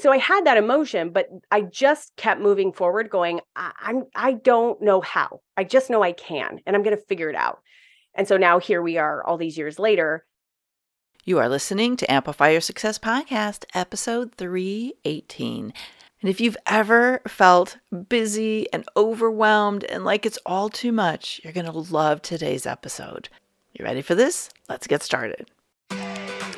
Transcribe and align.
so 0.00 0.10
I 0.12 0.18
had 0.18 0.46
that 0.46 0.56
emotion, 0.56 1.10
but 1.10 1.28
I 1.50 1.62
just 1.62 2.16
kept 2.16 2.40
moving 2.40 2.72
forward, 2.72 3.10
going, 3.10 3.40
I, 3.56 3.72
I'm 3.80 4.04
I 4.14 4.32
don't 4.34 4.80
know 4.82 5.00
how. 5.00 5.40
I 5.56 5.64
just 5.64 5.90
know 5.90 6.02
I 6.02 6.12
can, 6.12 6.60
and 6.66 6.74
I'm 6.74 6.82
going 6.82 6.96
to 6.96 7.02
figure 7.04 7.30
it 7.30 7.36
out. 7.36 7.60
And 8.14 8.28
so 8.28 8.36
now 8.36 8.58
here 8.58 8.82
we 8.82 8.98
are, 8.98 9.24
all 9.24 9.38
these 9.38 9.56
years 9.56 9.78
later. 9.78 10.24
You 11.24 11.38
are 11.38 11.48
listening 11.48 11.96
to 11.96 12.12
Amplify 12.12 12.50
Your 12.50 12.60
Success 12.60 12.98
Podcast, 12.98 13.64
episode 13.74 14.34
318. 14.34 15.72
And 16.20 16.30
if 16.30 16.40
you've 16.40 16.56
ever 16.66 17.20
felt 17.26 17.78
busy 18.08 18.72
and 18.72 18.84
overwhelmed 18.96 19.84
and 19.84 20.04
like 20.04 20.26
it's 20.26 20.38
all 20.44 20.68
too 20.68 20.92
much, 20.92 21.40
you're 21.42 21.52
going 21.52 21.66
to 21.66 21.72
love 21.72 22.22
today's 22.22 22.66
episode. 22.66 23.28
You 23.72 23.84
ready 23.84 24.02
for 24.02 24.14
this? 24.14 24.50
Let's 24.68 24.86
get 24.86 25.02
started. 25.02 25.48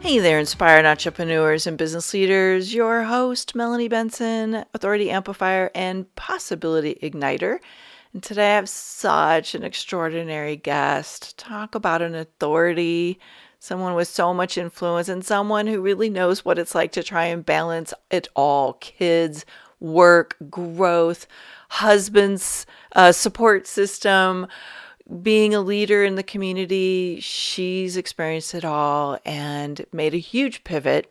Hey 0.00 0.20
there, 0.20 0.38
inspired 0.38 0.84
entrepreneurs 0.84 1.66
and 1.66 1.76
business 1.76 2.14
leaders. 2.14 2.72
Your 2.72 3.02
host, 3.04 3.56
Melanie 3.56 3.88
Benson, 3.88 4.64
Authority 4.72 5.10
Amplifier 5.10 5.70
and 5.74 6.14
Possibility 6.14 6.96
Igniter. 7.02 7.58
And 8.12 8.22
today 8.22 8.52
I 8.52 8.56
have 8.56 8.68
such 8.68 9.54
an 9.54 9.64
extraordinary 9.64 10.54
guest. 10.54 11.36
Talk 11.38 11.74
about 11.74 12.02
an 12.02 12.14
authority, 12.14 13.18
someone 13.58 13.94
with 13.94 14.06
so 14.06 14.32
much 14.32 14.56
influence, 14.56 15.08
and 15.08 15.24
someone 15.24 15.66
who 15.66 15.80
really 15.80 16.10
knows 16.10 16.44
what 16.44 16.58
it's 16.58 16.74
like 16.74 16.92
to 16.92 17.02
try 17.02 17.24
and 17.24 17.44
balance 17.44 17.92
it 18.10 18.28
all 18.36 18.74
kids, 18.74 19.44
work, 19.80 20.36
growth, 20.48 21.26
husband's 21.68 22.64
uh, 22.92 23.12
support 23.12 23.66
system 23.66 24.46
being 25.22 25.54
a 25.54 25.60
leader 25.60 26.04
in 26.04 26.16
the 26.16 26.22
community, 26.22 27.18
she's 27.20 27.96
experienced 27.96 28.54
it 28.54 28.64
all 28.64 29.18
and 29.24 29.84
made 29.92 30.14
a 30.14 30.18
huge 30.18 30.64
pivot 30.64 31.10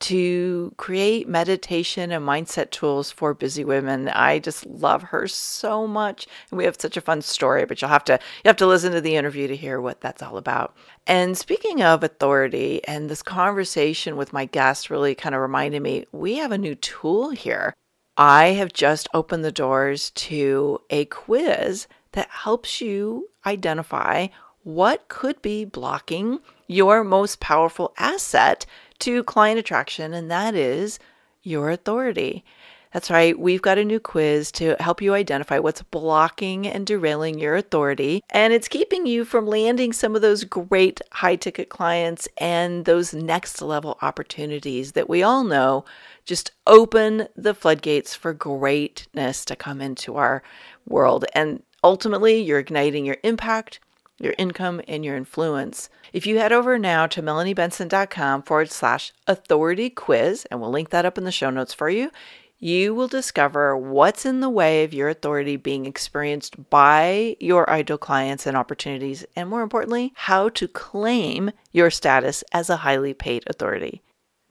to 0.00 0.72
create 0.76 1.28
meditation 1.28 2.12
and 2.12 2.24
mindset 2.24 2.70
tools 2.70 3.10
for 3.10 3.34
busy 3.34 3.64
women. 3.64 4.08
I 4.08 4.38
just 4.38 4.64
love 4.66 5.02
her 5.04 5.26
so 5.26 5.86
much. 5.86 6.26
And 6.50 6.58
we 6.58 6.64
have 6.64 6.80
such 6.80 6.96
a 6.96 7.00
fun 7.00 7.20
story, 7.20 7.64
but 7.64 7.80
you'll 7.80 7.90
have 7.90 8.04
to 8.04 8.12
you 8.12 8.48
have 8.48 8.56
to 8.58 8.66
listen 8.66 8.92
to 8.92 9.00
the 9.00 9.16
interview 9.16 9.48
to 9.48 9.56
hear 9.56 9.80
what 9.80 10.00
that's 10.00 10.22
all 10.22 10.36
about. 10.36 10.76
And 11.06 11.36
speaking 11.36 11.82
of 11.82 12.04
authority 12.04 12.80
and 12.86 13.10
this 13.10 13.22
conversation 13.22 14.16
with 14.16 14.32
my 14.32 14.44
guest 14.44 14.90
really 14.90 15.14
kind 15.14 15.34
of 15.34 15.40
reminded 15.40 15.82
me 15.82 16.06
we 16.12 16.36
have 16.36 16.52
a 16.52 16.58
new 16.58 16.76
tool 16.76 17.30
here. 17.30 17.74
I 18.16 18.46
have 18.48 18.72
just 18.72 19.08
opened 19.14 19.44
the 19.44 19.52
doors 19.52 20.10
to 20.10 20.80
a 20.90 21.04
quiz 21.06 21.86
that 22.12 22.28
helps 22.30 22.80
you 22.80 23.28
identify 23.46 24.28
what 24.62 25.08
could 25.08 25.40
be 25.40 25.64
blocking 25.64 26.40
your 26.66 27.02
most 27.02 27.40
powerful 27.40 27.94
asset 27.98 28.66
to 28.98 29.24
client 29.24 29.58
attraction, 29.58 30.12
and 30.12 30.30
that 30.30 30.54
is 30.54 30.98
your 31.42 31.70
authority. 31.70 32.44
That's 32.92 33.10
right, 33.10 33.38
we've 33.38 33.60
got 33.60 33.76
a 33.76 33.84
new 33.84 34.00
quiz 34.00 34.50
to 34.52 34.74
help 34.80 35.02
you 35.02 35.12
identify 35.12 35.58
what's 35.58 35.82
blocking 35.82 36.66
and 36.66 36.86
derailing 36.86 37.38
your 37.38 37.54
authority. 37.54 38.22
And 38.30 38.52
it's 38.52 38.66
keeping 38.66 39.06
you 39.06 39.26
from 39.26 39.46
landing 39.46 39.92
some 39.92 40.16
of 40.16 40.22
those 40.22 40.44
great 40.44 41.02
high 41.12 41.36
ticket 41.36 41.68
clients 41.68 42.28
and 42.38 42.86
those 42.86 43.12
next 43.12 43.60
level 43.60 43.98
opportunities 44.00 44.92
that 44.92 45.08
we 45.08 45.22
all 45.22 45.44
know 45.44 45.84
just 46.24 46.50
open 46.66 47.28
the 47.36 47.54
floodgates 47.54 48.14
for 48.14 48.32
greatness 48.32 49.44
to 49.44 49.56
come 49.56 49.82
into 49.82 50.16
our 50.16 50.42
world. 50.86 51.26
And 51.34 51.62
Ultimately, 51.84 52.40
you're 52.40 52.58
igniting 52.58 53.04
your 53.04 53.18
impact, 53.22 53.80
your 54.18 54.34
income, 54.36 54.80
and 54.88 55.04
your 55.04 55.16
influence. 55.16 55.88
If 56.12 56.26
you 56.26 56.38
head 56.38 56.52
over 56.52 56.78
now 56.78 57.06
to 57.06 57.22
melaniebenson.com 57.22 58.42
forward 58.42 58.70
slash 58.70 59.12
authority 59.26 59.90
quiz, 59.90 60.46
and 60.50 60.60
we'll 60.60 60.70
link 60.70 60.90
that 60.90 61.04
up 61.04 61.18
in 61.18 61.24
the 61.24 61.30
show 61.30 61.50
notes 61.50 61.72
for 61.72 61.88
you, 61.88 62.10
you 62.58 62.92
will 62.92 63.06
discover 63.06 63.76
what's 63.76 64.26
in 64.26 64.40
the 64.40 64.50
way 64.50 64.82
of 64.82 64.92
your 64.92 65.08
authority 65.08 65.56
being 65.56 65.86
experienced 65.86 66.68
by 66.70 67.36
your 67.38 67.70
ideal 67.70 67.98
clients 67.98 68.46
and 68.46 68.56
opportunities, 68.56 69.24
and 69.36 69.48
more 69.48 69.62
importantly, 69.62 70.12
how 70.16 70.48
to 70.48 70.66
claim 70.66 71.52
your 71.70 71.90
status 71.90 72.42
as 72.52 72.68
a 72.68 72.78
highly 72.78 73.14
paid 73.14 73.44
authority. 73.46 74.02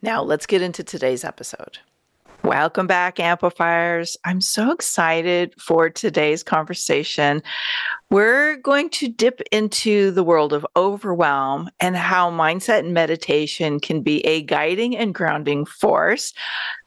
Now, 0.01 0.21
let's 0.21 0.45
get 0.45 0.61
into 0.61 0.83
today's 0.83 1.25
episode. 1.25 1.79
Welcome 2.47 2.87
back, 2.87 3.19
amplifiers. 3.19 4.15
I'm 4.23 4.39
so 4.39 4.71
excited 4.71 5.53
for 5.59 5.89
today's 5.89 6.43
conversation. 6.43 7.43
We're 8.09 8.55
going 8.55 8.89
to 8.91 9.09
dip 9.09 9.41
into 9.51 10.11
the 10.11 10.23
world 10.23 10.53
of 10.53 10.65
overwhelm 10.77 11.69
and 11.81 11.97
how 11.97 12.31
mindset 12.31 12.79
and 12.79 12.93
meditation 12.93 13.81
can 13.81 14.01
be 14.01 14.25
a 14.25 14.43
guiding 14.43 14.95
and 14.95 15.13
grounding 15.13 15.65
force. 15.65 16.33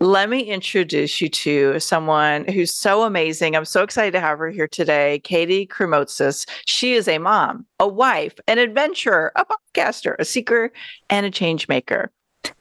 Let 0.00 0.30
me 0.30 0.40
introduce 0.40 1.20
you 1.20 1.28
to 1.28 1.78
someone 1.78 2.46
who's 2.46 2.72
so 2.72 3.02
amazing. 3.02 3.54
I'm 3.54 3.66
so 3.66 3.82
excited 3.82 4.12
to 4.12 4.20
have 4.20 4.38
her 4.38 4.48
here 4.48 4.66
today, 4.66 5.18
Katie 5.24 5.66
Krimitsos. 5.66 6.48
She 6.64 6.94
is 6.94 7.06
a 7.06 7.18
mom, 7.18 7.66
a 7.78 7.86
wife, 7.86 8.40
an 8.48 8.56
adventurer, 8.56 9.30
a 9.36 9.44
podcaster, 9.44 10.16
a 10.18 10.24
seeker, 10.24 10.72
and 11.10 11.26
a 11.26 11.30
change 11.30 11.68
maker. 11.68 12.10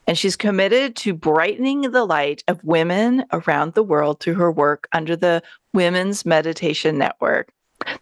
And 0.06 0.18
she's 0.18 0.36
committed 0.36 0.96
to 0.96 1.14
brightening 1.14 1.82
the 1.82 2.04
light 2.04 2.42
of 2.48 2.64
women 2.64 3.24
around 3.32 3.74
the 3.74 3.82
world 3.82 4.20
through 4.20 4.34
her 4.34 4.50
work 4.50 4.88
under 4.92 5.14
the 5.14 5.42
Women's 5.72 6.26
Meditation 6.26 6.98
Network. 6.98 7.52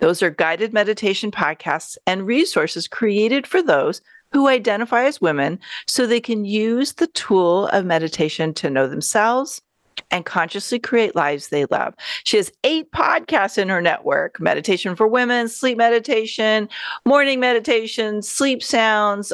Those 0.00 0.22
are 0.22 0.30
guided 0.30 0.72
meditation 0.72 1.30
podcasts 1.30 1.96
and 2.06 2.26
resources 2.26 2.88
created 2.88 3.46
for 3.46 3.62
those 3.62 4.00
who 4.32 4.48
identify 4.48 5.04
as 5.04 5.20
women 5.20 5.58
so 5.86 6.06
they 6.06 6.20
can 6.20 6.44
use 6.44 6.94
the 6.94 7.06
tool 7.08 7.66
of 7.68 7.84
meditation 7.84 8.52
to 8.54 8.70
know 8.70 8.86
themselves 8.86 9.62
and 10.10 10.24
consciously 10.24 10.78
create 10.78 11.16
lives 11.16 11.48
they 11.48 11.64
love. 11.66 11.94
She 12.24 12.36
has 12.36 12.52
eight 12.64 12.90
podcasts 12.92 13.58
in 13.58 13.68
her 13.68 13.82
network 13.82 14.40
meditation 14.40 14.96
for 14.96 15.06
women, 15.06 15.48
sleep 15.48 15.76
meditation, 15.76 16.68
morning 17.04 17.40
meditation, 17.40 18.22
sleep 18.22 18.62
sounds, 18.62 19.32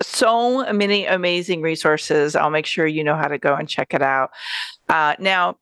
so 0.00 0.72
many 0.72 1.06
amazing 1.06 1.62
resources. 1.62 2.36
I'll 2.36 2.50
make 2.50 2.66
sure 2.66 2.86
you 2.86 3.04
know 3.04 3.16
how 3.16 3.28
to 3.28 3.38
go 3.38 3.54
and 3.54 3.68
check 3.68 3.94
it 3.94 4.02
out. 4.02 4.30
Uh, 4.88 5.14
now, 5.18 5.56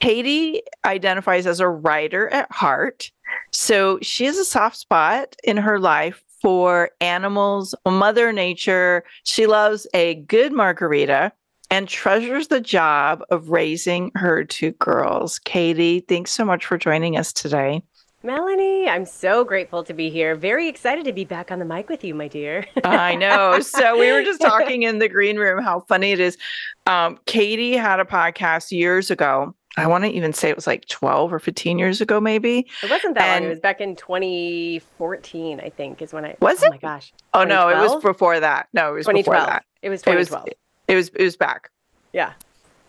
Katie 0.00 0.62
identifies 0.84 1.46
as 1.46 1.60
a 1.60 1.68
writer 1.68 2.28
at 2.30 2.50
heart. 2.50 3.10
So 3.52 3.98
she 4.02 4.24
has 4.24 4.36
a 4.36 4.44
soft 4.44 4.76
spot 4.76 5.36
in 5.44 5.56
her 5.56 5.78
life 5.78 6.22
for 6.40 6.90
animals, 7.00 7.74
Mother 7.86 8.32
Nature. 8.32 9.04
She 9.22 9.46
loves 9.46 9.86
a 9.94 10.16
good 10.16 10.52
margarita 10.52 11.32
and 11.70 11.88
treasures 11.88 12.48
the 12.48 12.60
job 12.60 13.22
of 13.30 13.48
raising 13.48 14.10
her 14.16 14.44
two 14.44 14.72
girls. 14.72 15.38
Katie, 15.38 16.00
thanks 16.00 16.32
so 16.32 16.44
much 16.44 16.66
for 16.66 16.76
joining 16.76 17.16
us 17.16 17.32
today. 17.32 17.82
Melanie, 18.24 18.88
I'm 18.88 19.04
so 19.04 19.42
grateful 19.42 19.82
to 19.82 19.92
be 19.92 20.08
here. 20.08 20.36
Very 20.36 20.68
excited 20.68 21.04
to 21.06 21.12
be 21.12 21.24
back 21.24 21.50
on 21.50 21.58
the 21.58 21.64
mic 21.64 21.88
with 21.88 22.04
you, 22.04 22.14
my 22.14 22.28
dear. 22.28 22.64
I 22.84 23.16
know. 23.16 23.58
So 23.60 23.98
we 23.98 24.12
were 24.12 24.22
just 24.22 24.40
talking 24.40 24.84
in 24.84 25.00
the 25.00 25.08
green 25.08 25.38
room 25.38 25.62
how 25.62 25.80
funny 25.80 26.12
it 26.12 26.20
is. 26.20 26.38
Um, 26.86 27.18
Katie 27.26 27.72
had 27.72 27.98
a 27.98 28.04
podcast 28.04 28.70
years 28.70 29.10
ago. 29.10 29.54
I 29.76 29.88
want 29.88 30.04
to 30.04 30.10
even 30.10 30.32
say 30.32 30.50
it 30.50 30.56
was 30.56 30.68
like 30.68 30.86
12 30.86 31.32
or 31.32 31.40
15 31.40 31.78
years 31.80 32.00
ago, 32.00 32.20
maybe. 32.20 32.68
It 32.82 32.90
wasn't 32.90 33.14
that 33.14 33.24
and 33.24 33.44
long. 33.44 33.50
It 33.50 33.54
was 33.54 33.60
back 33.60 33.80
in 33.80 33.96
2014, 33.96 35.60
I 35.60 35.70
think, 35.70 36.00
is 36.00 36.12
when 36.12 36.24
I. 36.24 36.36
Was 36.40 36.62
oh 36.62 36.66
it? 36.66 36.68
Oh 36.68 36.70
my 36.70 36.78
gosh. 36.78 37.12
Oh 37.34 37.42
no, 37.42 37.68
it 37.70 37.76
was 37.76 38.00
before 38.02 38.38
that. 38.38 38.68
No, 38.72 38.90
it 38.90 38.98
was 38.98 39.06
before 39.06 39.34
that. 39.34 39.64
It 39.80 39.88
was 39.88 40.02
2012. 40.02 40.46
It 40.46 40.50
was, 40.50 40.54
it 40.86 40.94
was. 40.94 41.08
It 41.08 41.24
was 41.24 41.36
back. 41.36 41.70
Yeah. 42.12 42.34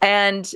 And 0.02 0.52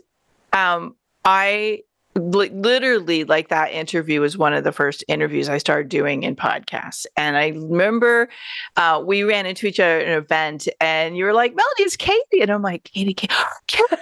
um, 0.53 0.95
I 1.25 1.83
literally 2.17 3.23
like 3.23 3.49
that 3.49 3.71
interview 3.71 4.21
was 4.21 4.37
one 4.37 4.53
of 4.53 4.63
the 4.63 4.71
first 4.71 5.03
interviews 5.07 5.49
I 5.49 5.57
started 5.57 5.89
doing 5.89 6.23
in 6.23 6.35
podcasts. 6.35 7.05
And 7.15 7.37
I 7.37 7.49
remember 7.49 8.29
uh, 8.75 9.01
we 9.05 9.23
ran 9.23 9.45
into 9.45 9.67
each 9.67 9.79
other 9.79 9.99
at 9.99 10.07
an 10.07 10.17
event 10.17 10.67
and 10.81 11.17
you 11.17 11.25
were 11.25 11.33
like, 11.33 11.55
Melody, 11.55 11.83
it's 11.83 11.95
Katie. 11.95 12.41
And 12.41 12.51
I'm 12.51 12.61
like, 12.61 12.83
Katie, 12.83 13.13
Katie, 13.67 13.95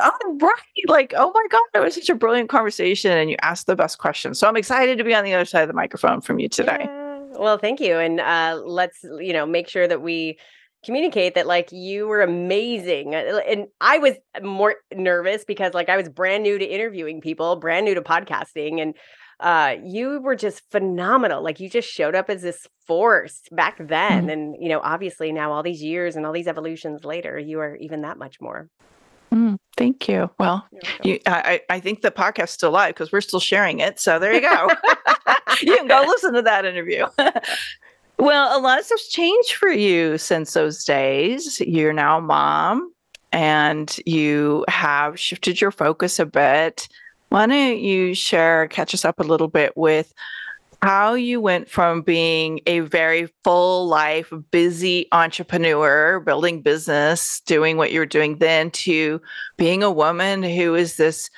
oh, 0.00 0.38
right. 0.40 0.88
Like, 0.88 1.14
oh 1.16 1.32
my 1.34 1.46
God, 1.50 1.62
it 1.74 1.84
was 1.84 1.94
such 1.94 2.10
a 2.10 2.14
brilliant 2.14 2.48
conversation. 2.48 3.12
And 3.12 3.30
you 3.30 3.36
asked 3.42 3.66
the 3.66 3.76
best 3.76 3.98
questions. 3.98 4.38
So 4.38 4.48
I'm 4.48 4.56
excited 4.56 4.98
to 4.98 5.04
be 5.04 5.14
on 5.14 5.24
the 5.24 5.34
other 5.34 5.44
side 5.44 5.62
of 5.62 5.68
the 5.68 5.74
microphone 5.74 6.20
from 6.20 6.38
you 6.38 6.48
today. 6.48 6.78
Yeah. 6.80 7.14
Well, 7.38 7.58
thank 7.58 7.80
you. 7.80 7.98
And 7.98 8.20
uh, 8.20 8.60
let's, 8.64 9.02
you 9.02 9.32
know, 9.32 9.44
make 9.44 9.68
sure 9.68 9.88
that 9.88 10.02
we 10.02 10.38
communicate 10.84 11.34
that 11.34 11.46
like 11.46 11.70
you 11.72 12.06
were 12.06 12.22
amazing 12.22 13.14
uh, 13.14 13.40
and 13.48 13.66
i 13.80 13.98
was 13.98 14.14
more 14.42 14.76
nervous 14.94 15.44
because 15.44 15.74
like 15.74 15.88
i 15.88 15.96
was 15.96 16.08
brand 16.08 16.42
new 16.42 16.58
to 16.58 16.64
interviewing 16.64 17.20
people 17.20 17.56
brand 17.56 17.84
new 17.84 17.94
to 17.94 18.02
podcasting 18.02 18.80
and 18.80 18.94
uh, 19.40 19.74
you 19.82 20.20
were 20.20 20.36
just 20.36 20.62
phenomenal. 20.70 21.42
Like 21.42 21.58
you 21.58 21.68
just 21.68 21.88
showed 21.88 22.14
up 22.14 22.30
as 22.30 22.42
this 22.42 22.66
force 22.86 23.42
back 23.50 23.76
then. 23.78 24.26
Mm. 24.26 24.32
And, 24.32 24.56
you 24.60 24.68
know, 24.68 24.80
obviously 24.80 25.32
now 25.32 25.52
all 25.52 25.62
these 25.62 25.82
years 25.82 26.16
and 26.16 26.24
all 26.24 26.32
these 26.32 26.46
evolutions 26.46 27.04
later, 27.04 27.38
you 27.38 27.58
are 27.60 27.76
even 27.76 28.02
that 28.02 28.16
much 28.16 28.40
more. 28.40 28.68
Mm, 29.32 29.56
thank 29.76 30.08
you. 30.08 30.30
Well, 30.38 30.66
you, 31.02 31.18
I, 31.26 31.60
I 31.68 31.80
think 31.80 32.02
the 32.02 32.12
podcast's 32.12 32.52
still 32.52 32.70
live 32.70 32.94
because 32.94 33.10
we're 33.10 33.20
still 33.20 33.40
sharing 33.40 33.80
it. 33.80 33.98
So 33.98 34.20
there 34.20 34.32
you 34.32 34.40
go. 34.40 34.68
you 35.62 35.76
can 35.76 35.88
go 35.88 36.04
listen 36.06 36.34
to 36.34 36.42
that 36.42 36.64
interview. 36.64 37.06
well, 38.18 38.58
a 38.58 38.60
lot 38.60 38.78
of 38.78 38.84
stuff's 38.84 39.08
changed 39.08 39.54
for 39.54 39.70
you 39.70 40.18
since 40.18 40.52
those 40.52 40.84
days. 40.84 41.60
You're 41.60 41.92
now 41.92 42.20
mom 42.20 42.92
and 43.32 43.98
you 44.06 44.64
have 44.68 45.18
shifted 45.18 45.60
your 45.60 45.72
focus 45.72 46.18
a 46.18 46.26
bit. 46.26 46.88
Why 47.30 47.46
don't 47.46 47.78
you 47.78 48.14
share, 48.14 48.68
catch 48.68 48.94
us 48.94 49.04
up 49.04 49.18
a 49.18 49.24
little 49.24 49.48
bit 49.48 49.76
with 49.76 50.14
how 50.82 51.14
you 51.14 51.40
went 51.40 51.68
from 51.68 52.02
being 52.02 52.60
a 52.66 52.80
very 52.80 53.28
full 53.42 53.88
life, 53.88 54.32
busy 54.50 55.08
entrepreneur, 55.12 56.20
building 56.20 56.60
business, 56.60 57.40
doing 57.46 57.76
what 57.76 57.90
you're 57.90 58.06
doing 58.06 58.38
then, 58.38 58.70
to 58.70 59.20
being 59.56 59.82
a 59.82 59.90
woman 59.90 60.42
who 60.42 60.74
is 60.74 60.96
this, 60.96 61.30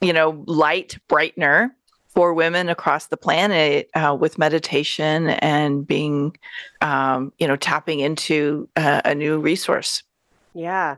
you 0.00 0.12
know, 0.12 0.42
light 0.46 0.96
brightener 1.08 1.70
for 2.16 2.32
women 2.32 2.70
across 2.70 3.08
the 3.08 3.16
planet 3.18 3.90
uh, 3.94 4.16
with 4.18 4.38
meditation 4.38 5.28
and 5.28 5.86
being, 5.86 6.34
um, 6.80 7.30
you 7.38 7.46
know, 7.46 7.56
tapping 7.56 8.00
into 8.00 8.66
uh, 8.74 9.02
a 9.04 9.14
new 9.14 9.38
resource. 9.38 10.02
Yeah. 10.54 10.96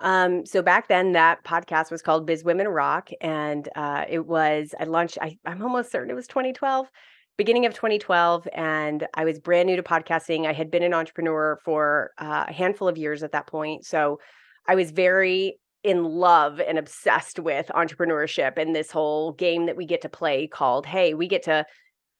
Um, 0.00 0.44
so 0.44 0.62
back 0.62 0.88
then, 0.88 1.12
that 1.12 1.44
podcast 1.44 1.92
was 1.92 2.02
called 2.02 2.26
Biz 2.26 2.42
Women 2.42 2.66
Rock, 2.66 3.10
and 3.20 3.68
uh, 3.76 4.06
it 4.08 4.26
was 4.26 4.74
I 4.80 4.84
launched. 4.84 5.18
I, 5.22 5.38
I'm 5.46 5.62
almost 5.62 5.92
certain 5.92 6.10
it 6.10 6.14
was 6.14 6.26
2012 6.26 6.90
beginning 7.38 7.66
of 7.66 7.74
2012 7.74 8.48
and 8.54 9.06
i 9.12 9.22
was 9.22 9.38
brand 9.38 9.66
new 9.66 9.76
to 9.76 9.82
podcasting 9.82 10.46
i 10.46 10.54
had 10.54 10.70
been 10.70 10.82
an 10.82 10.94
entrepreneur 10.94 11.58
for 11.62 12.12
uh, 12.16 12.46
a 12.48 12.52
handful 12.52 12.88
of 12.88 12.96
years 12.96 13.22
at 13.22 13.32
that 13.32 13.46
point 13.46 13.84
so 13.84 14.18
i 14.66 14.74
was 14.74 14.90
very 14.90 15.58
in 15.86 16.04
love 16.04 16.60
and 16.60 16.78
obsessed 16.78 17.38
with 17.38 17.70
entrepreneurship 17.74 18.58
and 18.58 18.74
this 18.74 18.90
whole 18.90 19.32
game 19.32 19.66
that 19.66 19.76
we 19.76 19.86
get 19.86 20.02
to 20.02 20.08
play 20.08 20.46
called 20.46 20.84
hey 20.84 21.14
we 21.14 21.28
get 21.28 21.44
to 21.44 21.64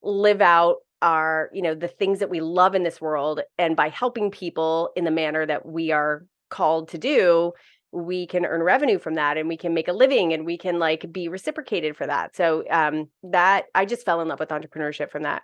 live 0.02 0.40
out 0.40 0.76
our 1.02 1.50
you 1.52 1.60
know 1.60 1.74
the 1.74 1.88
things 1.88 2.20
that 2.20 2.30
we 2.30 2.40
love 2.40 2.74
in 2.74 2.84
this 2.84 3.00
world 3.00 3.40
and 3.58 3.74
by 3.76 3.88
helping 3.88 4.30
people 4.30 4.90
in 4.94 5.04
the 5.04 5.10
manner 5.10 5.44
that 5.44 5.66
we 5.66 5.90
are 5.90 6.24
called 6.48 6.88
to 6.88 6.96
do 6.96 7.52
we 7.92 8.26
can 8.26 8.44
earn 8.44 8.62
revenue 8.62 8.98
from 8.98 9.14
that 9.14 9.38
and 9.38 9.48
we 9.48 9.56
can 9.56 9.74
make 9.74 9.88
a 9.88 9.92
living 9.92 10.32
and 10.32 10.44
we 10.44 10.58
can 10.58 10.78
like 10.78 11.10
be 11.10 11.28
reciprocated 11.28 11.96
for 11.96 12.06
that. 12.06 12.36
So 12.36 12.64
um 12.70 13.08
that 13.22 13.64
I 13.74 13.84
just 13.84 14.04
fell 14.04 14.20
in 14.20 14.28
love 14.28 14.40
with 14.40 14.50
entrepreneurship 14.50 15.10
from 15.10 15.22
that. 15.22 15.42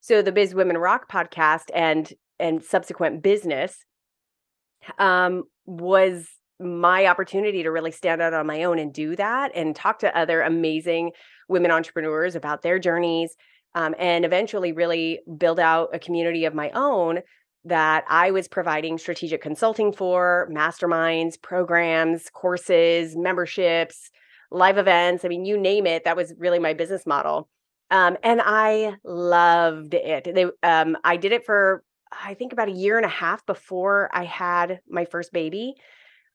So 0.00 0.22
the 0.22 0.32
Biz 0.32 0.54
Women 0.54 0.78
Rock 0.78 1.10
podcast 1.10 1.70
and 1.74 2.10
and 2.38 2.64
subsequent 2.64 3.22
business 3.22 3.84
um 4.98 5.44
was 5.66 6.28
my 6.60 7.06
opportunity 7.06 7.62
to 7.62 7.70
really 7.70 7.90
stand 7.90 8.20
out 8.20 8.34
on 8.34 8.46
my 8.46 8.64
own 8.64 8.78
and 8.78 8.92
do 8.92 9.16
that 9.16 9.50
and 9.54 9.74
talk 9.74 9.98
to 10.00 10.16
other 10.16 10.42
amazing 10.42 11.12
women 11.48 11.70
entrepreneurs 11.70 12.36
about 12.36 12.62
their 12.62 12.78
journeys 12.78 13.34
um, 13.74 13.94
and 13.98 14.24
eventually 14.24 14.72
really 14.72 15.20
build 15.38 15.58
out 15.58 15.88
a 15.94 15.98
community 15.98 16.44
of 16.44 16.54
my 16.54 16.70
own 16.70 17.20
that 17.64 18.04
I 18.08 18.30
was 18.30 18.48
providing 18.48 18.98
strategic 18.98 19.42
consulting 19.42 19.92
for, 19.92 20.48
masterminds, 20.50 21.40
programs, 21.40 22.30
courses, 22.30 23.16
memberships, 23.16 24.10
live 24.50 24.78
events. 24.78 25.24
I 25.24 25.28
mean, 25.28 25.44
you 25.44 25.58
name 25.58 25.86
it. 25.86 26.04
That 26.04 26.16
was 26.16 26.34
really 26.38 26.58
my 26.58 26.72
business 26.72 27.06
model. 27.06 27.48
Um, 27.90 28.16
and 28.22 28.40
I 28.42 28.94
loved 29.04 29.94
it. 29.94 30.28
They, 30.34 30.46
um, 30.62 30.96
I 31.04 31.16
did 31.16 31.32
it 31.32 31.44
for, 31.44 31.82
I 32.12 32.34
think, 32.34 32.52
about 32.52 32.68
a 32.68 32.72
year 32.72 32.96
and 32.96 33.06
a 33.06 33.10
half 33.10 33.44
before 33.46 34.08
I 34.12 34.24
had 34.24 34.80
my 34.88 35.04
first 35.04 35.32
baby. 35.32 35.74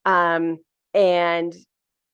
Um, 0.05 0.57
and 0.93 1.53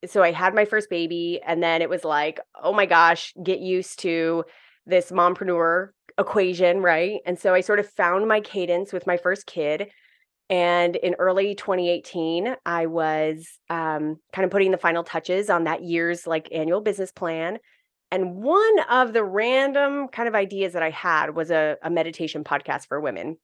so 0.05 0.23
I 0.23 0.31
had 0.31 0.55
my 0.55 0.65
first 0.65 0.89
baby, 0.89 1.39
and 1.45 1.61
then 1.61 1.81
it 1.81 1.89
was 1.89 2.03
like, 2.03 2.39
oh 2.61 2.73
my 2.73 2.85
gosh, 2.85 3.33
get 3.43 3.59
used 3.59 3.99
to 3.99 4.45
this 4.85 5.11
mompreneur 5.11 5.89
equation, 6.17 6.81
right? 6.81 7.19
And 7.25 7.37
so 7.37 7.53
I 7.53 7.61
sort 7.61 7.79
of 7.79 7.87
found 7.87 8.27
my 8.27 8.41
cadence 8.41 8.91
with 8.91 9.05
my 9.05 9.17
first 9.17 9.45
kid. 9.45 9.89
And 10.49 10.95
in 10.97 11.15
early 11.15 11.55
2018, 11.55 12.55
I 12.65 12.85
was 12.87 13.47
um, 13.69 14.17
kind 14.33 14.43
of 14.43 14.51
putting 14.51 14.71
the 14.71 14.77
final 14.77 15.03
touches 15.03 15.49
on 15.49 15.63
that 15.63 15.83
year's 15.83 16.27
like 16.27 16.49
annual 16.51 16.81
business 16.81 17.11
plan. 17.11 17.57
And 18.11 18.35
one 18.35 18.79
of 18.89 19.13
the 19.13 19.23
random 19.23 20.09
kind 20.09 20.27
of 20.27 20.35
ideas 20.35 20.73
that 20.73 20.83
I 20.83 20.89
had 20.89 21.35
was 21.35 21.51
a, 21.51 21.77
a 21.81 21.89
meditation 21.89 22.43
podcast 22.43 22.87
for 22.87 22.99
women. 22.99 23.37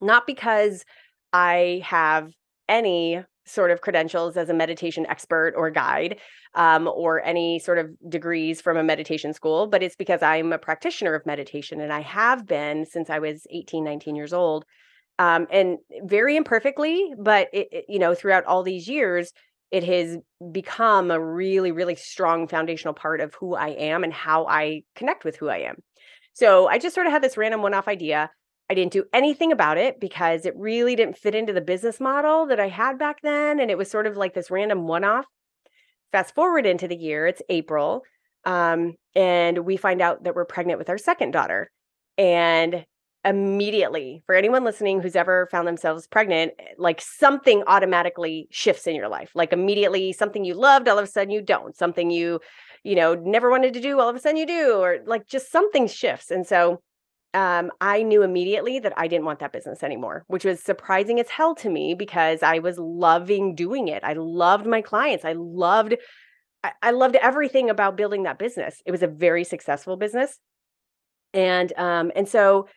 Not 0.00 0.26
because 0.26 0.84
I 1.32 1.82
have 1.84 2.32
any 2.68 3.22
sort 3.46 3.70
of 3.70 3.80
credentials 3.80 4.36
as 4.36 4.48
a 4.48 4.54
meditation 4.54 5.06
expert 5.06 5.54
or 5.56 5.70
guide 5.70 6.18
um, 6.54 6.88
or 6.88 7.22
any 7.22 7.58
sort 7.58 7.78
of 7.78 7.90
degrees 8.08 8.60
from 8.60 8.76
a 8.76 8.82
meditation 8.82 9.32
school, 9.32 9.66
but 9.66 9.82
it's 9.82 9.96
because 9.96 10.22
I'm 10.22 10.52
a 10.52 10.58
practitioner 10.58 11.14
of 11.14 11.26
meditation 11.26 11.80
and 11.80 11.92
I 11.92 12.00
have 12.00 12.46
been 12.46 12.86
since 12.86 13.10
I 13.10 13.18
was 13.18 13.46
18, 13.50 13.84
19 13.84 14.16
years 14.16 14.32
old. 14.32 14.64
Um, 15.18 15.46
and 15.50 15.78
very 16.02 16.36
imperfectly, 16.36 17.12
but 17.16 17.48
it, 17.52 17.68
it, 17.70 17.84
you 17.88 18.00
know, 18.00 18.14
throughout 18.14 18.44
all 18.46 18.64
these 18.64 18.88
years, 18.88 19.32
it 19.70 19.84
has 19.84 20.18
become 20.52 21.10
a 21.10 21.20
really, 21.20 21.72
really 21.72 21.94
strong 21.94 22.48
foundational 22.48 22.94
part 22.94 23.20
of 23.20 23.34
who 23.34 23.54
I 23.54 23.68
am 23.68 24.04
and 24.04 24.12
how 24.12 24.46
I 24.46 24.82
connect 24.96 25.24
with 25.24 25.36
who 25.36 25.48
I 25.48 25.58
am. 25.58 25.76
So 26.32 26.66
I 26.68 26.78
just 26.78 26.94
sort 26.94 27.06
of 27.06 27.12
had 27.12 27.22
this 27.22 27.36
random 27.36 27.62
one 27.62 27.74
off 27.74 27.86
idea. 27.86 28.30
I 28.70 28.74
didn't 28.74 28.92
do 28.92 29.04
anything 29.12 29.52
about 29.52 29.76
it 29.76 30.00
because 30.00 30.46
it 30.46 30.56
really 30.56 30.96
didn't 30.96 31.18
fit 31.18 31.34
into 31.34 31.52
the 31.52 31.60
business 31.60 32.00
model 32.00 32.46
that 32.46 32.60
I 32.60 32.68
had 32.68 32.98
back 32.98 33.20
then. 33.22 33.60
And 33.60 33.70
it 33.70 33.76
was 33.76 33.90
sort 33.90 34.06
of 34.06 34.16
like 34.16 34.34
this 34.34 34.50
random 34.50 34.86
one 34.86 35.04
off. 35.04 35.26
Fast 36.12 36.34
forward 36.34 36.64
into 36.64 36.88
the 36.88 36.96
year, 36.96 37.26
it's 37.26 37.42
April. 37.48 38.02
Um, 38.44 38.94
and 39.14 39.58
we 39.60 39.76
find 39.76 40.00
out 40.00 40.24
that 40.24 40.34
we're 40.34 40.44
pregnant 40.44 40.78
with 40.78 40.88
our 40.88 40.98
second 40.98 41.32
daughter. 41.32 41.70
And 42.16 42.86
immediately, 43.24 44.22
for 44.26 44.34
anyone 44.34 44.64
listening 44.64 45.00
who's 45.00 45.16
ever 45.16 45.48
found 45.50 45.66
themselves 45.66 46.06
pregnant, 46.06 46.52
eh, 46.58 46.64
like 46.78 47.00
something 47.00 47.62
automatically 47.66 48.48
shifts 48.50 48.86
in 48.86 48.94
your 48.94 49.08
life. 49.08 49.30
Like 49.34 49.52
immediately, 49.52 50.12
something 50.12 50.44
you 50.44 50.54
loved, 50.54 50.88
all 50.88 50.98
of 50.98 51.04
a 51.04 51.10
sudden 51.10 51.30
you 51.30 51.42
don't. 51.42 51.76
Something 51.76 52.10
you, 52.10 52.40
you 52.82 52.94
know, 52.94 53.14
never 53.14 53.50
wanted 53.50 53.74
to 53.74 53.80
do, 53.80 53.98
all 53.98 54.08
of 54.08 54.16
a 54.16 54.20
sudden 54.20 54.36
you 54.36 54.46
do, 54.46 54.74
or 54.76 54.98
like 55.06 55.26
just 55.26 55.50
something 55.50 55.86
shifts. 55.88 56.30
And 56.30 56.46
so, 56.46 56.82
um, 57.34 57.70
I 57.80 58.02
knew 58.02 58.22
immediately 58.22 58.78
that 58.78 58.92
I 58.96 59.08
didn't 59.08 59.24
want 59.26 59.40
that 59.40 59.52
business 59.52 59.82
anymore, 59.82 60.24
which 60.28 60.44
was 60.44 60.62
surprising 60.62 61.18
as 61.20 61.28
hell 61.28 61.54
to 61.56 61.68
me 61.68 61.94
because 61.94 62.42
I 62.42 62.60
was 62.60 62.78
loving 62.78 63.54
doing 63.54 63.88
it. 63.88 64.04
I 64.04 64.14
loved 64.14 64.66
my 64.66 64.80
clients. 64.80 65.24
I 65.24 65.32
loved, 65.32 65.96
I, 66.62 66.72
I 66.82 66.90
loved 66.92 67.16
everything 67.16 67.70
about 67.70 67.96
building 67.96 68.22
that 68.22 68.38
business. 68.38 68.80
It 68.86 68.92
was 68.92 69.02
a 69.02 69.08
very 69.08 69.44
successful 69.44 69.96
business, 69.96 70.38
and 71.32 71.72
um, 71.76 72.12
and 72.14 72.28
so 72.28 72.68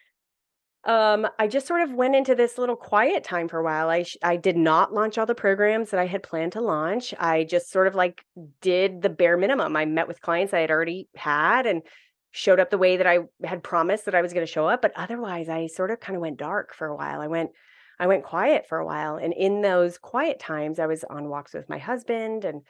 um, 0.84 1.27
I 1.38 1.48
just 1.48 1.67
sort 1.67 1.82
of 1.82 1.93
went 1.93 2.15
into 2.15 2.34
this 2.34 2.58
little 2.58 2.75
quiet 2.75 3.24
time 3.24 3.50
for 3.50 3.60
a 3.60 3.63
while. 3.63 3.89
I 3.89 4.03
sh- 4.03 4.17
I 4.24 4.38
did 4.38 4.55
not 4.55 4.93
launch 4.93 5.17
all 5.17 5.25
the 5.25 5.36
programs 5.36 5.91
that 5.91 6.00
I 6.00 6.05
had 6.05 6.24
planned 6.24 6.53
to 6.53 6.62
launch. 6.62 7.13
I 7.20 7.43
just 7.43 7.70
sort 7.70 7.88
of 7.88 7.96
like 7.96 8.24
did 8.62 9.01
the 9.01 9.10
bare 9.10 9.38
minimum. 9.38 9.75
I 9.75 9.86
met 9.86 10.08
with 10.08 10.22
clients 10.22 10.53
I 10.53 10.62
had 10.62 10.72
already 10.72 11.10
had 11.15 11.65
and 11.65 11.84
showed 12.31 12.60
up 12.60 12.69
the 12.69 12.77
way 12.77 12.98
that 12.98 13.07
I 13.07 13.19
had 13.43 13.63
promised 13.63 14.05
that 14.05 14.15
I 14.15 14.22
was 14.22 14.34
going 14.34 14.46
to 14.46 14.51
show 14.51 14.67
up. 14.67 14.81
But 14.81 14.93
otherwise, 14.96 15.50
I 15.50 15.67
sort 15.67 15.91
of 15.91 16.00
kind 16.00 16.15
of 16.15 16.22
went 16.22 16.38
dark 16.38 16.74
for 16.74 16.88
a 16.88 16.96
while. 16.96 17.22
I 17.22 17.27
went, 17.27 17.51
I 18.00 18.07
went 18.07 18.24
quiet 18.24 18.65
for 18.67 18.77
a 18.77 18.86
while. 18.86 19.17
And 19.17 19.34
in 19.34 19.62
those 19.62 19.98
quiet 19.98 20.39
times, 20.39 20.79
I 20.79 20.86
was 20.86 21.03
on 21.10 21.29
walks 21.29 21.53
with 21.53 21.69
my 21.69 21.77
husband. 21.77 22.46
And 22.46 22.62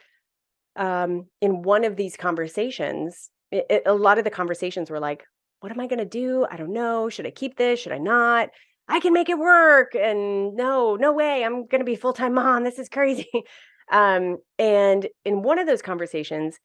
um, 0.76 1.26
in 1.40 1.62
one 1.62 1.84
of 1.84 1.96
these 1.96 2.16
conversations, 2.16 3.30
it, 3.50 3.66
it, 3.68 3.82
a 3.86 3.94
lot 3.94 4.18
of 4.18 4.24
the 4.24 4.30
conversations 4.30 4.90
were 4.90 5.00
like, 5.00 5.24
what 5.60 5.72
am 5.72 5.80
I 5.80 5.86
going 5.86 5.98
to 5.98 6.04
do? 6.04 6.46
I 6.50 6.56
don't 6.56 6.72
know. 6.72 7.08
Should 7.08 7.26
I 7.26 7.30
keep 7.30 7.56
this? 7.56 7.80
Should 7.80 7.92
I 7.92 7.98
not? 7.98 8.50
I 8.88 9.00
can 9.00 9.12
make 9.12 9.28
it 9.28 9.38
work. 9.38 9.94
And 9.94 10.54
no, 10.54 10.96
no 10.96 11.12
way. 11.12 11.44
I'm 11.44 11.66
going 11.66 11.80
to 11.80 11.84
be 11.84 11.96
full 11.96 12.12
time 12.12 12.34
mom. 12.34 12.64
This 12.64 12.78
is 12.78 12.88
crazy. 12.88 13.28
um, 13.92 14.38
and 14.58 15.06
in 15.24 15.42
one 15.42 15.58
of 15.58 15.66
those 15.66 15.82
conversations, 15.82 16.58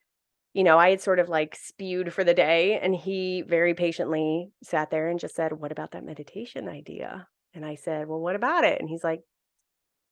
you 0.53 0.63
know, 0.63 0.77
I 0.77 0.91
had 0.91 1.01
sort 1.01 1.19
of 1.19 1.29
like 1.29 1.55
spewed 1.55 2.13
for 2.13 2.23
the 2.23 2.33
day, 2.33 2.79
and 2.79 2.95
he 2.95 3.43
very 3.47 3.73
patiently 3.73 4.51
sat 4.63 4.91
there 4.91 5.09
and 5.09 5.19
just 5.19 5.35
said, 5.35 5.53
What 5.53 5.71
about 5.71 5.91
that 5.91 6.05
meditation 6.05 6.69
idea? 6.69 7.27
And 7.53 7.65
I 7.65 7.75
said, 7.75 8.07
Well, 8.07 8.19
what 8.19 8.35
about 8.35 8.63
it? 8.63 8.79
And 8.79 8.87
he's 8.87 9.03
like, 9.03 9.21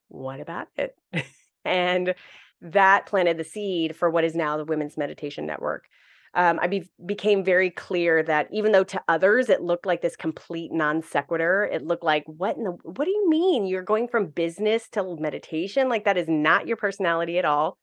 What 0.10 0.39
about 0.39 0.67
it? 0.77 0.95
and 1.65 2.15
that 2.62 3.05
planted 3.05 3.38
the 3.38 3.43
seed 3.43 3.95
for 3.95 4.10
what 4.10 4.24
is 4.24 4.36
now 4.36 4.57
the 4.57 4.65
Women's 4.65 4.98
Meditation 4.98 5.45
Network. 5.45 5.86
Um, 6.33 6.60
I 6.62 6.67
be- 6.67 6.89
became 7.05 7.43
very 7.43 7.69
clear 7.69 8.24
that 8.24 8.48
even 8.51 8.71
though 8.71 8.86
to 8.86 9.01
others 9.10 9.50
it 9.50 9.62
looked 9.62 9.86
like 9.86 10.01
this 10.01 10.15
complete 10.15 10.71
non 10.71 11.01
sequitur, 11.01 11.65
it 11.71 11.83
looked 11.83 12.03
like, 12.03 12.24
what 12.25 12.55
in 12.55 12.63
the, 12.63 12.71
what 12.83 13.05
do 13.05 13.12
you 13.12 13.29
mean 13.29 13.65
you're 13.65 13.83
going 13.83 14.07
from 14.07 14.27
business 14.27 14.88
to 14.89 15.17
meditation? 15.19 15.89
Like 15.89 16.05
that 16.05 16.17
is 16.17 16.29
not 16.29 16.67
your 16.67 16.77
personality 16.77 17.38
at 17.38 17.45
all. 17.45 17.77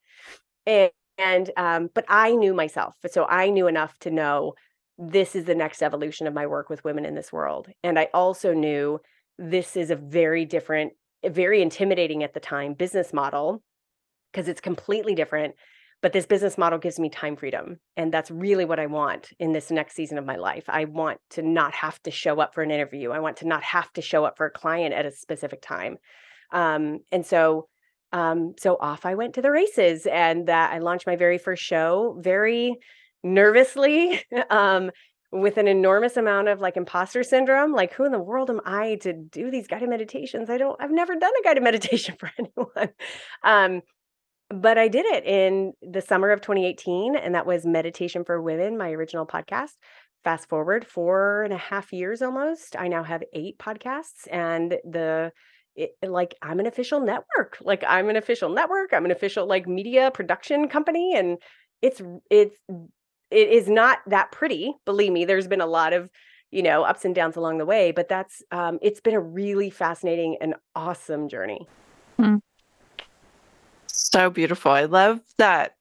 And 0.66 0.90
and 1.18 1.50
um, 1.56 1.90
but 1.94 2.04
I 2.08 2.34
knew 2.34 2.54
myself, 2.54 2.94
so 3.10 3.26
I 3.26 3.50
knew 3.50 3.66
enough 3.66 3.98
to 4.00 4.10
know 4.10 4.54
this 4.98 5.36
is 5.36 5.44
the 5.44 5.54
next 5.54 5.82
evolution 5.82 6.26
of 6.26 6.34
my 6.34 6.46
work 6.46 6.68
with 6.68 6.84
women 6.84 7.04
in 7.04 7.14
this 7.14 7.32
world. 7.32 7.68
And 7.84 7.98
I 7.98 8.08
also 8.12 8.52
knew 8.52 9.00
this 9.38 9.76
is 9.76 9.90
a 9.90 9.96
very 9.96 10.44
different, 10.44 10.92
very 11.24 11.62
intimidating 11.62 12.24
at 12.24 12.34
the 12.34 12.40
time 12.40 12.74
business 12.74 13.12
model 13.12 13.62
because 14.32 14.48
it's 14.48 14.60
completely 14.60 15.14
different. 15.14 15.54
But 16.00 16.12
this 16.12 16.26
business 16.26 16.56
model 16.56 16.78
gives 16.78 16.98
me 17.00 17.10
time 17.10 17.36
freedom. 17.36 17.78
And 17.96 18.12
that's 18.12 18.30
really 18.30 18.64
what 18.64 18.78
I 18.78 18.86
want 18.86 19.30
in 19.40 19.52
this 19.52 19.70
next 19.70 19.94
season 19.94 20.16
of 20.16 20.24
my 20.24 20.36
life. 20.36 20.64
I 20.68 20.84
want 20.84 21.18
to 21.30 21.42
not 21.42 21.74
have 21.74 22.00
to 22.04 22.12
show 22.12 22.40
up 22.40 22.54
for 22.54 22.62
an 22.62 22.70
interview. 22.70 23.10
I 23.10 23.18
want 23.18 23.38
to 23.38 23.48
not 23.48 23.64
have 23.64 23.92
to 23.94 24.02
show 24.02 24.24
up 24.24 24.36
for 24.36 24.46
a 24.46 24.50
client 24.50 24.94
at 24.94 25.06
a 25.06 25.12
specific 25.12 25.60
time. 25.60 25.96
Um, 26.52 27.00
and 27.10 27.26
so, 27.26 27.68
um, 28.12 28.54
so 28.58 28.76
off 28.80 29.04
I 29.04 29.14
went 29.14 29.34
to 29.34 29.42
the 29.42 29.50
races, 29.50 30.06
and 30.06 30.48
that 30.48 30.72
I 30.72 30.78
launched 30.78 31.06
my 31.06 31.16
very 31.16 31.38
first 31.38 31.62
show 31.62 32.16
very 32.20 32.76
nervously, 33.22 34.22
um, 34.50 34.90
with 35.30 35.58
an 35.58 35.68
enormous 35.68 36.16
amount 36.16 36.48
of 36.48 36.60
like 36.60 36.76
imposter 36.76 37.22
syndrome. 37.22 37.72
Like, 37.72 37.92
who 37.92 38.04
in 38.04 38.12
the 38.12 38.18
world 38.18 38.50
am 38.50 38.60
I 38.64 38.96
to 39.02 39.12
do 39.12 39.50
these 39.50 39.66
guided 39.66 39.90
meditations? 39.90 40.48
I 40.48 40.56
don't. 40.56 40.80
I've 40.80 40.90
never 40.90 41.14
done 41.14 41.32
a 41.38 41.44
guided 41.44 41.62
meditation 41.64 42.16
for 42.18 42.30
anyone. 42.38 42.90
Um, 43.42 43.82
but 44.50 44.78
I 44.78 44.88
did 44.88 45.04
it 45.04 45.26
in 45.26 45.74
the 45.82 46.00
summer 46.00 46.30
of 46.30 46.40
2018, 46.40 47.16
and 47.16 47.34
that 47.34 47.46
was 47.46 47.66
Meditation 47.66 48.24
for 48.24 48.40
Women, 48.40 48.78
my 48.78 48.90
original 48.90 49.26
podcast. 49.26 49.72
Fast 50.24 50.48
forward 50.48 50.86
four 50.86 51.42
and 51.44 51.52
a 51.52 51.58
half 51.58 51.92
years 51.92 52.22
almost, 52.22 52.74
I 52.76 52.88
now 52.88 53.04
have 53.04 53.22
eight 53.34 53.58
podcasts, 53.58 54.26
and 54.30 54.72
the 54.84 55.32
it, 55.78 55.96
like 56.02 56.34
I'm 56.42 56.60
an 56.60 56.66
official 56.66 57.00
network. 57.00 57.58
Like 57.62 57.84
I'm 57.86 58.08
an 58.10 58.16
official 58.16 58.50
network. 58.50 58.92
I'm 58.92 59.04
an 59.04 59.10
official 59.10 59.46
like 59.46 59.66
media 59.66 60.10
production 60.12 60.68
company, 60.68 61.14
and 61.16 61.38
it's 61.80 62.02
it's 62.30 62.56
it 63.30 63.48
is 63.48 63.68
not 63.68 63.98
that 64.06 64.32
pretty. 64.32 64.74
Believe 64.84 65.12
me, 65.12 65.24
there's 65.24 65.48
been 65.48 65.60
a 65.60 65.66
lot 65.66 65.92
of 65.92 66.10
you 66.50 66.62
know 66.62 66.82
ups 66.82 67.04
and 67.04 67.14
downs 67.14 67.36
along 67.36 67.58
the 67.58 67.66
way, 67.66 67.92
but 67.92 68.08
that's 68.08 68.42
um, 68.50 68.78
it's 68.82 69.00
been 69.00 69.14
a 69.14 69.20
really 69.20 69.70
fascinating 69.70 70.36
and 70.40 70.54
awesome 70.74 71.28
journey. 71.28 71.66
Mm 72.18 72.40
so 74.08 74.30
beautiful. 74.30 74.72
I 74.72 74.84
love 74.84 75.20
that 75.36 75.74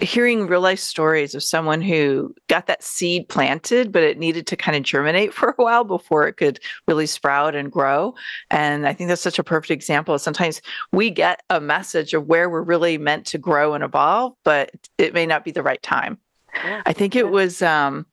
hearing 0.00 0.46
real 0.46 0.60
life 0.60 0.78
stories 0.78 1.34
of 1.34 1.42
someone 1.42 1.80
who 1.80 2.34
got 2.48 2.66
that 2.66 2.82
seed 2.82 3.28
planted, 3.28 3.92
but 3.92 4.02
it 4.02 4.18
needed 4.18 4.46
to 4.48 4.56
kind 4.56 4.76
of 4.76 4.82
germinate 4.82 5.32
for 5.34 5.50
a 5.50 5.62
while 5.62 5.84
before 5.84 6.26
it 6.26 6.34
could 6.34 6.60
really 6.86 7.06
sprout 7.06 7.54
and 7.54 7.70
grow. 7.70 8.14
And 8.50 8.86
I 8.86 8.92
think 8.92 9.08
that's 9.08 9.22
such 9.22 9.38
a 9.38 9.44
perfect 9.44 9.70
example. 9.70 10.18
Sometimes 10.18 10.60
we 10.92 11.10
get 11.10 11.42
a 11.50 11.60
message 11.60 12.14
of 12.14 12.26
where 12.26 12.48
we're 12.48 12.62
really 12.62 12.98
meant 12.98 13.26
to 13.26 13.38
grow 13.38 13.74
and 13.74 13.84
evolve, 13.84 14.34
but 14.44 14.70
it 14.98 15.14
may 15.14 15.26
not 15.26 15.44
be 15.44 15.50
the 15.50 15.62
right 15.62 15.82
time. 15.82 16.18
Yeah. 16.54 16.82
I 16.84 16.92
think 16.92 17.14
it 17.14 17.30
was 17.30 17.62
um 17.62 18.06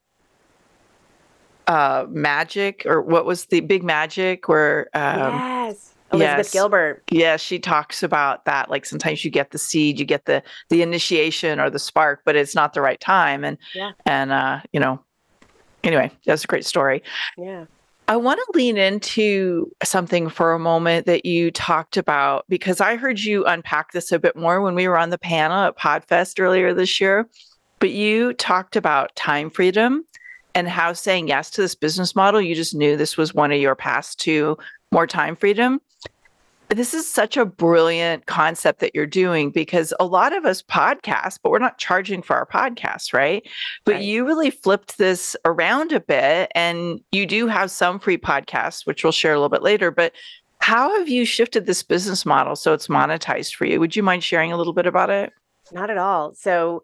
uh 1.66 2.06
magic 2.10 2.84
or 2.86 3.02
what 3.02 3.26
was 3.26 3.46
the 3.46 3.62
big 3.62 3.84
magic 3.84 4.48
where 4.48 4.90
um 4.94 5.34
yes 5.34 5.96
Elizabeth 6.18 6.48
yes. 6.48 6.54
Gilbert. 6.54 7.04
Yeah, 7.12 7.38
she 7.38 7.60
talks 7.60 8.04
about 8.04 8.46
that. 8.46 8.70
Like 8.70 8.86
sometimes 8.86 9.24
you 9.24 9.32
get 9.32 9.52
the 9.52 9.58
seed, 9.58 10.00
you 10.00 10.06
get 10.06 10.26
the 10.26 10.44
the 10.70 10.82
initiation 10.82 11.60
or 11.60 11.70
the 11.70 11.80
spark, 11.80 12.22
but 12.26 12.36
it's 12.36 12.56
not 12.56 12.74
the 12.74 12.82
right 12.82 13.00
time. 13.00 13.44
And 13.44 13.58
yeah. 13.74 13.92
and 14.06 14.32
uh, 14.32 14.62
you 14.74 14.80
know, 14.80 15.00
anyway, 15.84 16.12
that's 16.26 16.44
a 16.44 16.48
great 16.48 16.66
story. 16.66 17.04
Yeah. 17.38 17.66
I 18.10 18.16
want 18.16 18.40
to 18.40 18.58
lean 18.58 18.78
into 18.78 19.70
something 19.84 20.30
for 20.30 20.54
a 20.54 20.60
moment 20.60 21.08
that 21.08 21.26
you 21.26 21.52
talked 21.52 21.98
about 21.98 22.46
because 22.48 22.80
I 22.80 22.96
heard 22.96 23.20
you 23.20 23.44
unpack 23.44 23.92
this 23.92 24.14
a 24.14 24.20
bit 24.20 24.38
more 24.38 24.62
when 24.62 24.76
we 24.76 24.88
were 24.88 24.98
on 24.98 25.10
the 25.10 25.18
panel 25.18 25.58
at 25.58 25.78
Podfest 25.78 26.40
earlier 26.40 26.74
this 26.74 27.02
year. 27.02 27.28
But 27.80 27.92
you 27.92 28.34
talked 28.34 28.78
about 28.78 29.14
time 29.18 29.50
freedom 29.50 30.06
and 30.56 30.70
how 30.70 30.94
saying 30.94 31.28
yes 31.28 31.50
to 31.52 31.62
this 31.62 31.76
business 31.76 32.16
model, 32.16 32.42
you 32.42 32.56
just 32.56 32.74
knew 32.74 32.96
this 32.96 33.18
was 33.18 33.34
one 33.34 33.52
of 33.52 33.60
your 33.60 33.76
paths 33.76 34.16
to 34.16 34.58
more 34.92 35.06
time 35.06 35.36
freedom 35.36 35.82
this 36.70 36.94
is 36.94 37.10
such 37.10 37.38
a 37.38 37.46
brilliant 37.46 38.26
concept 38.26 38.80
that 38.80 38.94
you're 38.94 39.06
doing 39.06 39.52
because 39.52 39.94
a 40.00 40.06
lot 40.06 40.36
of 40.36 40.46
us 40.46 40.62
podcast, 40.62 41.40
but 41.42 41.52
we're 41.52 41.60
not 41.60 41.78
charging 41.78 42.22
for 42.22 42.36
our 42.36 42.46
podcasts, 42.46 43.14
right? 43.14 43.48
But 43.86 43.96
right. 43.96 44.04
you 44.04 44.26
really 44.26 44.50
flipped 44.50 44.98
this 44.98 45.36
around 45.46 45.94
a 45.94 46.00
bit 46.00 46.52
and 46.56 47.00
you 47.12 47.26
do 47.26 47.48
have 47.48 47.72
some 47.72 48.00
free 48.00 48.18
podcasts, 48.18 48.86
which 48.86 49.04
we'll 49.04 49.14
share 49.14 49.34
a 49.34 49.38
little 49.38 49.50
bit 49.50 49.64
later. 49.64 49.92
But 49.92 50.14
how 50.60 50.98
have 50.98 51.08
you 51.08 51.24
shifted 51.24 51.66
this 51.66 51.84
business 51.84 52.26
model 52.26 52.56
so 52.56 52.74
it's 52.74 52.88
monetized 52.88 53.56
for 53.56 53.66
you? 53.66 53.80
Would 53.80 53.96
you 53.96 54.04
mind 54.04 54.24
sharing 54.24 54.52
a 54.52 54.58
little 54.58 54.74
bit 54.74 54.86
about 54.86 55.10
it? 55.10 55.32
Not 55.72 55.90
at 55.90 55.98
all. 55.98 56.34
So, 56.34 56.84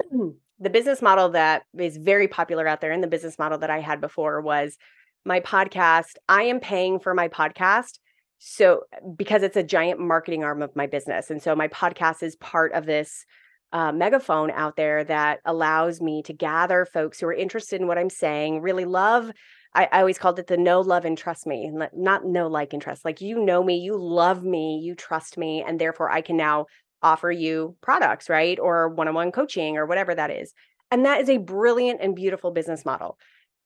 the 0.60 0.70
business 0.70 1.00
model 1.02 1.30
that 1.30 1.64
is 1.76 1.96
very 1.96 2.28
popular 2.28 2.66
out 2.66 2.80
there 2.80 2.92
and 2.92 3.02
the 3.02 3.08
business 3.08 3.38
model 3.38 3.58
that 3.58 3.70
I 3.70 3.80
had 3.80 4.00
before 4.00 4.40
was 4.40 4.76
my 5.24 5.40
podcast. 5.40 6.14
I 6.28 6.44
am 6.44 6.60
paying 6.60 6.98
for 7.00 7.14
my 7.14 7.28
podcast 7.28 7.98
so 8.38 8.82
because 9.16 9.42
it's 9.42 9.56
a 9.56 9.62
giant 9.62 10.00
marketing 10.00 10.44
arm 10.44 10.62
of 10.62 10.74
my 10.76 10.86
business 10.86 11.30
and 11.30 11.42
so 11.42 11.54
my 11.54 11.68
podcast 11.68 12.22
is 12.22 12.36
part 12.36 12.72
of 12.72 12.86
this 12.86 13.24
uh, 13.72 13.92
megaphone 13.92 14.50
out 14.52 14.76
there 14.76 15.04
that 15.04 15.40
allows 15.44 16.00
me 16.00 16.22
to 16.22 16.32
gather 16.32 16.86
folks 16.86 17.20
who 17.20 17.26
are 17.26 17.34
interested 17.34 17.80
in 17.80 17.86
what 17.86 17.98
i'm 17.98 18.10
saying 18.10 18.60
really 18.60 18.84
love 18.84 19.30
I, 19.74 19.88
I 19.92 20.00
always 20.00 20.18
called 20.18 20.38
it 20.38 20.46
the 20.46 20.56
know 20.56 20.80
love 20.80 21.04
and 21.04 21.18
trust 21.18 21.46
me 21.46 21.70
not 21.94 22.24
know 22.24 22.46
like 22.46 22.72
and 22.72 22.80
trust 22.80 23.04
like 23.04 23.20
you 23.20 23.44
know 23.44 23.62
me 23.62 23.78
you 23.78 23.96
love 23.96 24.42
me 24.42 24.80
you 24.82 24.94
trust 24.94 25.36
me 25.36 25.62
and 25.66 25.78
therefore 25.78 26.10
i 26.10 26.20
can 26.20 26.36
now 26.36 26.66
offer 27.02 27.30
you 27.30 27.76
products 27.80 28.28
right 28.28 28.58
or 28.58 28.88
one-on-one 28.88 29.32
coaching 29.32 29.76
or 29.76 29.86
whatever 29.86 30.14
that 30.14 30.30
is 30.30 30.54
and 30.90 31.04
that 31.04 31.20
is 31.20 31.28
a 31.28 31.36
brilliant 31.36 32.00
and 32.00 32.16
beautiful 32.16 32.50
business 32.50 32.84
model 32.84 33.18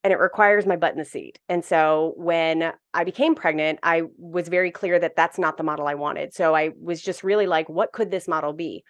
and 0.05 0.13
it 0.13 0.19
requires 0.19 0.67
my 0.67 0.77
butt 0.77 0.93
in 0.93 0.99
the 0.99 1.05
seat. 1.05 1.39
And 1.49 1.65
so 1.65 2.15
when 2.17 2.73
I 2.93 3.05
became 3.05 3.35
pregnant, 3.35 3.79
I 3.83 4.03
was 4.19 4.49
very 4.49 4.71
clear 4.71 4.99
that 4.99 5.17
that's 5.17 5.39
not 5.39 5.57
the 5.57 5.63
model 5.63 5.87
I 5.87 5.95
wanted. 5.95 6.35
So 6.35 6.55
I 6.55 6.71
was 6.81 7.01
just 7.01 7.23
really 7.23 7.47
like, 7.47 7.69
what 7.69 7.93
could 7.93 8.11
this 8.11 8.27
model 8.27 8.53
be? 8.53 8.83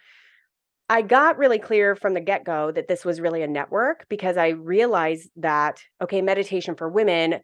I 0.89 1.01
got 1.01 1.37
really 1.37 1.59
clear 1.59 1.95
from 1.95 2.13
the 2.13 2.19
get 2.19 2.43
go 2.43 2.71
that 2.71 2.87
this 2.87 3.05
was 3.05 3.21
really 3.21 3.41
a 3.41 3.47
network 3.47 4.05
because 4.09 4.37
I 4.37 4.49
realized 4.49 5.29
that, 5.37 5.81
okay, 6.01 6.21
meditation 6.21 6.75
for 6.75 6.89
women, 6.89 7.39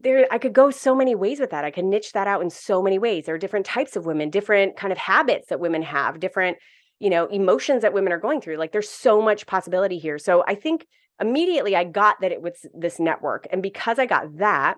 there 0.00 0.26
I 0.30 0.38
could 0.38 0.52
go 0.52 0.70
so 0.70 0.94
many 0.94 1.14
ways 1.14 1.40
with 1.40 1.50
that. 1.50 1.64
I 1.64 1.70
could 1.70 1.84
niche 1.84 2.12
that 2.12 2.26
out 2.26 2.42
in 2.42 2.50
so 2.50 2.82
many 2.82 2.98
ways. 2.98 3.26
There 3.26 3.34
are 3.34 3.38
different 3.38 3.66
types 3.66 3.96
of 3.96 4.06
women, 4.06 4.30
different 4.30 4.76
kind 4.76 4.92
of 4.92 4.98
habits 4.98 5.48
that 5.48 5.60
women 5.60 5.82
have, 5.82 6.20
different, 6.20 6.58
you 6.98 7.10
know, 7.10 7.26
emotions 7.26 7.82
that 7.82 7.92
women 7.92 8.12
are 8.12 8.18
going 8.18 8.40
through. 8.40 8.56
Like 8.56 8.72
there's 8.72 8.88
so 8.90 9.22
much 9.22 9.46
possibility 9.46 9.98
here. 9.98 10.18
So 10.18 10.44
I 10.46 10.54
think 10.54 10.86
immediately 11.20 11.76
I 11.76 11.84
got 11.84 12.20
that 12.20 12.32
it 12.32 12.42
was 12.42 12.66
this 12.74 12.98
network. 12.98 13.46
And 13.50 13.62
because 13.62 13.98
I 13.98 14.06
got 14.06 14.38
that, 14.38 14.76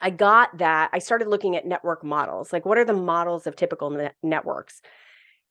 I 0.00 0.10
got 0.10 0.58
that 0.58 0.90
I 0.92 0.98
started 0.98 1.28
looking 1.28 1.56
at 1.56 1.66
network 1.66 2.04
models. 2.04 2.52
Like, 2.52 2.66
what 2.66 2.78
are 2.78 2.84
the 2.84 2.92
models 2.92 3.46
of 3.46 3.56
typical 3.56 3.90
ne- 3.90 4.10
networks? 4.22 4.80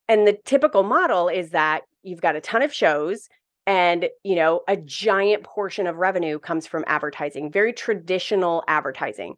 And 0.10 0.28
the 0.28 0.38
typical 0.44 0.84
model 0.84 1.30
is 1.30 1.52
that 1.52 1.84
you've 2.04 2.22
got 2.22 2.36
a 2.36 2.42
ton 2.42 2.62
of 2.62 2.74
shows 2.74 3.30
and 3.68 4.10
you 4.24 4.36
know 4.36 4.62
a 4.68 4.76
giant 4.76 5.44
portion 5.44 5.88
of 5.88 5.98
revenue 5.98 6.40
comes 6.40 6.66
from 6.66 6.84
advertising 6.88 7.52
very 7.52 7.74
traditional 7.74 8.64
advertising 8.68 9.36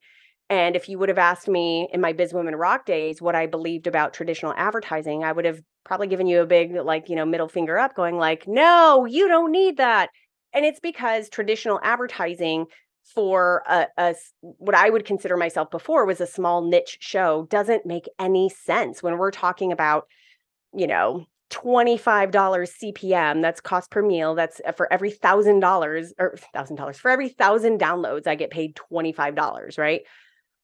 and 0.50 0.76
if 0.76 0.88
you 0.88 0.98
would 0.98 1.10
have 1.10 1.18
asked 1.18 1.48
me 1.48 1.90
in 1.92 2.00
my 2.00 2.14
biz 2.14 2.34
women 2.34 2.56
rock 2.56 2.86
days 2.86 3.22
what 3.22 3.36
i 3.36 3.46
believed 3.46 3.88
about 3.88 4.14
traditional 4.14 4.54
advertising 4.56 5.24
i 5.24 5.32
would 5.32 5.46
have 5.46 5.62
probably 5.84 6.08
given 6.08 6.28
you 6.28 6.42
a 6.42 6.46
big 6.46 6.74
like 6.74 7.10
you 7.10 7.16
know 7.16 7.26
middle 7.26 7.50
finger 7.50 7.78
up 7.78 7.96
going 7.96 8.18
like 8.18 8.48
no 8.48 9.06
you 9.06 9.28
don't 9.28 9.52
need 9.52 9.78
that 9.78 10.10
and 10.54 10.66
it's 10.66 10.80
because 10.80 11.30
traditional 11.30 11.80
advertising 11.84 12.66
for 13.04 13.64
a, 13.68 13.88
a, 13.98 14.16
what 14.42 14.76
I 14.76 14.90
would 14.90 15.06
consider 15.06 15.36
myself 15.38 15.70
before 15.70 16.06
was 16.06 16.22
a 16.22 16.28
small 16.28 16.62
niche 16.62 16.98
show 17.02 17.48
doesn't 17.50 17.86
make 17.86 18.08
any 18.20 18.50
sense 18.50 19.04
when 19.04 19.18
we're 19.18 19.32
talking 19.32 19.72
about, 19.72 20.08
you 20.74 20.88
know, 20.88 21.26
$25 21.52 22.32
CPM, 22.32 23.42
that's 23.42 23.62
cost 23.62 23.92
per 23.92 24.02
mille. 24.02 24.34
That's 24.36 24.60
uh, 24.66 24.72
for 24.72 24.92
every 24.92 25.12
thousand 25.12 25.60
dollars 25.60 26.14
or 26.18 26.36
thousand 26.54 26.78
dollars 26.78 26.98
for 26.98 27.12
every 27.12 27.30
thousand 27.30 27.80
downloads, 27.80 28.26
I 28.26 28.36
get 28.36 28.50
paid 28.50 28.76
$25, 28.76 29.78
right? 29.78 30.02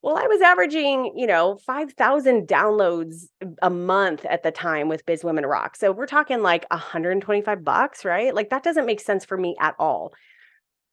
Well, 0.02 0.16
I 0.16 0.26
was 0.28 0.40
averaging, 0.40 1.12
you 1.14 1.26
know, 1.26 1.58
5,000 1.66 2.48
downloads 2.48 3.26
a 3.60 3.68
month 3.68 4.24
at 4.24 4.42
the 4.42 4.50
time 4.50 4.88
with 4.88 5.04
Biz 5.04 5.24
Women 5.24 5.44
Rock. 5.44 5.76
So 5.76 5.92
we're 5.92 6.06
talking 6.06 6.40
like 6.40 6.64
125 6.70 7.62
bucks, 7.62 8.04
right? 8.04 8.34
Like 8.34 8.48
that 8.48 8.62
doesn't 8.62 8.86
make 8.86 9.00
sense 9.00 9.26
for 9.26 9.36
me 9.36 9.56
at 9.60 9.74
all. 9.78 10.14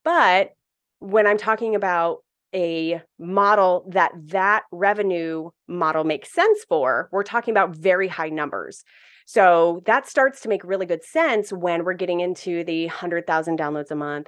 But 0.03 0.51
when 0.99 1.25
I'm 1.25 1.37
talking 1.37 1.73
about 1.73 2.17
a 2.53 3.01
model 3.17 3.89
that 3.93 4.11
that 4.27 4.63
revenue 4.71 5.51
model 5.69 6.03
makes 6.03 6.33
sense 6.33 6.65
for, 6.67 7.07
we're 7.13 7.23
talking 7.23 7.53
about 7.53 7.77
very 7.77 8.09
high 8.09 8.29
numbers. 8.29 8.83
So 9.25 9.83
that 9.85 10.07
starts 10.07 10.41
to 10.41 10.49
make 10.49 10.63
really 10.65 10.85
good 10.85 11.03
sense 11.03 11.51
when 11.51 11.85
we're 11.85 11.93
getting 11.93 12.19
into 12.19 12.63
the 12.65 12.87
100,000 12.87 13.57
downloads 13.59 13.91
a 13.91 13.95
month, 13.95 14.27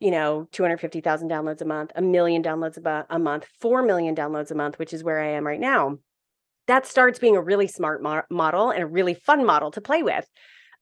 you 0.00 0.10
know, 0.10 0.46
250,000 0.52 1.30
downloads 1.30 1.62
a 1.62 1.64
month, 1.64 1.92
a 1.94 2.02
million 2.02 2.42
downloads 2.42 2.78
a 3.08 3.18
month, 3.18 3.46
4 3.60 3.82
million 3.82 4.14
downloads 4.14 4.50
a 4.50 4.54
month, 4.54 4.78
which 4.78 4.92
is 4.92 5.02
where 5.02 5.20
I 5.20 5.30
am 5.30 5.46
right 5.46 5.60
now. 5.60 5.98
That 6.66 6.86
starts 6.86 7.18
being 7.18 7.36
a 7.36 7.42
really 7.42 7.68
smart 7.68 8.02
mo- 8.02 8.22
model 8.30 8.70
and 8.70 8.82
a 8.82 8.86
really 8.86 9.14
fun 9.14 9.44
model 9.44 9.70
to 9.70 9.80
play 9.80 10.02
with. 10.02 10.28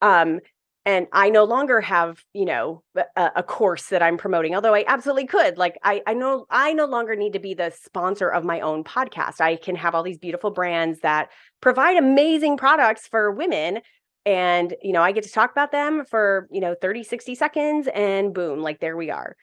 Um, 0.03 0.41
and 0.87 1.07
i 1.13 1.31
no 1.31 1.45
longer 1.45 1.81
have 1.81 2.23
you 2.33 2.45
know 2.45 2.83
a, 3.17 3.31
a, 3.37 3.43
course 3.43 3.87
that 3.87 4.03
i'm 4.03 4.17
promoting 4.17 4.55
although 4.55 4.75
i 4.75 4.85
absolutely 4.87 5.27
could 5.27 5.57
like 5.57 5.79
i 5.83 6.03
i 6.07 6.15
know 6.15 6.47
i 6.51 6.73
no 6.73 6.87
longer 6.87 7.17
need 7.17 7.33
to 7.33 7.39
be 7.39 7.55
the 7.55 7.73
sponsor 7.83 8.29
of 8.29 8.45
my 8.45 8.61
own 8.61 8.85
podcast 8.85 9.41
i 9.41 9.57
can 9.57 9.77
have 9.77 9.95
all 9.95 10.03
these 10.03 10.19
beautiful 10.19 10.51
brands 10.51 11.01
that 11.01 11.31
provide 11.61 11.97
amazing 11.97 12.57
products 12.57 13.07
for 13.07 13.31
women 13.31 13.81
and 14.27 14.75
you 14.83 14.93
know 14.93 15.03
i 15.03 15.13
get 15.13 15.25
to 15.25 15.31
talk 15.31 15.51
about 15.51 15.73
them 15.73 16.05
for 16.05 16.49
you 16.51 16.61
know 16.61 16.75
30 16.81 17.03
60 17.03 17.35
seconds 17.35 17.89
and 17.95 18.35
boom 18.35 18.61
like 18.61 18.81
there 18.81 18.97
we 18.97 19.11
are 19.11 19.37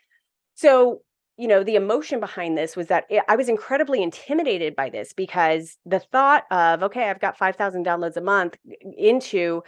so 0.55 1.01
you 1.37 1.47
know 1.47 1.63
the 1.63 1.75
emotion 1.75 2.19
behind 2.19 2.57
this 2.57 2.75
was 2.75 2.87
that 2.87 3.05
it, 3.09 3.23
i 3.27 3.35
was 3.35 3.49
incredibly 3.49 4.01
intimidated 4.01 4.75
by 4.75 4.89
this 4.89 5.13
because 5.13 5.77
the 5.85 5.99
thought 5.99 6.43
of 6.51 6.83
okay 6.83 7.09
i've 7.09 7.21
got 7.21 7.37
5000 7.37 7.85
downloads 7.85 8.17
a 8.17 8.21
month 8.21 8.57
into 8.97 9.61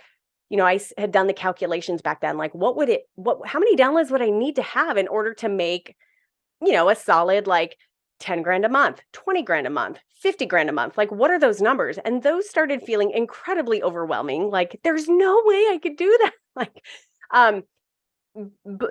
you 0.54 0.58
know, 0.58 0.68
I 0.68 0.80
had 1.00 1.12
done 1.12 1.26
the 1.26 1.34
calculations 1.34 2.04
back 2.04 2.22
then. 2.22 2.38
Like, 2.38 2.54
what 2.54 2.76
would 2.76 2.88
it, 2.88 3.10
what, 3.16 3.40
how 3.44 3.58
many 3.58 3.76
downloads 3.76 4.12
would 4.12 4.22
I 4.22 4.30
need 4.30 4.56
to 4.58 4.62
have 4.62 4.98
in 4.98 5.08
order 5.08 5.34
to 5.34 5.50
make, 5.50 5.96
you 6.62 6.74
know, 6.74 6.90
a 6.90 6.96
solid 6.96 7.48
like 7.48 7.76
10 8.24 8.42
grand 8.42 8.64
a 8.64 8.70
month, 8.70 9.02
20 9.12 9.44
grand 9.44 9.68
a 9.68 9.70
month, 9.70 10.00
50 10.22 10.46
grand 10.46 10.70
a 10.70 10.74
month? 10.74 10.98
Like, 10.98 11.12
what 11.12 11.30
are 11.30 11.40
those 11.40 11.62
numbers? 11.62 11.98
And 12.06 12.24
those 12.24 12.50
started 12.50 12.82
feeling 12.82 13.12
incredibly 13.12 13.84
overwhelming. 13.84 14.50
Like, 14.50 14.80
there's 14.84 15.10
no 15.10 15.42
way 15.44 15.68
I 15.70 15.80
could 15.82 15.98
do 15.98 16.18
that. 16.24 16.34
Like, 16.56 16.84
um, 17.32 17.64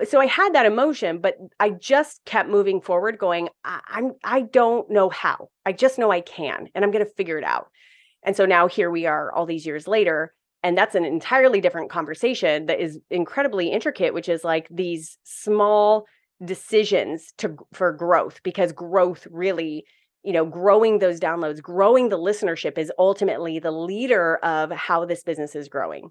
so 0.05 0.19
I 0.19 0.25
had 0.25 0.53
that 0.53 0.65
emotion, 0.65 1.19
but 1.19 1.37
I 1.61 1.69
just 1.69 2.19
kept 2.25 2.49
moving 2.49 2.81
forward, 2.81 3.17
going, 3.17 3.47
I, 3.63 3.79
I'm 3.87 4.11
I 4.21 4.41
don't 4.41 4.89
know 4.91 5.07
how. 5.09 5.47
I 5.65 5.71
just 5.71 5.97
know 5.97 6.11
I 6.11 6.19
can, 6.19 6.67
and 6.75 6.83
I'm 6.83 6.91
to 6.91 7.05
figure 7.05 7.37
it 7.37 7.45
out. 7.45 7.69
And 8.21 8.35
so 8.35 8.45
now 8.45 8.67
here 8.67 8.91
we 8.91 9.05
are, 9.05 9.31
all 9.31 9.45
these 9.45 9.65
years 9.65 9.87
later, 9.87 10.33
and 10.61 10.77
that's 10.77 10.95
an 10.95 11.05
entirely 11.05 11.61
different 11.61 11.89
conversation 11.89 12.65
that 12.65 12.81
is 12.81 12.99
incredibly 13.09 13.69
intricate 13.69 14.13
which 14.13 14.29
is 14.29 14.43
like 14.43 14.67
these 14.69 15.17
small 15.23 16.05
decisions 16.45 17.33
to 17.37 17.55
for 17.73 17.91
growth 17.91 18.41
because 18.43 18.71
growth 18.71 19.27
really 19.31 19.85
you 20.23 20.33
know 20.33 20.45
growing 20.45 20.99
those 20.99 21.19
downloads 21.19 21.61
growing 21.61 22.09
the 22.09 22.17
listenership 22.17 22.77
is 22.77 22.91
ultimately 22.97 23.59
the 23.59 23.71
leader 23.71 24.37
of 24.37 24.71
how 24.71 25.05
this 25.05 25.23
business 25.23 25.55
is 25.55 25.67
growing 25.67 26.09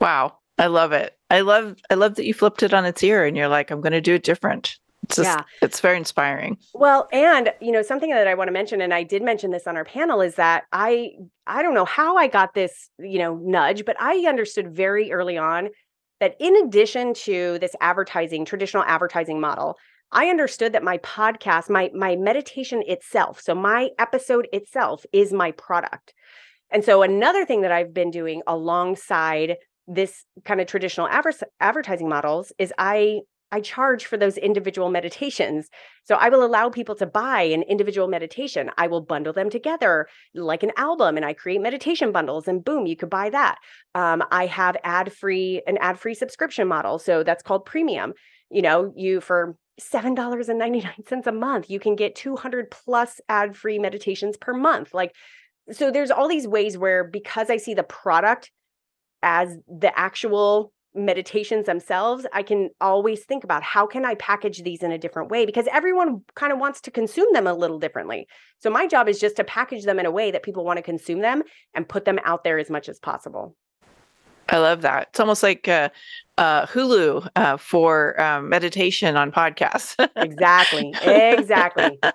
wow 0.00 0.36
i 0.58 0.66
love 0.66 0.92
it 0.92 1.16
i 1.30 1.40
love 1.40 1.76
i 1.90 1.94
love 1.94 2.14
that 2.16 2.26
you 2.26 2.34
flipped 2.34 2.62
it 2.62 2.74
on 2.74 2.84
its 2.84 3.02
ear 3.02 3.24
and 3.24 3.36
you're 3.36 3.48
like 3.48 3.70
i'm 3.70 3.80
going 3.80 3.92
to 3.92 4.00
do 4.00 4.14
it 4.14 4.24
different 4.24 4.78
it's 5.04 5.16
just, 5.16 5.26
yeah. 5.26 5.42
it's 5.60 5.80
very 5.80 5.96
inspiring. 5.96 6.58
Well, 6.74 7.08
and 7.12 7.52
you 7.60 7.72
know, 7.72 7.82
something 7.82 8.10
that 8.10 8.28
I 8.28 8.34
want 8.34 8.48
to 8.48 8.52
mention, 8.52 8.80
and 8.80 8.94
I 8.94 9.02
did 9.02 9.20
mention 9.20 9.50
this 9.50 9.66
on 9.66 9.76
our 9.76 9.84
panel, 9.84 10.20
is 10.20 10.36
that 10.36 10.64
I 10.72 11.10
I 11.46 11.62
don't 11.62 11.74
know 11.74 11.84
how 11.84 12.16
I 12.16 12.28
got 12.28 12.54
this, 12.54 12.88
you 13.00 13.18
know, 13.18 13.34
nudge, 13.42 13.84
but 13.84 13.96
I 14.00 14.24
understood 14.28 14.74
very 14.74 15.10
early 15.10 15.36
on 15.36 15.70
that 16.22 16.36
in 16.38 16.54
addition 16.54 17.14
to 17.14 17.58
this 17.58 17.74
advertising, 17.80 18.44
traditional 18.44 18.84
advertising 18.84 19.40
model, 19.40 19.76
I 20.12 20.28
understood 20.28 20.72
that 20.72 20.84
my 20.84 20.98
podcast, 20.98 21.68
my 21.68 21.90
my 21.94 22.14
meditation 22.14 22.80
itself, 22.86 23.40
so 23.40 23.56
my 23.56 23.88
episode 23.98 24.46
itself 24.52 25.04
is 25.12 25.32
my 25.32 25.50
product. 25.50 26.14
And 26.70 26.84
so 26.84 27.02
another 27.02 27.44
thing 27.44 27.62
that 27.62 27.72
I've 27.72 27.92
been 27.92 28.12
doing 28.12 28.40
alongside 28.46 29.56
this 29.88 30.24
kind 30.44 30.60
of 30.60 30.68
traditional 30.68 31.08
adver- 31.08 31.48
advertising 31.58 32.08
models 32.08 32.52
is 32.56 32.72
I 32.78 33.22
I 33.52 33.60
charge 33.60 34.06
for 34.06 34.16
those 34.16 34.38
individual 34.38 34.90
meditations. 34.90 35.68
So 36.04 36.16
I 36.16 36.30
will 36.30 36.44
allow 36.44 36.70
people 36.70 36.94
to 36.96 37.06
buy 37.06 37.42
an 37.42 37.62
individual 37.62 38.08
meditation. 38.08 38.70
I 38.78 38.86
will 38.86 39.02
bundle 39.02 39.34
them 39.34 39.50
together 39.50 40.08
like 40.34 40.62
an 40.62 40.72
album 40.76 41.16
and 41.16 41.24
I 41.24 41.34
create 41.34 41.60
meditation 41.60 42.10
bundles 42.10 42.48
and 42.48 42.64
boom, 42.64 42.86
you 42.86 42.96
could 42.96 43.10
buy 43.10 43.30
that. 43.30 43.58
Um, 43.94 44.24
I 44.32 44.46
have 44.46 44.76
ad 44.82 45.12
free, 45.12 45.62
an 45.66 45.76
ad 45.78 46.00
free 46.00 46.14
subscription 46.14 46.66
model. 46.66 46.98
So 46.98 47.22
that's 47.22 47.42
called 47.42 47.66
premium. 47.66 48.14
You 48.50 48.62
know, 48.62 48.92
you 48.96 49.20
for 49.20 49.56
$7.99 49.80 51.26
a 51.26 51.32
month, 51.32 51.70
you 51.70 51.78
can 51.78 51.94
get 51.94 52.14
200 52.14 52.70
plus 52.70 53.20
ad 53.28 53.56
free 53.56 53.78
meditations 53.78 54.36
per 54.36 54.54
month. 54.54 54.94
Like, 54.94 55.14
so 55.70 55.90
there's 55.90 56.10
all 56.10 56.28
these 56.28 56.48
ways 56.48 56.76
where 56.76 57.04
because 57.04 57.50
I 57.50 57.58
see 57.58 57.74
the 57.74 57.82
product 57.82 58.50
as 59.22 59.56
the 59.68 59.96
actual 59.96 60.72
meditations 60.94 61.66
themselves, 61.66 62.26
I 62.32 62.42
can 62.42 62.70
always 62.80 63.24
think 63.24 63.44
about 63.44 63.62
how 63.62 63.86
can 63.86 64.04
I 64.04 64.14
package 64.16 64.62
these 64.62 64.82
in 64.82 64.92
a 64.92 64.98
different 64.98 65.30
way 65.30 65.46
because 65.46 65.66
everyone 65.70 66.22
kind 66.34 66.52
of 66.52 66.58
wants 66.58 66.80
to 66.82 66.90
consume 66.90 67.32
them 67.32 67.46
a 67.46 67.54
little 67.54 67.78
differently. 67.78 68.26
So 68.58 68.70
my 68.70 68.86
job 68.86 69.08
is 69.08 69.18
just 69.18 69.36
to 69.36 69.44
package 69.44 69.84
them 69.84 69.98
in 69.98 70.06
a 70.06 70.10
way 70.10 70.30
that 70.30 70.42
people 70.42 70.64
want 70.64 70.78
to 70.78 70.82
consume 70.82 71.20
them 71.20 71.42
and 71.74 71.88
put 71.88 72.04
them 72.04 72.18
out 72.24 72.44
there 72.44 72.58
as 72.58 72.70
much 72.70 72.88
as 72.88 72.98
possible. 72.98 73.56
I 74.48 74.58
love 74.58 74.82
that. 74.82 75.08
It's 75.10 75.20
almost 75.20 75.42
like 75.42 75.66
uh, 75.68 75.88
uh, 76.36 76.66
Hulu 76.66 77.28
uh, 77.36 77.56
for 77.56 78.20
um, 78.20 78.48
meditation 78.48 79.16
on 79.16 79.32
podcasts. 79.32 79.94
exactly. 80.16 80.94
Exactly. 81.02 81.98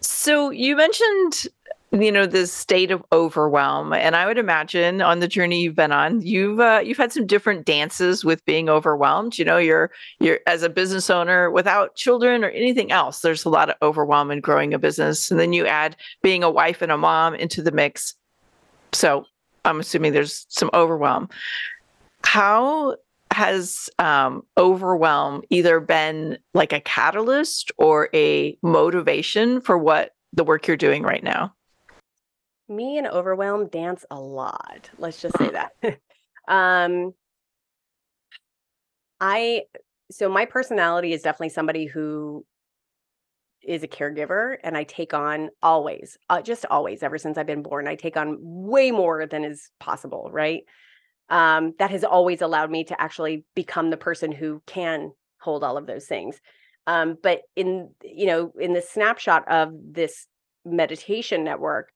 So 0.00 0.50
you 0.50 0.76
mentioned 0.76 1.46
you 1.92 2.12
know 2.12 2.24
this 2.24 2.52
state 2.52 2.92
of 2.92 3.04
overwhelm 3.10 3.92
and 3.92 4.14
i 4.14 4.24
would 4.24 4.38
imagine 4.38 5.02
on 5.02 5.18
the 5.18 5.26
journey 5.26 5.60
you've 5.60 5.74
been 5.74 5.90
on 5.90 6.20
you've 6.20 6.60
uh, 6.60 6.80
you've 6.84 6.96
had 6.96 7.12
some 7.12 7.26
different 7.26 7.66
dances 7.66 8.24
with 8.24 8.44
being 8.44 8.68
overwhelmed 8.68 9.36
you 9.38 9.44
know 9.44 9.58
you're 9.58 9.90
you're 10.20 10.38
as 10.46 10.62
a 10.62 10.68
business 10.68 11.10
owner 11.10 11.50
without 11.50 11.96
children 11.96 12.44
or 12.44 12.50
anything 12.50 12.92
else 12.92 13.20
there's 13.20 13.44
a 13.44 13.48
lot 13.48 13.68
of 13.68 13.76
overwhelm 13.82 14.30
in 14.30 14.40
growing 14.40 14.72
a 14.72 14.78
business 14.78 15.30
and 15.30 15.40
then 15.40 15.52
you 15.52 15.66
add 15.66 15.96
being 16.22 16.44
a 16.44 16.50
wife 16.50 16.80
and 16.80 16.92
a 16.92 16.98
mom 16.98 17.34
into 17.34 17.62
the 17.62 17.72
mix. 17.72 18.14
So 18.92 19.26
i'm 19.64 19.80
assuming 19.80 20.12
there's 20.12 20.46
some 20.48 20.70
overwhelm. 20.72 21.28
How 22.22 22.96
has 23.32 23.88
um, 23.98 24.42
overwhelm 24.56 25.42
either 25.50 25.78
been 25.80 26.36
like 26.52 26.72
a 26.72 26.80
catalyst 26.80 27.70
or 27.78 28.08
a 28.12 28.58
motivation 28.62 29.60
for 29.60 29.78
what 29.78 30.14
the 30.32 30.44
work 30.44 30.66
you're 30.66 30.76
doing 30.76 31.02
right 31.02 31.22
now 31.22 31.54
me 32.70 32.98
and 32.98 33.06
overwhelm 33.06 33.68
dance 33.68 34.04
a 34.10 34.20
lot. 34.20 34.88
Let's 34.98 35.20
just 35.20 35.36
say 35.36 35.50
that. 35.50 35.72
um 36.48 37.12
I 39.20 39.62
so 40.10 40.28
my 40.28 40.44
personality 40.44 41.12
is 41.12 41.22
definitely 41.22 41.50
somebody 41.50 41.86
who 41.86 42.44
is 43.62 43.82
a 43.82 43.88
caregiver 43.88 44.56
and 44.64 44.76
I 44.76 44.84
take 44.84 45.12
on 45.12 45.50
always, 45.62 46.16
uh, 46.30 46.40
just 46.40 46.64
always 46.66 47.02
ever 47.02 47.18
since 47.18 47.36
I've 47.36 47.46
been 47.46 47.62
born, 47.62 47.86
I 47.86 47.94
take 47.94 48.16
on 48.16 48.38
way 48.40 48.90
more 48.90 49.26
than 49.26 49.44
is 49.44 49.70
possible, 49.78 50.30
right? 50.32 50.62
Um 51.28 51.74
that 51.78 51.90
has 51.90 52.04
always 52.04 52.42
allowed 52.42 52.70
me 52.70 52.84
to 52.84 53.00
actually 53.00 53.44
become 53.54 53.90
the 53.90 53.96
person 53.96 54.32
who 54.32 54.62
can 54.66 55.12
hold 55.40 55.62
all 55.62 55.76
of 55.76 55.86
those 55.86 56.06
things. 56.06 56.40
Um 56.86 57.18
but 57.22 57.42
in 57.56 57.90
you 58.02 58.26
know, 58.26 58.52
in 58.58 58.72
the 58.72 58.82
snapshot 58.82 59.46
of 59.48 59.72
this 59.92 60.26
meditation 60.64 61.44
network, 61.44 61.90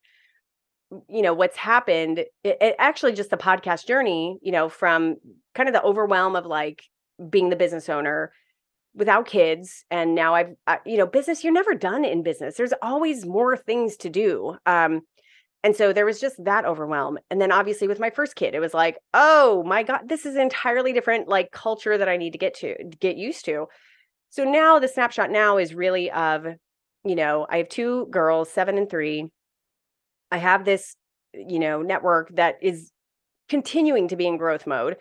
you 1.09 1.23
know 1.23 1.35
what's 1.35 1.57
happened 1.57 2.19
it, 2.19 2.31
it, 2.45 2.77
actually 2.79 3.13
just 3.13 3.31
the 3.31 3.37
podcast 3.37 3.87
journey 3.87 4.39
you 4.43 4.53
know 4.53 4.69
from 4.69 5.17
kind 5.55 5.69
of 5.69 5.73
the 5.73 5.83
overwhelm 5.83 6.37
of 6.37 6.47
like 6.47 6.85
being 7.31 7.51
the 7.51 7.57
business 7.57 7.89
owner 7.89 8.33
without 8.95 9.27
kids 9.27 9.85
and 9.91 10.15
now 10.15 10.35
i've 10.35 10.55
uh, 10.67 10.77
you 10.87 10.97
know 10.97 11.07
business 11.07 11.43
you're 11.43 11.53
never 11.53 11.75
done 11.75 12.05
in 12.05 12.23
business. 12.23 12.57
There's 12.57 12.75
always 12.83 13.27
more 13.27 13.57
things 13.57 13.97
to 13.99 14.11
do 14.11 14.57
um 14.67 15.01
and 15.63 15.75
so 15.75 15.93
there 15.93 16.07
was 16.07 16.21
just 16.21 16.37
that 16.45 16.65
overwhelm 16.65 17.19
and 17.31 17.41
then 17.41 17.51
obviously 17.51 17.89
with 17.89 17.99
my 17.99 18.11
first 18.11 18.37
kid 18.37 18.55
it 18.55 18.61
was 18.61 18.75
like 18.75 18.99
oh 19.15 19.65
my 19.67 19.83
god 19.83 20.03
this 20.09 20.27
is 20.27 20.37
entirely 20.37 20.93
different 20.93 21.29
like 21.29 21.51
culture 21.51 21.97
that 21.99 22.09
i 22.09 22.17
need 22.17 22.33
to 22.33 22.39
get 22.39 22.55
to 22.55 22.75
get 23.01 23.17
used 23.17 23.45
to. 23.47 23.67
So 24.31 24.43
now 24.45 24.81
the 24.81 24.89
snapshot 24.89 25.31
now 25.31 25.59
is 25.59 25.75
really 25.75 26.11
of 26.11 26.47
you 27.05 27.15
know 27.15 27.47
i 27.51 27.59
have 27.59 27.69
two 27.69 28.07
girls 28.11 28.51
7 28.51 28.79
and 28.79 28.89
3 28.89 29.31
I 30.35 30.39
have 30.39 30.65
this, 30.65 30.97
you 31.33 31.61
know, 31.61 31.81
network 31.81 32.35
that 32.35 32.57
is 32.61 32.91
continuing 33.49 34.09
to 34.09 34.17
be 34.17 34.27
in 34.27 34.37
growth 34.37 34.67
mode. 34.67 34.97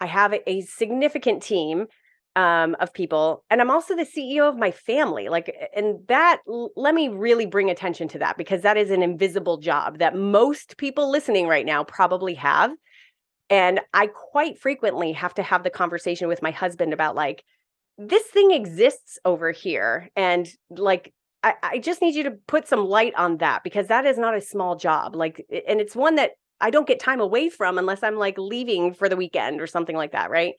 I 0.00 0.06
have 0.06 0.34
a, 0.44 0.60
significant 0.62 1.40
team 1.40 1.86
um, 2.34 2.74
of 2.80 2.92
people, 2.92 3.44
and 3.48 3.60
I'm 3.60 3.70
also 3.70 3.94
the 3.94 4.04
CEO 4.04 4.48
of 4.48 4.56
my 4.56 4.72
family. 4.72 5.28
Like, 5.28 5.54
and 5.76 5.98
that 6.08 6.40
let 6.74 6.96
me 6.96 7.06
really 7.08 7.46
bring 7.46 7.70
attention 7.70 8.08
to 8.08 8.18
that 8.18 8.36
because 8.36 8.62
that 8.62 8.76
is 8.76 8.90
an 8.90 9.04
invisible 9.04 9.58
job 9.58 9.98
that 9.98 10.16
most 10.16 10.76
people 10.78 11.08
listening 11.08 11.46
right 11.46 11.64
now 11.64 11.84
probably 11.84 12.34
have. 12.34 12.72
And 13.50 13.78
I 13.94 14.08
quite 14.08 14.58
frequently 14.58 15.12
have 15.12 15.34
to 15.34 15.44
have 15.44 15.62
the 15.62 15.70
conversation 15.70 16.26
with 16.26 16.42
my 16.42 16.50
husband 16.50 16.92
about 16.92 17.14
like, 17.14 17.44
this 17.98 18.24
thing 18.24 18.50
exists 18.50 19.20
over 19.24 19.52
here. 19.52 20.08
And 20.16 20.48
like, 20.70 21.12
I, 21.42 21.54
I 21.62 21.78
just 21.78 22.00
need 22.00 22.14
you 22.14 22.22
to 22.24 22.32
put 22.46 22.68
some 22.68 22.86
light 22.86 23.14
on 23.16 23.38
that 23.38 23.64
because 23.64 23.88
that 23.88 24.06
is 24.06 24.18
not 24.18 24.36
a 24.36 24.40
small 24.40 24.76
job. 24.76 25.16
Like, 25.16 25.44
and 25.66 25.80
it's 25.80 25.96
one 25.96 26.14
that 26.16 26.32
I 26.60 26.70
don't 26.70 26.86
get 26.86 27.00
time 27.00 27.20
away 27.20 27.48
from 27.48 27.78
unless 27.78 28.02
I'm 28.02 28.16
like 28.16 28.38
leaving 28.38 28.94
for 28.94 29.08
the 29.08 29.16
weekend 29.16 29.60
or 29.60 29.66
something 29.66 29.96
like 29.96 30.12
that. 30.12 30.30
Right. 30.30 30.54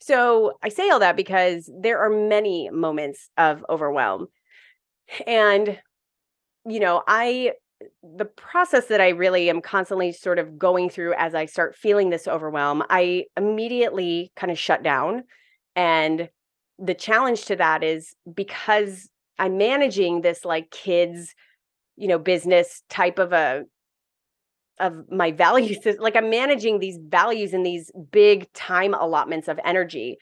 So 0.00 0.54
I 0.62 0.68
say 0.68 0.88
all 0.90 1.00
that 1.00 1.16
because 1.16 1.70
there 1.80 1.98
are 1.98 2.10
many 2.10 2.70
moments 2.70 3.30
of 3.36 3.64
overwhelm. 3.68 4.28
And, 5.26 5.78
you 6.66 6.80
know, 6.80 7.02
I 7.06 7.52
the 8.02 8.24
process 8.24 8.86
that 8.86 9.00
I 9.00 9.10
really 9.10 9.48
am 9.48 9.60
constantly 9.60 10.12
sort 10.12 10.38
of 10.38 10.58
going 10.58 10.90
through 10.90 11.14
as 11.14 11.34
I 11.34 11.46
start 11.46 11.76
feeling 11.76 12.10
this 12.10 12.26
overwhelm, 12.26 12.82
I 12.90 13.26
immediately 13.36 14.32
kind 14.34 14.50
of 14.50 14.58
shut 14.58 14.82
down. 14.82 15.22
And 15.76 16.28
the 16.78 16.94
challenge 16.94 17.44
to 17.46 17.56
that 17.56 17.84
is 17.84 18.14
because 18.32 19.08
I'm 19.38 19.58
managing 19.58 20.20
this 20.20 20.44
like 20.44 20.70
kids, 20.70 21.34
you 21.96 22.08
know, 22.08 22.18
business 22.18 22.82
type 22.88 23.18
of 23.18 23.32
a 23.32 23.64
of 24.80 25.10
my 25.10 25.30
values 25.46 25.78
like 25.98 26.16
i'm 26.16 26.30
managing 26.30 26.78
these 26.78 26.98
values 27.08 27.52
and 27.52 27.64
these 27.64 27.90
big 28.10 28.52
time 28.52 28.94
allotments 28.94 29.48
of 29.48 29.58
energy. 29.64 30.18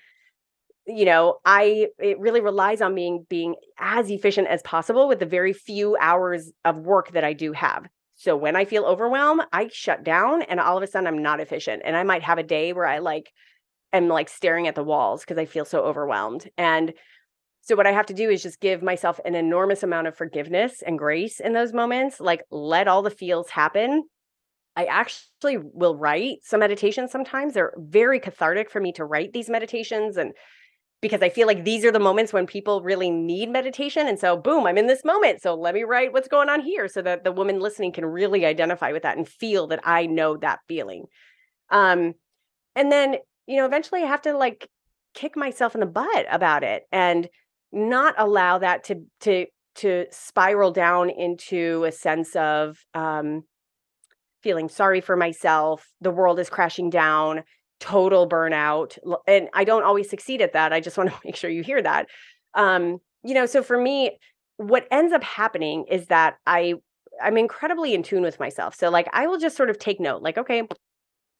You 0.87 1.05
know 1.05 1.39
i 1.45 1.89
it 1.99 2.19
really 2.21 2.41
relies 2.41 2.81
on 2.81 2.95
being 2.95 3.27
being 3.29 3.57
as 3.79 4.11
efficient 4.11 4.49
as 4.49 4.63
possible 4.63 5.09
with 5.09 5.19
the 5.19 5.27
very 5.27 5.53
few 5.53 5.97
hours 6.01 6.53
of 6.65 6.79
work 6.79 7.13
that 7.13 7.25
i 7.25 7.33
do 7.33 7.53
have. 7.53 7.87
So 8.15 8.37
when 8.37 8.57
i 8.57 8.65
feel 8.65 8.85
overwhelmed 8.85 9.43
i 9.53 9.69
shut 9.73 10.05
down 10.05 10.43
and 10.43 10.61
all 10.61 10.77
of 10.77 10.83
a 10.83 10.87
sudden 10.87 11.07
i'm 11.07 11.23
not 11.23 11.41
efficient 11.41 11.83
and 11.85 11.97
i 11.97 12.05
might 12.05 12.23
have 12.23 12.39
a 12.39 12.43
day 12.43 12.73
where 12.73 12.87
i 12.87 12.99
like 12.99 13.31
am 13.93 14.09
like 14.09 14.29
staring 14.29 14.69
at 14.69 14.75
the 14.75 14.85
walls 14.85 15.23
because 15.23 15.39
i 15.39 15.45
feel 15.45 15.65
so 15.65 15.83
overwhelmed. 15.83 16.49
And 16.57 16.95
so 17.67 17.77
what 17.77 17.87
i 17.87 17.93
have 17.93 18.07
to 18.07 18.15
do 18.15 18.31
is 18.31 18.43
just 18.43 18.61
give 18.61 18.83
myself 18.83 19.21
an 19.25 19.35
enormous 19.35 19.83
amount 19.83 20.07
of 20.07 20.17
forgiveness 20.17 20.83
and 20.83 20.99
grace 20.99 21.41
in 21.41 21.53
those 21.53 21.73
moments 21.73 22.21
like 22.21 22.43
let 22.51 22.89
all 22.89 23.03
the 23.03 23.11
feels 23.11 23.51
happen 23.51 24.05
I 24.77 24.85
actually 24.85 25.57
will 25.57 25.97
write 25.97 26.41
some 26.43 26.61
meditations 26.61 27.11
sometimes. 27.11 27.55
They're 27.55 27.73
very 27.79 28.21
cathartic 28.21 28.71
for 28.71 28.79
me 28.79 28.93
to 28.93 29.07
write 29.07 29.33
these 29.33 29.49
meditations 29.49 30.19
and 30.19 30.35
because 31.03 31.23
I 31.23 31.29
feel 31.29 31.47
like 31.47 31.65
these 31.65 31.85
are 31.85 31.93
the 31.93 31.99
moments 31.99 32.33
when 32.33 32.47
people 32.47 32.83
really 32.83 33.11
need 33.11 33.51
meditation. 33.51 34.07
And 34.07 34.19
so, 34.19 34.37
boom, 34.37 34.67
I'm 34.67 34.79
in 34.79 34.87
this 34.87 35.05
moment. 35.05 35.43
So 35.43 35.55
let 35.55 35.75
me 35.75 35.85
write 35.85 36.13
what's 36.13 36.29
going 36.29 36.49
on 36.49 36.61
here 36.61 36.89
so 36.89 37.03
that 37.03 37.23
the 37.23 37.33
woman 37.33 37.61
listening 37.61 37.93
can 37.93 38.05
really 38.05 38.45
identify 38.45 38.93
with 38.93 39.03
that 39.03 39.17
and 39.17 39.29
feel 39.29 39.67
that 39.69 39.81
I 39.85 40.07
know 40.07 40.37
that 40.39 40.61
feeling. 40.69 41.05
Um, 41.71 42.15
and 42.75 42.91
then, 42.91 43.17
you 43.47 43.57
know, 43.57 43.67
eventually 43.67 44.03
I 44.03 44.07
have 44.07 44.23
to 44.23 44.37
like 44.37 44.69
kick 45.15 45.37
myself 45.37 45.75
in 45.75 45.81
the 45.81 45.87
butt 45.87 46.27
about 46.31 46.63
it 46.63 46.85
and 46.91 47.29
not 47.73 48.15
allow 48.19 48.59
that 48.59 48.85
to 48.85 49.03
to 49.21 49.47
to 49.77 50.07
spiral 50.11 50.73
down 50.73 51.11
into 51.11 51.85
a 51.85 51.93
sense 51.93 52.35
of 52.37 52.79
um 52.95 53.43
feeling 54.43 54.69
sorry 54.69 55.01
for 55.01 55.17
myself, 55.17 55.89
the 56.01 56.11
world 56.11 56.39
is 56.39 56.49
crashing 56.49 56.89
down, 56.89 57.43
total 57.81 58.29
burnout. 58.29 58.97
And 59.27 59.49
I 59.55 59.65
don't 59.65 59.83
always 59.83 60.09
succeed 60.09 60.41
at 60.41 60.53
that. 60.53 60.73
I 60.73 60.81
just 60.81 60.97
want 60.97 61.11
to 61.11 61.17
make 61.25 61.37
sure 61.37 61.51
you 61.51 61.63
hear 61.63 61.83
that. 61.83 62.07
Um, 62.55 62.99
you 63.25 63.35
know, 63.35 63.47
so 63.47 63.63
for 63.63 63.77
me, 63.77 64.19
what 64.57 64.87
ends 64.91 65.13
up 65.13 65.23
happening 65.23 65.85
is 65.91 66.07
that 66.07 66.37
I 66.47 66.75
I'm 67.23 67.37
incredibly 67.37 67.95
in 67.95 68.03
tune 68.03 68.23
with 68.23 68.39
myself. 68.39 68.75
So 68.75 68.91
like 68.91 69.09
I 69.13 69.27
will 69.27 69.39
just 69.39 69.57
sort 69.57 69.71
of 69.71 69.79
take 69.79 70.01
note, 70.01 70.23
like, 70.23 70.39
okay, 70.39 70.63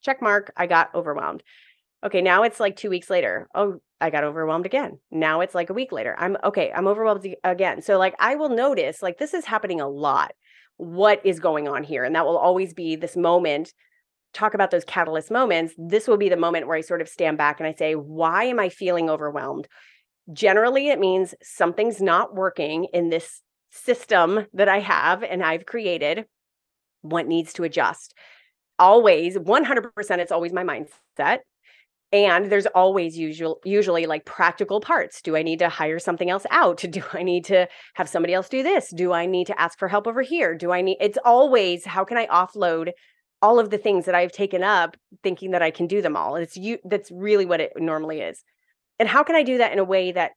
check 0.03 0.21
mark, 0.21 0.53
I 0.57 0.67
got 0.67 0.95
overwhelmed. 0.95 1.43
Okay, 2.05 2.21
now 2.21 2.43
it's 2.43 2.61
like 2.61 2.77
two 2.77 2.91
weeks 2.91 3.11
later. 3.11 3.49
Oh, 3.55 3.81
I 4.01 4.11
got 4.11 4.25
overwhelmed 4.25 4.67
again. 4.67 4.99
Now 5.11 5.41
it's 5.41 5.55
like 5.55 5.71
a 5.71 5.75
week 5.75 5.93
later. 5.93 6.15
I'm 6.19 6.37
okay, 6.45 6.71
I'm 6.75 6.87
overwhelmed 6.87 7.27
again. 7.43 7.81
So 7.83 7.99
like 7.99 8.15
I 8.21 8.37
will 8.37 8.51
notice 8.51 9.03
like 9.03 9.19
this 9.19 9.35
is 9.35 9.45
happening 9.45 9.81
a 9.81 9.89
lot 9.89 10.33
what 10.77 11.25
is 11.25 11.41
going 11.41 11.67
on 11.69 11.83
here. 11.83 12.05
And 12.05 12.15
that 12.15 12.27
will 12.27 12.37
always 12.37 12.75
be 12.75 12.97
this 12.97 13.17
moment. 13.17 13.73
Talk 14.35 14.53
about 14.53 14.71
those 14.71 14.85
catalyst 14.85 15.31
moments. 15.31 15.73
This 15.79 16.07
will 16.07 16.19
be 16.19 16.29
the 16.29 16.37
moment 16.37 16.67
where 16.67 16.77
I 16.77 16.83
sort 16.83 17.01
of 17.01 17.09
stand 17.09 17.39
back 17.39 17.59
and 17.59 17.67
I 17.67 17.73
say, 17.73 17.95
why 17.95 18.45
am 18.45 18.61
I 18.61 18.69
feeling 18.69 19.09
overwhelmed? 19.09 19.67
Generally, 20.31 20.89
it 20.89 21.01
means 21.01 21.35
something's 21.43 22.03
not 22.03 22.35
working 22.35 22.89
in 22.93 23.09
this 23.09 23.41
system 23.71 24.47
that 24.53 24.69
I 24.69 24.81
have 24.81 25.23
and 25.23 25.43
I've 25.43 25.65
created. 25.65 26.27
What 27.01 27.27
needs 27.27 27.55
to 27.55 27.65
adjust? 27.65 28.13
Always, 28.79 29.39
100%, 29.39 30.19
it's 30.19 30.33
always 30.33 30.53
my 30.53 30.65
mindset 30.65 31.39
and 32.25 32.51
there's 32.51 32.67
always 32.67 33.19
usual 33.19 33.61
usually 33.65 34.07
like 34.07 34.25
practical 34.25 34.81
parts. 34.81 35.21
Do 35.23 35.37
i 35.37 35.43
need 35.43 35.59
to 35.59 35.69
hire 35.69 35.99
something 35.99 36.31
else 36.31 36.47
out? 36.51 36.79
Do 36.91 37.03
i 37.13 37.23
need 37.23 37.45
to 37.47 37.69
have 37.95 38.09
somebody 38.09 38.35
else 38.35 38.49
do 38.49 38.63
this? 38.63 38.93
Do 38.95 39.13
i 39.13 39.27
need 39.27 39.47
to 39.49 39.61
ask 39.61 39.79
for 39.79 39.89
help 39.89 40.07
over 40.07 40.23
here? 40.23 40.55
Do 40.55 40.73
i 40.73 40.81
need 40.81 40.97
it's 41.01 41.19
always 41.25 41.85
how 41.85 42.05
can 42.05 42.17
i 42.17 42.27
offload 42.27 42.93
all 43.43 43.59
of 43.61 43.71
the 43.71 43.79
things 43.79 44.07
that 44.07 44.15
i've 44.15 44.33
taken 44.33 44.63
up 44.63 44.97
thinking 45.23 45.51
that 45.51 45.63
i 45.63 45.71
can 45.71 45.87
do 45.87 46.01
them 46.03 46.17
all? 46.17 46.37
It's 46.37 46.57
you 46.57 46.79
that's 46.85 47.11
really 47.11 47.47
what 47.47 47.61
it 47.61 47.73
normally 47.77 48.21
is. 48.21 48.43
And 48.99 49.09
how 49.09 49.23
can 49.23 49.37
i 49.37 49.43
do 49.43 49.59
that 49.59 49.73
in 49.73 49.79
a 49.79 49.85
way 49.85 50.13
that 50.13 50.33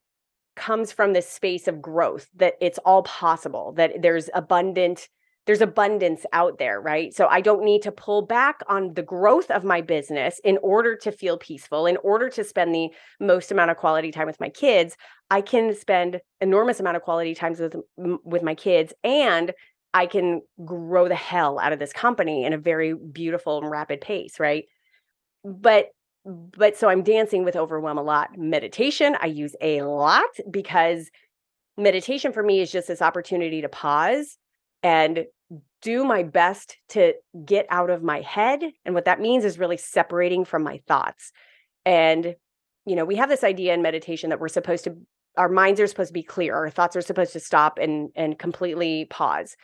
comes 0.56 0.92
from 0.92 1.14
this 1.14 1.30
space 1.30 1.68
of 1.68 1.82
growth 1.82 2.28
that 2.36 2.56
it's 2.60 2.80
all 2.80 3.04
possible 3.04 3.74
that 3.78 4.02
there's 4.02 4.30
abundant 4.34 5.08
there's 5.50 5.62
abundance 5.62 6.28
out 6.32 6.60
there, 6.60 6.80
right? 6.80 7.12
So 7.12 7.26
I 7.26 7.42
don't 7.42 7.64
need 7.64 7.82
to 7.82 7.92
pull 7.92 8.22
back 8.22 8.60
on 8.68 8.94
the 8.94 9.02
growth 9.02 9.50
of 9.50 9.64
my 9.64 9.82
business 9.82 10.40
in 10.44 10.60
order 10.62 10.96
to 10.98 11.12
feel 11.12 11.40
peaceful, 11.40 11.88
in 11.88 11.98
order 12.04 12.30
to 12.30 12.44
spend 12.44 12.76
the 12.76 12.90
most 13.20 13.52
amount 13.52 13.72
of 13.72 13.78
quality 13.78 14.12
time 14.12 14.28
with 14.28 14.40
my 14.40 14.50
kids. 14.50 14.96
I 15.32 15.42
can 15.42 15.74
spend 15.74 16.22
enormous 16.40 16.80
amount 16.80 16.98
of 16.98 17.02
quality 17.02 17.34
times 17.34 17.60
with 17.60 17.76
with 17.98 18.44
my 18.44 18.54
kids 18.54 18.94
and 19.04 19.52
I 19.92 20.06
can 20.06 20.42
grow 20.64 21.08
the 21.08 21.16
hell 21.16 21.58
out 21.58 21.74
of 21.74 21.80
this 21.80 21.94
company 21.94 22.46
in 22.46 22.54
a 22.54 22.60
very 22.60 22.94
beautiful 22.94 23.58
and 23.58 23.72
rapid 23.72 24.02
pace, 24.02 24.40
right? 24.40 24.66
But 25.44 25.88
but 26.24 26.78
so 26.78 26.90
I'm 26.90 27.02
dancing 27.02 27.44
with 27.44 27.56
overwhelm 27.56 27.98
a 27.98 28.04
lot. 28.04 28.38
Meditation, 28.38 29.18
I 29.20 29.26
use 29.26 29.56
a 29.62 29.82
lot 29.82 30.30
because 30.52 31.10
meditation 31.76 32.34
for 32.34 32.44
me 32.44 32.60
is 32.60 32.72
just 32.72 32.88
this 32.88 33.02
opportunity 33.02 33.64
to 33.64 33.70
pause 33.70 34.38
and 34.84 35.26
do 35.82 36.04
my 36.04 36.24
best 36.24 36.78
to 36.90 37.14
get 37.46 37.66
out 37.70 37.90
of 37.90 38.04
my 38.04 38.22
head. 38.22 38.62
And 38.86 38.94
what 38.94 39.06
that 39.06 39.22
means 39.22 39.46
is 39.46 39.60
really 39.60 39.78
separating 39.78 40.46
from 40.46 40.64
my 40.64 40.82
thoughts. 40.88 41.32
And, 41.86 42.36
you 42.86 42.96
know, 42.96 43.06
we 43.06 43.16
have 43.16 43.30
this 43.30 43.44
idea 43.44 43.74
in 43.74 43.82
meditation 43.82 44.30
that 44.30 44.40
we're 44.40 44.50
supposed 44.50 44.84
to, 44.86 44.98
our 45.38 45.50
minds 45.50 45.80
are 45.80 45.88
supposed 45.88 46.10
to 46.10 46.14
be 46.14 46.24
clear, 46.24 46.56
our 46.56 46.70
thoughts 46.70 46.96
are 46.96 47.02
supposed 47.02 47.34
to 47.34 47.40
stop 47.40 47.78
and 47.78 48.10
and 48.16 48.38
completely 48.38 49.06
pause. 49.06 49.56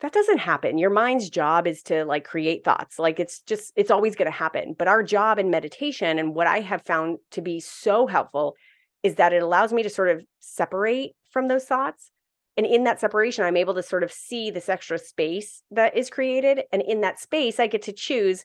That 0.00 0.12
doesn't 0.12 0.38
happen. 0.38 0.76
Your 0.76 0.90
mind's 0.90 1.30
job 1.30 1.66
is 1.66 1.82
to 1.84 2.04
like 2.04 2.24
create 2.24 2.64
thoughts. 2.64 2.98
Like 2.98 3.18
it's 3.18 3.40
just, 3.40 3.72
it's 3.76 3.90
always 3.90 4.14
going 4.14 4.30
to 4.30 4.36
happen. 4.36 4.74
But 4.78 4.88
our 4.88 5.02
job 5.02 5.38
in 5.38 5.48
meditation 5.48 6.18
and 6.18 6.34
what 6.34 6.46
I 6.46 6.60
have 6.60 6.82
found 6.82 7.16
to 7.30 7.40
be 7.40 7.60
so 7.60 8.06
helpful 8.06 8.56
is 9.02 9.14
that 9.14 9.32
it 9.32 9.42
allows 9.42 9.72
me 9.72 9.82
to 9.82 9.88
sort 9.88 10.10
of 10.10 10.22
separate 10.38 11.12
from 11.30 11.48
those 11.48 11.64
thoughts 11.64 12.10
and 12.56 12.66
in 12.66 12.84
that 12.84 13.00
separation 13.00 13.44
i'm 13.44 13.56
able 13.56 13.74
to 13.74 13.82
sort 13.82 14.02
of 14.02 14.12
see 14.12 14.50
this 14.50 14.68
extra 14.68 14.98
space 14.98 15.62
that 15.70 15.96
is 15.96 16.10
created. 16.10 16.62
And 16.72 16.82
in 16.82 17.00
that 17.02 17.20
space 17.20 17.60
i 17.60 17.66
get 17.66 17.82
to 17.82 17.92
choose 17.92 18.44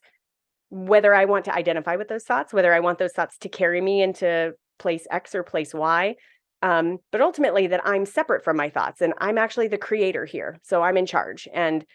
whether 0.69 1.13
i 1.13 1.25
want 1.25 1.45
to 1.45 1.53
identify 1.55 1.95
with 1.95 2.07
those 2.07 2.23
thoughts 2.23 2.53
whether 2.53 2.73
i 2.73 2.79
want 2.79 2.97
those 2.99 3.13
thoughts 3.13 3.37
to 3.39 3.49
carry 3.49 3.81
me 3.81 4.01
into 4.01 4.53
place 4.79 5.05
x 5.11 5.35
or 5.35 5.43
place 5.43 5.73
y. 5.73 6.15
Um, 6.63 6.99
but 7.11 7.21
ultimately 7.21 7.67
that 7.67 7.81
i'm 7.85 8.05
separate 8.05 8.43
from 8.43 8.57
my 8.57 8.69
thoughts 8.69 9.01
and 9.01 9.13
i'm 9.19 9.37
actually 9.37 9.67
the 9.67 9.77
creator 9.77 10.25
here. 10.25 10.59
So 10.63 10.81
i'm 10.81 10.97
in 10.97 11.05
charge. 11.05 11.47
And 11.53 11.85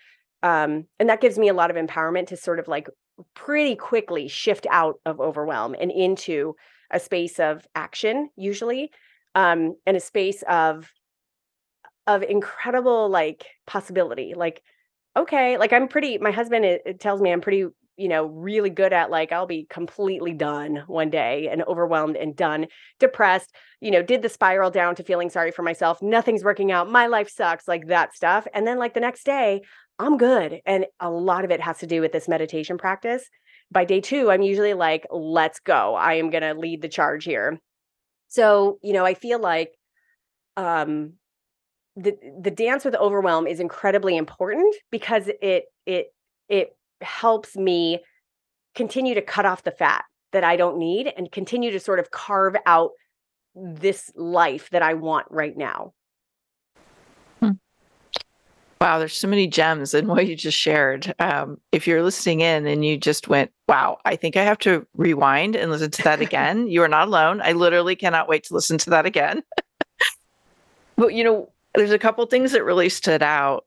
um, 0.43 0.85
and 1.01 1.09
that 1.09 1.21
gives 1.21 1.39
me 1.39 1.49
a 1.49 1.55
lot 1.55 1.71
of 1.71 1.77
empowerment 1.77 2.29
to 2.29 2.37
sort 2.37 2.59
of 2.59 2.69
like 2.69 2.89
pretty 3.35 3.75
quickly 3.75 4.29
shift 4.29 4.67
out 4.71 4.97
of 5.07 5.21
overwhelm 5.21 5.75
and 5.81 5.91
into 5.91 6.55
a 6.91 7.01
space 7.01 7.41
of 7.41 7.67
action 7.75 8.29
usually 8.37 8.91
um, 9.35 9.75
and 9.87 9.97
a 9.97 10.01
space 10.01 10.43
of 10.49 10.93
of 12.07 12.23
incredible 12.23 13.09
like 13.09 13.47
possibility 13.67 14.35
like 14.37 14.63
okay 15.17 15.59
like 15.59 15.73
i'm 15.73 15.89
pretty 15.89 16.19
my 16.19 16.31
husband 16.31 16.65
it, 16.65 16.83
it 16.87 17.01
tells 17.01 17.21
me 17.21 17.33
i'm 17.33 17.41
pretty 17.41 17.67
you 17.97 18.09
know 18.09 18.27
really 18.27 18.71
good 18.71 18.93
at 18.93 19.11
like 19.11 19.33
i'll 19.33 19.47
be 19.47 19.67
completely 19.71 20.33
done 20.33 20.85
one 20.87 21.11
day 21.11 21.49
and 21.51 21.63
overwhelmed 21.65 22.17
and 22.17 22.37
done 22.37 22.67
depressed 23.01 23.55
you 23.81 23.91
know 23.91 24.03
did 24.03 24.23
the 24.23 24.29
spiral 24.29 24.71
down 24.71 24.95
to 24.95 25.03
feeling 25.03 25.31
sorry 25.31 25.51
for 25.51 25.63
myself 25.63 26.03
nothing's 26.03 26.45
working 26.45 26.71
out 26.71 26.91
my 26.91 27.07
life 27.07 27.29
sucks 27.29 27.69
like 27.69 27.87
that 27.89 28.15
stuff. 28.15 28.47
And 28.55 28.67
then 28.67 28.79
like 28.79 28.95
the 28.95 29.01
next 29.01 29.25
day 29.25 29.63
i'm 29.99 30.19
good. 30.19 30.61
And 30.67 30.87
a 31.01 31.11
lot 31.11 31.45
of 31.45 31.51
it 31.51 31.61
has 31.61 31.79
to 31.79 31.87
do 31.87 32.01
with 32.01 32.13
this 32.13 32.29
meditation 32.29 32.77
practice. 32.77 33.29
By 33.71 33.85
day 33.85 34.01
2 34.01 34.31
i'm 34.31 34.43
usually 34.43 34.75
like 34.75 35.07
let's 35.11 35.61
go. 35.61 35.95
I 35.95 36.15
am 36.15 36.31
going 36.31 36.43
to 36.43 36.55
lead 36.55 36.83
the 36.83 36.89
charge 36.89 37.25
here. 37.25 37.59
So 38.29 38.79
you 38.83 38.93
know 38.93 39.05
i 39.05 39.15
feel 39.15 39.41
like 39.41 39.73
um 40.57 41.15
the 41.97 42.17
the 42.41 42.51
dance 42.51 42.85
with 42.85 42.95
overwhelm 42.95 43.47
is 43.47 43.59
incredibly 43.59 44.17
important 44.17 44.75
because 44.91 45.29
it 45.41 45.65
it 45.87 46.07
it 46.49 46.77
helps 47.01 47.57
me 47.57 48.01
continue 48.75 49.15
to 49.15 49.23
cut 49.23 49.47
off 49.47 49.65
the 49.65 49.71
fat 49.71 50.05
that 50.33 50.45
I 50.45 50.57
don't 50.57 50.79
need 50.79 51.13
and 51.17 51.33
continue 51.33 51.71
to 51.71 51.81
sort 51.81 51.99
of 51.99 52.11
carve 52.11 52.57
out 52.67 52.91
this 53.55 54.13
life 54.15 54.69
that 54.71 54.83
I 54.83 54.95
want 54.95 55.27
right 55.31 55.57
now. 55.57 55.95
Hmm. 57.41 57.53
Wow, 58.79 58.99
there's 58.99 59.17
so 59.17 59.29
many 59.29 59.47
gems 59.47 59.95
in 59.95 60.07
what 60.07 60.27
you 60.27 60.37
just 60.37 60.59
shared. 60.59 61.15
Um, 61.19 61.59
if 61.73 61.87
you're 61.87 62.03
listening 62.03 62.43
in 62.43 62.67
and 62.67 62.85
you 62.85 62.99
just 62.99 63.29
went, 63.29 63.51
wow, 63.67 63.99
I 64.05 64.17
think 64.17 64.37
I 64.37 64.45
have 64.45 64.59
to 64.59 64.87
rewind 64.95 65.57
and 65.57 65.71
listen 65.71 65.91
to 65.93 66.03
that 66.03 66.21
again, 66.21 66.69
you 66.69 66.83
are 66.83 66.89
not 66.89 67.09
alone. 67.09 67.41
I 67.41 67.53
literally 67.53 67.97
cannot 67.97 68.29
wait 68.29 68.45
to 68.45 68.55
listen 68.55 68.77
to 68.79 68.91
that 68.91 69.07
again. 69.07 69.43
but 70.97 71.15
you 71.15 71.25
know, 71.25 71.51
there's 71.77 71.93
a 71.93 71.99
couple 71.99 72.25
things 72.27 72.53
that 72.53 72.65
really 72.65 72.89
stood 72.89 73.23
out. 73.23 73.67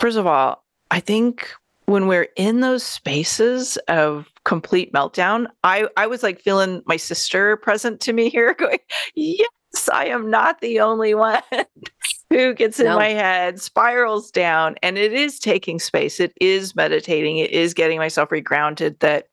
First 0.00 0.16
of 0.16 0.26
all, 0.26 0.64
I 0.90 1.00
think 1.00 1.48
when 1.86 2.06
we're 2.06 2.28
in 2.36 2.60
those 2.60 2.82
spaces 2.82 3.76
of 3.88 4.28
complete 4.44 4.92
meltdown, 4.92 5.46
I, 5.62 5.88
I 5.96 6.06
was 6.06 6.22
like 6.22 6.40
feeling 6.40 6.82
my 6.86 6.96
sister 6.96 7.56
present 7.56 8.00
to 8.00 8.12
me 8.12 8.30
here, 8.30 8.54
going, 8.58 8.78
Yes, 9.14 9.88
I 9.92 10.06
am 10.06 10.30
not 10.30 10.60
the 10.60 10.80
only 10.80 11.14
one 11.14 11.42
who 12.30 12.54
gets 12.54 12.80
in 12.80 12.86
no. 12.86 12.96
my 12.96 13.08
head, 13.08 13.60
spirals 13.60 14.30
down. 14.30 14.76
And 14.82 14.98
it 14.98 15.12
is 15.12 15.38
taking 15.38 15.78
space. 15.78 16.20
It 16.20 16.32
is 16.40 16.74
meditating. 16.74 17.38
It 17.38 17.50
is 17.50 17.74
getting 17.74 17.98
myself 17.98 18.30
regrounded 18.30 18.98
that 19.00 19.26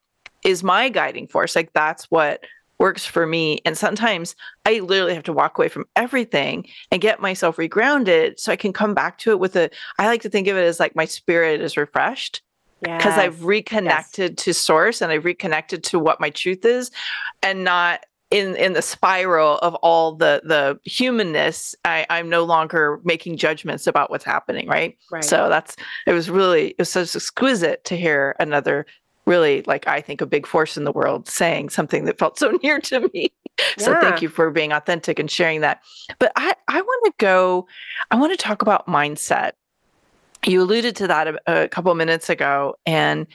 is 0.44 0.62
my 0.62 0.88
guiding 0.88 1.28
force. 1.28 1.54
Like 1.54 1.72
that's 1.72 2.04
what 2.10 2.44
works 2.80 3.04
for 3.04 3.26
me. 3.26 3.60
And 3.64 3.78
sometimes 3.78 4.34
I 4.66 4.80
literally 4.80 5.14
have 5.14 5.22
to 5.24 5.32
walk 5.32 5.58
away 5.58 5.68
from 5.68 5.84
everything 5.94 6.66
and 6.90 7.00
get 7.00 7.20
myself 7.20 7.56
regrounded 7.56 8.40
so 8.40 8.50
I 8.50 8.56
can 8.56 8.72
come 8.72 8.94
back 8.94 9.18
to 9.18 9.30
it 9.30 9.38
with 9.38 9.54
a, 9.54 9.70
I 9.98 10.06
like 10.06 10.22
to 10.22 10.30
think 10.30 10.48
of 10.48 10.56
it 10.56 10.64
as 10.64 10.80
like 10.80 10.96
my 10.96 11.04
spirit 11.04 11.60
is 11.60 11.76
refreshed 11.76 12.42
because 12.80 13.04
yes. 13.04 13.18
I've 13.18 13.44
reconnected 13.44 14.32
yes. 14.32 14.44
to 14.44 14.54
source 14.54 15.02
and 15.02 15.12
I've 15.12 15.26
reconnected 15.26 15.84
to 15.84 15.98
what 15.98 16.20
my 16.20 16.30
truth 16.30 16.64
is 16.64 16.90
and 17.42 17.62
not 17.62 18.00
in 18.30 18.54
in 18.56 18.72
the 18.72 18.82
spiral 18.82 19.58
of 19.58 19.74
all 19.76 20.14
the 20.14 20.40
the 20.44 20.78
humanness 20.88 21.74
I, 21.84 22.06
i'm 22.10 22.28
no 22.28 22.44
longer 22.44 23.00
making 23.02 23.36
judgments 23.36 23.88
about 23.88 24.08
what's 24.08 24.24
happening 24.24 24.68
right? 24.68 24.96
right 25.10 25.24
so 25.24 25.48
that's 25.48 25.76
it 26.06 26.12
was 26.12 26.30
really 26.30 26.68
it 26.68 26.78
was 26.78 26.90
so 26.90 27.00
exquisite 27.00 27.84
to 27.86 27.96
hear 27.96 28.36
another 28.38 28.86
really 29.30 29.62
like 29.62 29.86
I 29.86 30.00
think 30.00 30.20
a 30.20 30.26
big 30.26 30.46
force 30.46 30.76
in 30.76 30.84
the 30.84 30.92
world 30.92 31.28
saying 31.28 31.70
something 31.70 32.04
that 32.04 32.18
felt 32.18 32.38
so 32.38 32.50
near 32.62 32.80
to 32.80 33.08
me. 33.14 33.32
Yeah. 33.78 33.84
So 33.84 34.00
thank 34.00 34.20
you 34.20 34.28
for 34.28 34.50
being 34.50 34.72
authentic 34.72 35.18
and 35.18 35.30
sharing 35.30 35.60
that. 35.60 35.80
But 36.18 36.32
I 36.36 36.54
I 36.68 36.82
want 36.82 37.04
to 37.06 37.12
go 37.18 37.66
I 38.10 38.16
want 38.16 38.32
to 38.32 38.36
talk 38.36 38.60
about 38.60 38.86
mindset. 38.86 39.52
You 40.44 40.62
alluded 40.62 40.96
to 40.96 41.06
that 41.06 41.28
a, 41.28 41.64
a 41.64 41.68
couple 41.68 41.94
minutes 41.94 42.28
ago 42.28 42.74
and 42.84 43.26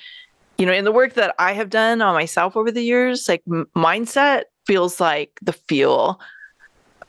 you 0.57 0.65
know 0.65 0.73
in 0.73 0.83
the 0.83 0.91
work 0.91 1.13
that 1.13 1.33
I 1.39 1.53
have 1.53 1.69
done 1.69 2.01
on 2.01 2.13
myself 2.13 2.57
over 2.57 2.71
the 2.71 2.83
years 2.83 3.27
like 3.29 3.43
m- 3.47 3.67
mindset 3.75 4.43
feels 4.65 4.99
like 4.99 5.39
the 5.41 5.53
fuel 5.53 6.19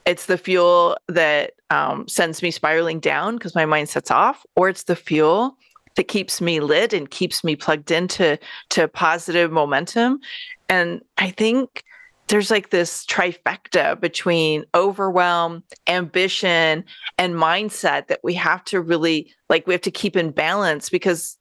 it's 0.07 0.27
the 0.27 0.39
fuel 0.39 0.97
that 1.09 1.55
um, 1.71 2.07
sends 2.07 2.41
me 2.41 2.53
spiraling 2.53 3.01
down 3.01 3.37
because 3.37 3.57
my 3.57 3.65
mindset's 3.65 4.11
off, 4.13 4.47
or 4.55 4.69
it's 4.69 4.85
the 4.85 4.95
fuel 4.95 5.59
that 5.97 6.09
keeps 6.09 6.41
me 6.41 6.61
lit 6.61 6.93
and 6.93 7.11
keeps 7.11 7.43
me 7.43 7.57
plugged 7.57 7.91
into 7.91 8.39
to 8.71 8.89
positive 8.89 9.51
momentum. 9.51 10.21
And 10.69 11.03
I 11.19 11.31
think 11.31 11.83
there's 12.29 12.51
like 12.51 12.71
this 12.71 13.05
trifecta 13.07 14.01
between 14.01 14.65
overwhelm, 14.75 15.63
ambition, 15.87 16.85
and 17.19 17.35
mindset 17.35 18.09
that 18.09 18.21
we 18.23 18.35
have 18.35 18.65
to 18.65 18.81
really 18.81 19.33
like 19.49 19.67
we 19.67 19.75
have 19.75 19.83
to 19.83 19.91
keep 19.91 20.17
in 20.17 20.31
balance 20.31 20.91
because 20.91 21.39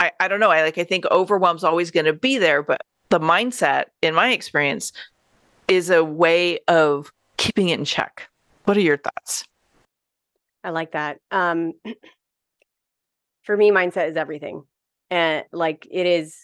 I, 0.00 0.12
I 0.20 0.28
don't 0.28 0.40
know. 0.40 0.50
I 0.50 0.62
like 0.62 0.78
I 0.78 0.84
think 0.84 1.04
overwhelm's 1.06 1.64
always 1.64 1.90
going 1.90 2.06
to 2.06 2.12
be 2.12 2.38
there, 2.38 2.62
but 2.62 2.80
the 3.10 3.20
mindset, 3.20 3.86
in 4.02 4.14
my 4.14 4.30
experience, 4.32 4.92
is 5.66 5.90
a 5.90 6.04
way 6.04 6.58
of 6.68 7.12
keeping 7.36 7.68
it 7.68 7.78
in 7.78 7.84
check. 7.84 8.28
What 8.64 8.76
are 8.76 8.82
your 8.82 8.98
thoughts? 8.98 9.44
I 10.64 10.70
like 10.70 10.92
that. 10.92 11.20
Um, 11.30 11.74
for 13.48 13.56
me 13.56 13.70
mindset 13.70 14.10
is 14.10 14.16
everything 14.18 14.62
and 15.10 15.42
like 15.52 15.88
it 15.90 16.06
is 16.06 16.36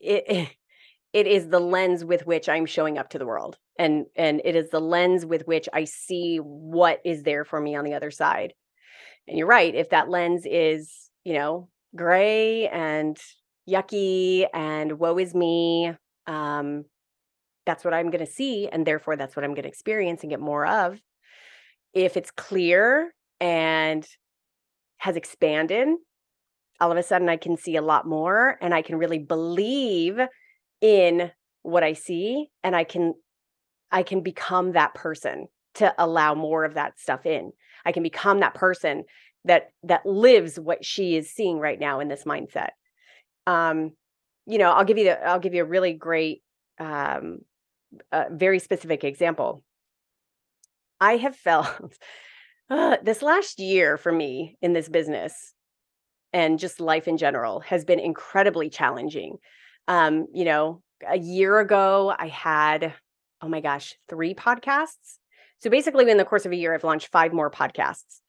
it 0.00 0.48
it 1.12 1.26
is 1.26 1.48
the 1.48 1.60
lens 1.60 2.02
with 2.02 2.26
which 2.26 2.48
i'm 2.48 2.64
showing 2.64 2.96
up 2.96 3.10
to 3.10 3.18
the 3.18 3.26
world 3.26 3.58
and 3.78 4.06
and 4.16 4.40
it 4.42 4.56
is 4.56 4.70
the 4.70 4.80
lens 4.80 5.26
with 5.26 5.46
which 5.46 5.68
i 5.74 5.84
see 5.84 6.38
what 6.38 6.98
is 7.04 7.24
there 7.24 7.44
for 7.44 7.60
me 7.60 7.76
on 7.76 7.84
the 7.84 7.92
other 7.92 8.10
side 8.10 8.54
and 9.28 9.36
you're 9.36 9.46
right 9.46 9.74
if 9.74 9.90
that 9.90 10.08
lens 10.08 10.46
is 10.46 11.10
you 11.24 11.34
know 11.34 11.68
gray 11.94 12.66
and 12.68 13.18
yucky 13.68 14.46
and 14.54 14.98
woe 14.98 15.18
is 15.18 15.34
me 15.34 15.92
um 16.26 16.86
that's 17.66 17.84
what 17.84 17.92
i'm 17.92 18.08
going 18.08 18.24
to 18.24 18.32
see 18.32 18.66
and 18.66 18.86
therefore 18.86 19.14
that's 19.14 19.36
what 19.36 19.44
i'm 19.44 19.52
going 19.52 19.64
to 19.64 19.68
experience 19.68 20.22
and 20.22 20.30
get 20.30 20.40
more 20.40 20.66
of. 20.66 20.98
If 21.92 22.16
it's 22.16 22.30
clear 22.32 23.14
and 23.40 24.06
has 25.04 25.16
expanded. 25.16 25.86
All 26.80 26.90
of 26.90 26.96
a 26.96 27.02
sudden, 27.02 27.28
I 27.28 27.36
can 27.36 27.58
see 27.58 27.76
a 27.76 27.82
lot 27.82 28.06
more 28.06 28.56
and 28.62 28.72
I 28.72 28.80
can 28.80 28.96
really 28.96 29.18
believe 29.18 30.18
in 30.80 31.30
what 31.62 31.84
I 31.84 31.92
see 31.92 32.46
and 32.62 32.74
I 32.74 32.84
can 32.84 33.12
I 33.92 34.02
can 34.02 34.22
become 34.22 34.72
that 34.72 34.94
person 34.94 35.48
to 35.74 35.94
allow 35.98 36.34
more 36.34 36.64
of 36.64 36.74
that 36.74 36.98
stuff 36.98 37.26
in. 37.26 37.52
I 37.84 37.92
can 37.92 38.02
become 38.02 38.40
that 38.40 38.54
person 38.54 39.04
that 39.44 39.72
that 39.82 40.06
lives 40.06 40.58
what 40.58 40.86
she 40.86 41.16
is 41.16 41.30
seeing 41.30 41.58
right 41.58 41.78
now 41.78 42.00
in 42.00 42.08
this 42.08 42.24
mindset. 42.24 42.70
Um, 43.46 43.92
you 44.46 44.56
know, 44.56 44.70
I'll 44.70 44.86
give 44.86 44.96
you 44.96 45.04
the, 45.04 45.22
I'll 45.22 45.38
give 45.38 45.52
you 45.52 45.64
a 45.64 45.68
really 45.68 45.92
great, 45.92 46.42
um, 46.78 47.40
very 48.30 48.58
specific 48.58 49.04
example. 49.04 49.62
I 50.98 51.18
have 51.18 51.36
felt 51.48 51.92
uh, 52.70 52.96
this 53.02 53.22
last 53.22 53.58
year 53.58 53.96
for 53.96 54.12
me 54.12 54.56
in 54.62 54.72
this 54.72 54.88
business 54.88 55.54
and 56.32 56.58
just 56.58 56.80
life 56.80 57.06
in 57.06 57.16
general 57.16 57.60
has 57.60 57.84
been 57.84 58.00
incredibly 58.00 58.68
challenging. 58.68 59.36
Um, 59.86 60.26
you 60.32 60.44
know, 60.44 60.82
a 61.06 61.18
year 61.18 61.58
ago, 61.60 62.14
I 62.16 62.28
had, 62.28 62.94
oh 63.40 63.48
my 63.48 63.60
gosh, 63.60 63.94
three 64.08 64.34
podcasts. 64.34 65.18
So 65.60 65.70
basically, 65.70 66.10
in 66.10 66.16
the 66.16 66.24
course 66.24 66.46
of 66.46 66.52
a 66.52 66.56
year, 66.56 66.74
I've 66.74 66.84
launched 66.84 67.08
five 67.08 67.32
more 67.32 67.50
podcasts. 67.50 68.20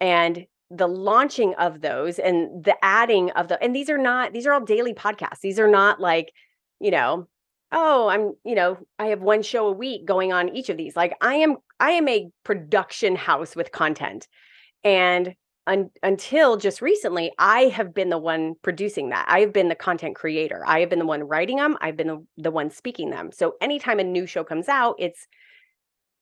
And 0.00 0.46
the 0.70 0.88
launching 0.88 1.54
of 1.54 1.80
those 1.80 2.18
and 2.18 2.64
the 2.64 2.76
adding 2.82 3.30
of 3.32 3.48
the, 3.48 3.62
and 3.62 3.74
these 3.74 3.90
are 3.90 3.98
not, 3.98 4.32
these 4.32 4.46
are 4.46 4.52
all 4.52 4.60
daily 4.60 4.94
podcasts. 4.94 5.40
These 5.42 5.58
are 5.58 5.68
not 5.70 6.00
like, 6.00 6.32
you 6.78 6.90
know, 6.90 7.28
oh 7.72 8.08
i'm 8.08 8.32
you 8.44 8.54
know 8.54 8.78
i 8.98 9.06
have 9.06 9.20
one 9.20 9.42
show 9.42 9.68
a 9.68 9.72
week 9.72 10.04
going 10.04 10.32
on 10.32 10.54
each 10.54 10.68
of 10.68 10.76
these 10.76 10.96
like 10.96 11.14
i 11.20 11.34
am 11.34 11.56
i 11.78 11.92
am 11.92 12.08
a 12.08 12.28
production 12.44 13.16
house 13.16 13.56
with 13.56 13.72
content. 13.72 14.28
And 14.82 15.34
un- 15.66 15.90
until 16.02 16.56
just 16.56 16.82
recently 16.82 17.32
i 17.38 17.62
have 17.62 17.94
been 17.94 18.10
the 18.10 18.18
one 18.18 18.54
producing 18.62 19.10
that. 19.10 19.26
I 19.28 19.40
have 19.40 19.52
been 19.52 19.68
the 19.68 19.74
content 19.74 20.16
creator. 20.16 20.62
I 20.66 20.80
have 20.80 20.90
been 20.90 20.98
the 20.98 21.06
one 21.06 21.22
writing 21.22 21.56
them 21.56 21.76
i've 21.80 21.96
been 21.96 22.08
the, 22.08 22.26
the 22.38 22.50
one 22.50 22.70
speaking 22.70 23.10
them. 23.10 23.30
So 23.32 23.54
anytime 23.60 23.98
a 23.98 24.04
new 24.04 24.26
show 24.26 24.44
comes 24.44 24.68
out 24.68 24.96
it's 24.98 25.26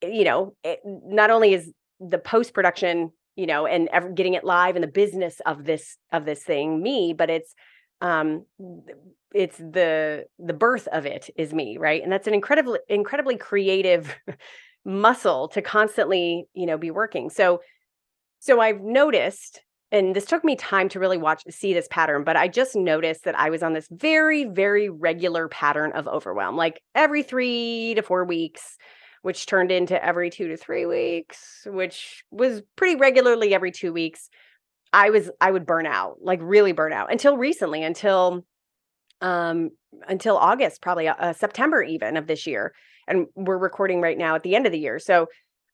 you 0.01 0.23
know 0.23 0.55
it, 0.63 0.79
not 0.85 1.29
only 1.29 1.53
is 1.53 1.71
the 1.99 2.19
post 2.19 2.53
production 2.53 3.11
you 3.35 3.47
know 3.47 3.65
and 3.65 3.87
ever 3.89 4.09
getting 4.09 4.33
it 4.33 4.43
live 4.43 4.75
and 4.75 4.83
the 4.83 4.87
business 4.87 5.41
of 5.45 5.65
this 5.65 5.97
of 6.11 6.25
this 6.25 6.43
thing 6.43 6.81
me 6.81 7.13
but 7.13 7.29
it's 7.29 7.53
um 8.01 8.45
it's 9.33 9.57
the 9.57 10.25
the 10.39 10.53
birth 10.53 10.87
of 10.87 11.05
it 11.05 11.29
is 11.35 11.53
me 11.53 11.77
right? 11.77 12.01
And 12.01 12.11
that's 12.11 12.27
an 12.27 12.33
incredibly 12.33 12.79
incredibly 12.87 13.37
creative 13.37 14.15
muscle 14.85 15.49
to 15.49 15.61
constantly 15.61 16.45
you 16.53 16.65
know 16.65 16.77
be 16.77 16.91
working. 16.91 17.29
So 17.29 17.61
so 18.39 18.59
i've 18.59 18.81
noticed 18.81 19.61
and 19.91 20.15
this 20.15 20.25
took 20.25 20.43
me 20.43 20.55
time 20.55 20.89
to 20.89 20.99
really 20.99 21.17
watch 21.17 21.43
see 21.49 21.73
this 21.73 21.87
pattern 21.89 22.23
but 22.23 22.35
i 22.35 22.47
just 22.47 22.75
noticed 22.75 23.25
that 23.25 23.37
i 23.37 23.49
was 23.49 23.61
on 23.61 23.73
this 23.73 23.87
very 23.91 24.45
very 24.45 24.89
regular 24.89 25.47
pattern 25.47 25.91
of 25.93 26.07
overwhelm 26.07 26.55
like 26.55 26.81
every 26.95 27.23
3 27.23 27.93
to 27.95 28.01
4 28.01 28.25
weeks 28.25 28.77
which 29.21 29.45
turned 29.45 29.71
into 29.71 30.03
every 30.03 30.29
2 30.29 30.47
to 30.47 30.57
3 30.57 30.85
weeks 30.85 31.67
which 31.67 32.23
was 32.31 32.61
pretty 32.75 32.95
regularly 32.95 33.53
every 33.53 33.71
2 33.71 33.93
weeks 33.93 34.29
I 34.93 35.09
was 35.09 35.29
I 35.39 35.51
would 35.51 35.65
burn 35.65 35.85
out, 35.85 36.17
like 36.21 36.39
really 36.41 36.71
burn 36.71 36.93
out 36.93 37.11
until 37.11 37.37
recently, 37.37 37.83
until 37.83 38.45
um 39.21 39.71
until 40.07 40.37
August, 40.37 40.81
probably 40.81 41.07
uh, 41.07 41.15
uh, 41.15 41.33
September 41.33 41.81
even 41.83 42.17
of 42.17 42.27
this 42.27 42.47
year. 42.47 42.73
And 43.07 43.27
we're 43.35 43.57
recording 43.57 44.01
right 44.01 44.17
now 44.17 44.35
at 44.35 44.43
the 44.43 44.55
end 44.55 44.65
of 44.65 44.71
the 44.71 44.79
year. 44.79 44.99
So 44.99 45.27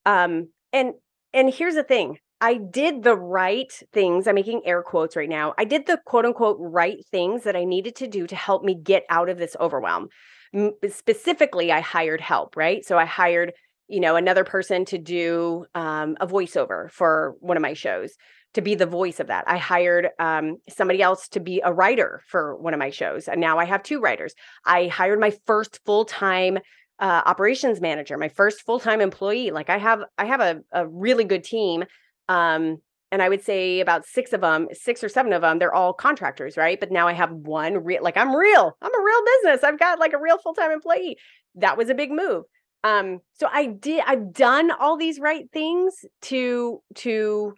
um 0.06 0.50
and 0.74 0.94
and 1.34 1.54
here's 1.54 1.76
the 1.76 1.84
thing. 1.84 2.18
I 2.42 2.56
did 2.56 3.04
the 3.04 3.16
right 3.16 3.72
things. 3.94 4.28
I'm 4.28 4.36
making 4.36 4.62
air 4.66 4.84
quotes 4.84 5.16
right 5.16 5.30
now. 5.30 5.54
I 5.58 5.64
did 5.64 5.86
the 5.86 6.00
quote 6.06 6.26
unquote 6.26 6.58
right 6.60 6.98
things 7.10 7.44
that 7.44 7.56
I 7.56 7.64
needed 7.64 7.96
to 7.98 8.08
do 8.08 8.28
to 8.28 8.36
help 8.36 8.64
me 8.64 8.76
get 8.76 9.04
out 9.10 9.30
of 9.30 9.38
this 9.38 9.56
overwhelm. 9.60 10.10
M- 10.54 10.74
specifically, 10.90 11.72
I 11.72 11.80
hired 11.80 12.22
help, 12.22 12.56
right? 12.56 12.86
So 12.86 12.98
I 12.98 13.06
hired, 13.06 13.54
you 13.88 14.00
know, 14.00 14.16
another 14.16 14.44
person 14.44 14.86
to 14.86 14.98
do 14.98 15.66
um, 15.76 16.18
a 16.20 16.28
voiceover 16.28 16.92
for 16.92 17.36
one 17.40 17.58
of 17.58 17.62
my 17.62 17.74
shows 17.74 18.16
to 18.56 18.62
be 18.62 18.76
the 18.76 18.86
voice 18.86 19.20
of 19.20 19.28
that. 19.28 19.44
I 19.48 19.58
hired 19.58 20.10
um, 20.20 20.58
somebody 20.68 21.02
else 21.02 21.28
to 21.30 21.40
be 21.40 21.62
a 21.64 21.74
writer 21.74 22.22
for 22.28 22.56
one 22.56 22.74
of 22.74 22.80
my 22.80 22.90
shows, 22.90 23.28
and 23.28 23.40
now 23.40 23.60
I 23.60 23.66
have 23.66 23.84
two 23.84 24.00
writers. 24.00 24.34
I 24.66 24.88
hired 24.88 25.20
my 25.20 25.34
first 25.46 25.80
full 25.86 26.06
time 26.06 26.58
uh, 27.00 27.22
operations 27.26 27.82
manager, 27.82 28.18
my 28.18 28.30
first 28.30 28.62
full 28.62 28.80
time 28.80 29.02
employee. 29.02 29.52
Like 29.52 29.70
I 29.70 29.78
have, 29.78 30.04
I 30.18 30.26
have 30.26 30.42
a, 30.42 30.62
a 30.72 30.88
really 30.88 31.26
good 31.26 31.44
team, 31.44 31.84
um, 32.30 32.78
and 33.12 33.22
I 33.22 33.30
would 33.30 33.44
say 33.44 33.82
about 33.82 34.06
six 34.06 34.34
of 34.34 34.42
them, 34.42 34.68
six 34.72 35.04
or 35.04 35.10
seven 35.10 35.34
of 35.34 35.42
them, 35.42 35.60
they're 35.60 35.74
all 35.74 35.94
contractors, 35.94 36.58
right? 36.58 36.80
But 36.80 36.92
now 36.92 37.08
I 37.08 37.14
have 37.14 37.32
one 37.32 37.84
real, 37.84 38.04
like 38.04 38.18
I'm 38.18 38.36
real. 38.36 38.76
I'm 38.82 38.94
a 38.94 39.04
real 39.04 39.22
business. 39.26 39.64
I've 39.64 39.80
got 39.80 40.00
like 40.00 40.14
a 40.14 40.20
real 40.20 40.38
full 40.38 40.54
time 40.54 40.72
employee. 40.72 41.18
That 41.56 41.78
was 41.78 41.90
a 41.90 41.96
big 41.96 42.12
move. 42.12 42.44
Um, 42.84 43.20
so 43.34 43.48
I 43.52 43.66
did. 43.66 44.04
I've 44.06 44.32
done 44.32 44.72
all 44.72 44.96
these 44.96 45.20
right 45.20 45.46
things 45.52 46.06
to 46.24 46.82
to 46.96 47.54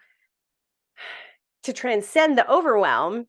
to 1.67 1.73
transcend 1.73 2.38
the 2.38 2.51
overwhelm 2.51 3.27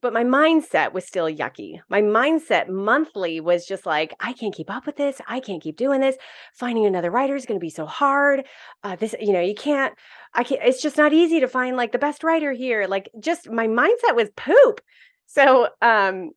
but 0.00 0.12
my 0.12 0.22
mindset 0.22 0.92
was 0.92 1.04
still 1.04 1.26
yucky. 1.26 1.80
My 1.88 2.00
mindset 2.00 2.68
monthly 2.68 3.40
was 3.40 3.66
just 3.66 3.84
like, 3.84 4.14
I 4.20 4.32
can't 4.32 4.54
keep 4.54 4.70
up 4.70 4.86
with 4.86 4.96
this. 4.96 5.20
I 5.26 5.40
can't 5.40 5.62
keep 5.62 5.76
doing 5.76 6.00
this. 6.00 6.16
Finding 6.54 6.86
another 6.86 7.10
writer 7.10 7.34
is 7.34 7.46
going 7.46 7.58
to 7.58 7.64
be 7.64 7.70
so 7.70 7.84
hard. 7.84 8.44
Uh, 8.84 8.94
this, 8.96 9.14
you 9.20 9.32
know, 9.32 9.40
you 9.40 9.54
can't, 9.54 9.94
I 10.34 10.44
can't, 10.44 10.60
it's 10.62 10.80
just 10.80 10.96
not 10.96 11.12
easy 11.12 11.40
to 11.40 11.48
find 11.48 11.76
like 11.76 11.90
the 11.90 11.98
best 11.98 12.22
writer 12.22 12.52
here. 12.52 12.86
Like, 12.86 13.10
just 13.18 13.50
my 13.50 13.66
mindset 13.66 14.14
was 14.14 14.30
poop. 14.36 14.80
So, 15.26 15.68
um, 15.82 16.30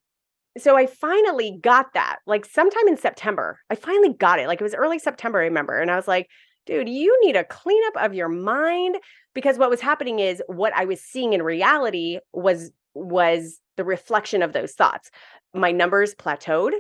so 0.57 0.75
I 0.75 0.87
finally 0.87 1.59
got 1.61 1.93
that 1.93 2.17
like 2.25 2.45
sometime 2.45 2.87
in 2.87 2.97
September. 2.97 3.59
I 3.69 3.75
finally 3.75 4.13
got 4.13 4.39
it. 4.39 4.47
Like 4.47 4.59
it 4.59 4.63
was 4.63 4.75
early 4.75 4.99
September, 4.99 5.39
I 5.39 5.43
remember. 5.43 5.79
And 5.79 5.91
I 5.91 5.95
was 5.95 6.07
like, 6.07 6.27
dude, 6.65 6.89
you 6.89 7.17
need 7.23 7.35
a 7.35 7.43
cleanup 7.43 7.95
of 7.97 8.13
your 8.13 8.29
mind 8.29 8.97
because 9.33 9.57
what 9.57 9.69
was 9.69 9.81
happening 9.81 10.19
is 10.19 10.41
what 10.47 10.73
I 10.75 10.85
was 10.85 11.01
seeing 11.01 11.33
in 11.33 11.43
reality 11.43 12.19
was 12.33 12.71
was 12.93 13.59
the 13.77 13.85
reflection 13.85 14.41
of 14.41 14.53
those 14.53 14.73
thoughts. 14.73 15.09
My 15.53 15.71
numbers 15.71 16.13
plateaued 16.13 16.73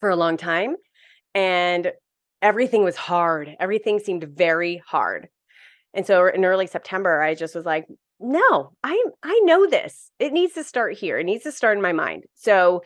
for 0.00 0.10
a 0.10 0.16
long 0.16 0.36
time 0.36 0.76
and 1.34 1.92
everything 2.40 2.82
was 2.82 2.96
hard. 2.96 3.54
Everything 3.60 4.00
seemed 4.00 4.24
very 4.24 4.82
hard. 4.86 5.28
And 5.94 6.06
so 6.06 6.26
in 6.26 6.44
early 6.44 6.66
September, 6.66 7.22
I 7.22 7.34
just 7.34 7.54
was 7.54 7.64
like, 7.64 7.86
no, 8.18 8.72
I 8.82 9.04
I 9.22 9.40
know 9.44 9.68
this. 9.68 10.10
It 10.18 10.32
needs 10.32 10.54
to 10.54 10.64
start 10.64 10.96
here. 10.96 11.18
It 11.18 11.24
needs 11.24 11.44
to 11.44 11.52
start 11.52 11.76
in 11.76 11.82
my 11.82 11.92
mind. 11.92 12.24
So 12.34 12.82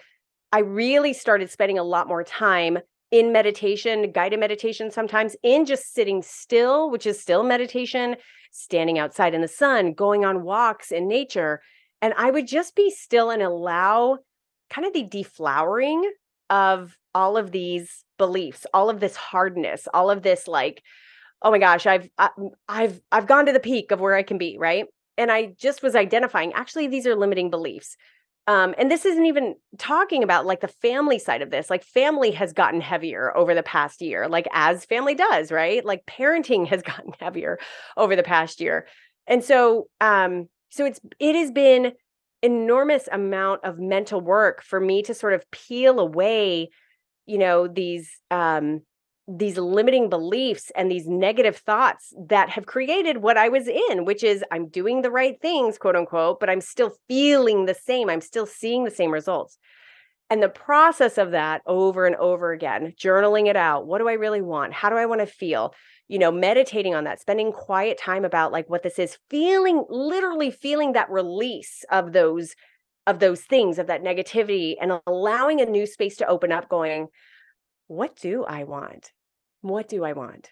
I 0.53 0.61
really 0.61 1.13
started 1.13 1.51
spending 1.51 1.79
a 1.79 1.85
lot 1.85 2.09
more 2.09 2.25
time 2.25 2.79
in 3.11 3.33
meditation, 3.33 4.11
guided 4.13 4.41
meditation 4.41 4.91
sometimes, 4.91 5.37
in 5.43 5.65
just 5.65 5.95
sitting 5.95 6.23
still, 6.23 6.91
which 6.91 7.07
is 7.07 7.21
still 7.21 7.43
meditation, 7.43 8.17
standing 8.51 8.99
outside 8.99 9.35
in 9.35 9.41
the 9.41 9.49
sun, 9.49 9.93
going 9.93 10.25
on 10.25 10.43
walks 10.43 10.91
in 10.91 11.09
nature, 11.09 11.61
and 12.03 12.15
I 12.17 12.31
would 12.31 12.47
just 12.47 12.75
be 12.75 12.91
still 12.91 13.31
and 13.31 13.43
allow 13.43 14.19
kind 14.71 14.87
of 14.87 14.93
the 14.93 15.05
deflowering 15.05 16.03
of 16.51 16.97
all 17.15 17.37
of 17.37 17.51
these 17.51 18.05
beliefs, 18.19 18.67
all 18.75 18.91
of 18.91 19.01
this 19.01 19.17
hardness, 19.17 19.89
all 19.95 20.11
of 20.11 20.23
this 20.23 20.47
like, 20.47 20.83
oh 21.43 21.51
my 21.51 21.59
gosh, 21.59 21.87
I've 21.87 22.09
I, 22.19 22.31
have 22.37 22.53
i 22.69 22.83
have 22.83 23.01
I've 23.13 23.27
gone 23.27 23.47
to 23.47 23.53
the 23.53 23.61
peak 23.61 23.91
of 23.91 24.01
where 24.01 24.15
I 24.15 24.23
can 24.23 24.39
be, 24.39 24.57
right? 24.59 24.87
And 25.19 25.31
I 25.31 25.55
just 25.59 25.83
was 25.83 25.97
identifying 25.97 26.53
actually 26.53 26.89
these 26.89 27.07
are 27.07 27.17
limiting 27.17 27.51
beliefs. 27.51 27.97
Um, 28.49 28.75
and 28.79 28.91
this 28.91 29.05
isn't 29.05 29.27
even 29.27 29.57
talking 29.77 30.23
about 30.23 30.47
like 30.47 30.61
the 30.61 30.69
family 30.69 31.19
side 31.19 31.43
of 31.43 31.51
this. 31.51 31.69
Like 31.69 31.83
family 31.83 32.31
has 32.33 32.53
gotten 32.53 32.81
heavier 32.81 33.37
over 33.37 33.55
the 33.55 33.63
past 33.63 34.01
year, 34.01 34.29
like 34.29 34.47
as 34.53 34.85
family 34.85 35.15
does, 35.15 35.51
right? 35.51 35.85
Like 35.85 36.07
parenting 36.07 36.67
has 36.69 36.83
gotten 36.83 37.13
heavier 37.19 37.59
over 37.97 38.15
the 38.15 38.23
past 38.23 38.61
year. 38.61 38.87
And 39.27 39.43
so 39.43 39.89
um 40.01 40.49
so 40.71 40.85
it's 40.85 41.01
it 41.19 41.35
has 41.35 41.51
been 41.51 41.93
enormous 42.43 43.09
amount 43.11 43.65
of 43.65 43.79
mental 43.79 44.21
work 44.21 44.63
for 44.63 44.79
me 44.79 45.03
to 45.03 45.15
sort 45.15 45.33
of 45.33 45.51
peel 45.51 45.99
away 45.99 46.69
you 47.25 47.39
know 47.39 47.67
these 47.67 48.21
um 48.31 48.83
these 49.29 49.59
limiting 49.59 50.09
beliefs 50.09 50.71
and 50.77 50.91
these 50.91 51.09
negative 51.09 51.57
thoughts 51.57 52.15
that 52.29 52.49
have 52.51 52.67
created 52.67 53.19
what 53.19 53.37
I 53.37 53.49
was 53.49 53.67
in, 53.67 54.05
which 54.05 54.23
is 54.23 54.45
I'm 54.53 54.69
doing 54.69 55.03
the 55.03 55.11
right 55.11 55.41
things, 55.41 55.79
quote 55.79 55.97
unquote, 55.97 56.39
but 56.39 56.49
I'm 56.49 56.61
still 56.61 56.93
feeling 57.09 57.67
the 57.67 57.75
same. 57.75 58.09
I'm 58.09 58.21
still 58.21 58.47
seeing 58.47 58.85
the 58.85 58.91
same 58.91 59.11
results. 59.11 59.59
And 60.31 60.43
the 60.43 60.49
process 60.49 61.19
of 61.19 61.33
that 61.33 61.63
over 61.67 62.07
and 62.07 62.17
over 62.17 62.53
again, 62.53 62.95
journaling 63.01 63.49
it 63.49 63.57
out. 63.57 63.87
What 63.87 63.99
do 63.99 64.09
I 64.09 64.15
really 64.15 64.43
want? 64.43 64.73
How 64.73 64.91
do 64.91 64.97
I 64.97 65.07
want 65.07 65.21
to 65.21 65.27
feel? 65.27 65.75
you 66.09 66.19
know, 66.19 66.31
meditating 66.31 66.95
on 66.95 67.05
that, 67.05 67.21
spending 67.21 67.53
quiet 67.53 67.99
time 67.99 68.25
about 68.25 68.53
like 68.53 68.71
what 68.71 68.83
this 68.83 68.97
is, 68.99 69.19
feeling 69.29 69.85
literally 69.89 70.51
feeling 70.51 70.93
that 70.93 71.11
release 71.11 71.85
of 71.91 72.13
those 72.13 72.55
of 73.07 73.21
those 73.21 73.43
things 73.43 73.79
of 73.79 73.87
that 73.87 74.03
negativity 74.03 74.75
and 74.81 75.01
allowing 75.07 75.61
a 75.61 75.67
new 75.67 75.87
space 75.87 76.17
to 76.17 76.27
open 76.27 76.51
up 76.51 76.69
going 76.69 77.07
what 77.87 78.17
do 78.17 78.45
i 78.45 78.65
want 78.65 79.13
what 79.69 79.89
do 79.89 80.05
i 80.05 80.13
want 80.13 80.51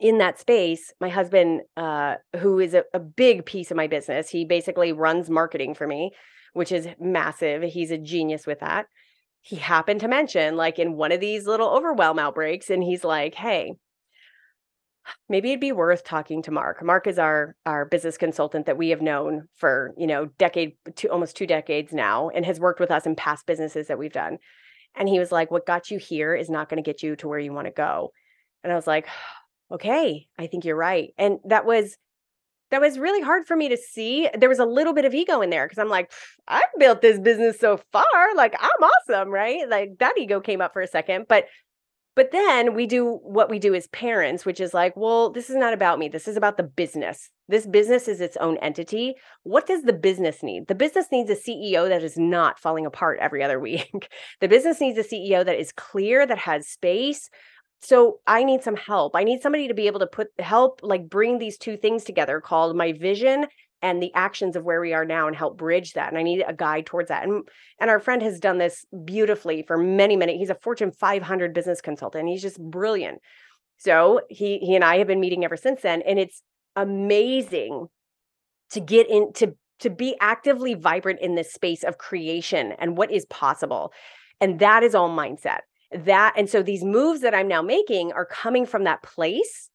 in 0.00 0.18
that 0.18 0.38
space 0.38 0.92
my 1.00 1.08
husband 1.08 1.62
uh, 1.76 2.16
who 2.38 2.58
is 2.58 2.74
a, 2.74 2.84
a 2.92 2.98
big 2.98 3.46
piece 3.46 3.70
of 3.70 3.76
my 3.76 3.86
business 3.86 4.28
he 4.28 4.44
basically 4.44 4.92
runs 4.92 5.30
marketing 5.30 5.74
for 5.74 5.86
me 5.86 6.10
which 6.54 6.72
is 6.72 6.88
massive 7.00 7.62
he's 7.62 7.90
a 7.90 7.98
genius 7.98 8.46
with 8.46 8.60
that 8.60 8.86
he 9.42 9.56
happened 9.56 10.00
to 10.00 10.08
mention 10.08 10.56
like 10.56 10.78
in 10.78 10.96
one 10.96 11.12
of 11.12 11.20
these 11.20 11.46
little 11.46 11.68
overwhelm 11.68 12.18
outbreaks 12.18 12.70
and 12.70 12.82
he's 12.82 13.04
like 13.04 13.34
hey 13.34 13.72
maybe 15.28 15.50
it'd 15.50 15.60
be 15.60 15.72
worth 15.72 16.04
talking 16.04 16.42
to 16.42 16.50
Mark. 16.50 16.82
Mark 16.84 17.06
is 17.06 17.18
our 17.18 17.56
our 17.66 17.84
business 17.84 18.16
consultant 18.16 18.66
that 18.66 18.78
we 18.78 18.90
have 18.90 19.02
known 19.02 19.48
for, 19.56 19.92
you 19.96 20.06
know, 20.06 20.26
decade 20.38 20.72
to 20.96 21.08
almost 21.08 21.36
two 21.36 21.46
decades 21.46 21.92
now 21.92 22.28
and 22.28 22.46
has 22.46 22.60
worked 22.60 22.80
with 22.80 22.90
us 22.90 23.06
in 23.06 23.16
past 23.16 23.46
businesses 23.46 23.88
that 23.88 23.98
we've 23.98 24.12
done. 24.12 24.38
And 24.94 25.08
he 25.08 25.18
was 25.18 25.32
like, 25.32 25.50
what 25.50 25.66
got 25.66 25.90
you 25.90 25.98
here 25.98 26.34
is 26.34 26.50
not 26.50 26.68
going 26.68 26.82
to 26.82 26.88
get 26.88 27.02
you 27.02 27.16
to 27.16 27.28
where 27.28 27.38
you 27.38 27.52
want 27.52 27.66
to 27.66 27.72
go. 27.72 28.12
And 28.62 28.72
I 28.72 28.76
was 28.76 28.86
like, 28.86 29.06
okay, 29.70 30.26
I 30.38 30.46
think 30.46 30.64
you're 30.64 30.76
right. 30.76 31.10
And 31.18 31.38
that 31.44 31.64
was 31.64 31.96
that 32.70 32.80
was 32.80 32.98
really 32.98 33.20
hard 33.20 33.46
for 33.46 33.54
me 33.54 33.68
to 33.68 33.76
see. 33.76 34.28
There 34.36 34.48
was 34.48 34.58
a 34.58 34.64
little 34.64 34.94
bit 34.94 35.04
of 35.04 35.12
ego 35.12 35.42
in 35.42 35.50
there 35.50 35.66
because 35.66 35.78
I'm 35.78 35.90
like, 35.90 36.10
I've 36.48 36.62
built 36.78 37.02
this 37.02 37.18
business 37.18 37.60
so 37.60 37.78
far. 37.92 38.34
Like, 38.34 38.54
I'm 38.58 38.88
awesome, 39.10 39.28
right? 39.28 39.68
Like, 39.68 39.98
that 39.98 40.16
ego 40.16 40.40
came 40.40 40.62
up 40.62 40.72
for 40.72 40.80
a 40.80 40.86
second. 40.86 41.26
But 41.28 41.44
but 42.14 42.30
then 42.30 42.74
we 42.74 42.86
do 42.86 43.20
what 43.22 43.48
we 43.48 43.58
do 43.58 43.74
as 43.74 43.86
parents, 43.88 44.44
which 44.44 44.60
is 44.60 44.74
like, 44.74 44.94
well, 44.96 45.30
this 45.30 45.48
is 45.48 45.56
not 45.56 45.72
about 45.72 45.98
me. 45.98 46.08
This 46.08 46.28
is 46.28 46.36
about 46.36 46.58
the 46.58 46.62
business. 46.62 47.30
This 47.48 47.66
business 47.66 48.06
is 48.06 48.20
its 48.20 48.36
own 48.36 48.58
entity. 48.58 49.14
What 49.44 49.66
does 49.66 49.82
the 49.82 49.94
business 49.94 50.42
need? 50.42 50.68
The 50.68 50.74
business 50.74 51.06
needs 51.10 51.30
a 51.30 51.34
CEO 51.34 51.88
that 51.88 52.02
is 52.02 52.18
not 52.18 52.58
falling 52.58 52.84
apart 52.84 53.18
every 53.20 53.42
other 53.42 53.58
week. 53.60 54.10
the 54.40 54.48
business 54.48 54.80
needs 54.80 54.98
a 54.98 55.04
CEO 55.04 55.44
that 55.44 55.58
is 55.58 55.72
clear, 55.72 56.26
that 56.26 56.38
has 56.38 56.68
space. 56.68 57.30
So 57.82 58.20
I 58.26 58.44
need 58.44 58.62
some 58.62 58.76
help. 58.76 59.16
I 59.16 59.24
need 59.24 59.42
somebody 59.42 59.68
to 59.68 59.74
be 59.74 59.88
able 59.88 60.00
to 60.00 60.06
put 60.06 60.28
help, 60.38 60.80
like 60.82 61.08
bring 61.08 61.38
these 61.38 61.58
two 61.58 61.76
things 61.76 62.04
together 62.04 62.40
called 62.40 62.76
my 62.76 62.92
vision 62.92 63.46
and 63.82 64.00
the 64.00 64.14
actions 64.14 64.54
of 64.54 64.64
where 64.64 64.80
we 64.80 64.94
are 64.94 65.04
now 65.04 65.26
and 65.26 65.36
help 65.36 65.58
bridge 65.58 65.92
that 65.92 66.08
and 66.08 66.16
i 66.16 66.22
need 66.22 66.42
a 66.46 66.54
guide 66.54 66.86
towards 66.86 67.08
that 67.08 67.24
and 67.24 67.46
and 67.80 67.90
our 67.90 67.98
friend 67.98 68.22
has 68.22 68.38
done 68.38 68.58
this 68.58 68.86
beautifully 69.04 69.62
for 69.66 69.76
many 69.76 70.16
many 70.16 70.38
he's 70.38 70.50
a 70.50 70.54
fortune 70.54 70.92
500 70.92 71.52
business 71.52 71.80
consultant 71.80 72.28
he's 72.28 72.42
just 72.42 72.60
brilliant 72.60 73.18
so 73.76 74.20
he 74.30 74.58
he 74.58 74.74
and 74.74 74.84
i 74.84 74.98
have 74.98 75.06
been 75.06 75.20
meeting 75.20 75.44
ever 75.44 75.56
since 75.56 75.82
then 75.82 76.00
and 76.02 76.18
it's 76.18 76.42
amazing 76.76 77.88
to 78.70 78.80
get 78.80 79.10
in 79.10 79.32
to 79.34 79.54
to 79.80 79.90
be 79.90 80.14
actively 80.20 80.74
vibrant 80.74 81.20
in 81.20 81.34
this 81.34 81.52
space 81.52 81.82
of 81.82 81.98
creation 81.98 82.72
and 82.78 82.96
what 82.96 83.10
is 83.10 83.26
possible 83.26 83.92
and 84.40 84.60
that 84.60 84.82
is 84.82 84.94
all 84.94 85.10
mindset 85.10 85.60
that 85.94 86.34
and 86.36 86.48
so 86.48 86.62
these 86.62 86.84
moves 86.84 87.20
that 87.20 87.34
i'm 87.34 87.48
now 87.48 87.62
making 87.62 88.12
are 88.12 88.26
coming 88.26 88.66
from 88.66 88.84
that 88.84 89.02
place 89.02 89.70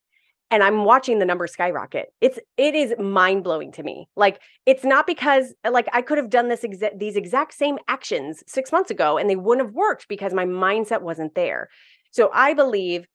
and 0.50 0.64
I'm 0.64 0.86
watching 0.86 1.20
the 1.20 1.26
number 1.26 1.46
skyrocket. 1.46 2.14
It's 2.22 2.40
it 2.58 2.74
is 2.74 2.94
mind 2.98 3.44
blowing 3.44 3.72
to 3.74 3.84
me. 3.84 4.08
Like 4.16 4.40
it's 4.66 4.84
not 4.84 5.06
because 5.06 5.54
like 5.70 5.88
I 5.94 6.02
could 6.02 6.18
have 6.18 6.30
done 6.30 6.48
this 6.48 6.64
exa- 6.64 6.98
these 6.98 7.16
exact 7.16 7.54
same 7.54 7.78
actions 7.88 8.44
6 8.48 8.72
months 8.72 8.92
ago 8.92 9.18
and 9.18 9.30
they 9.30 9.36
wouldn't 9.36 9.68
have 9.68 9.76
worked 9.76 10.08
because 10.08 10.34
my 10.34 10.46
mindset 10.46 11.02
wasn't 11.02 11.36
there. 11.36 11.70
So 12.12 12.30
I 12.34 12.54
believe 12.54 13.08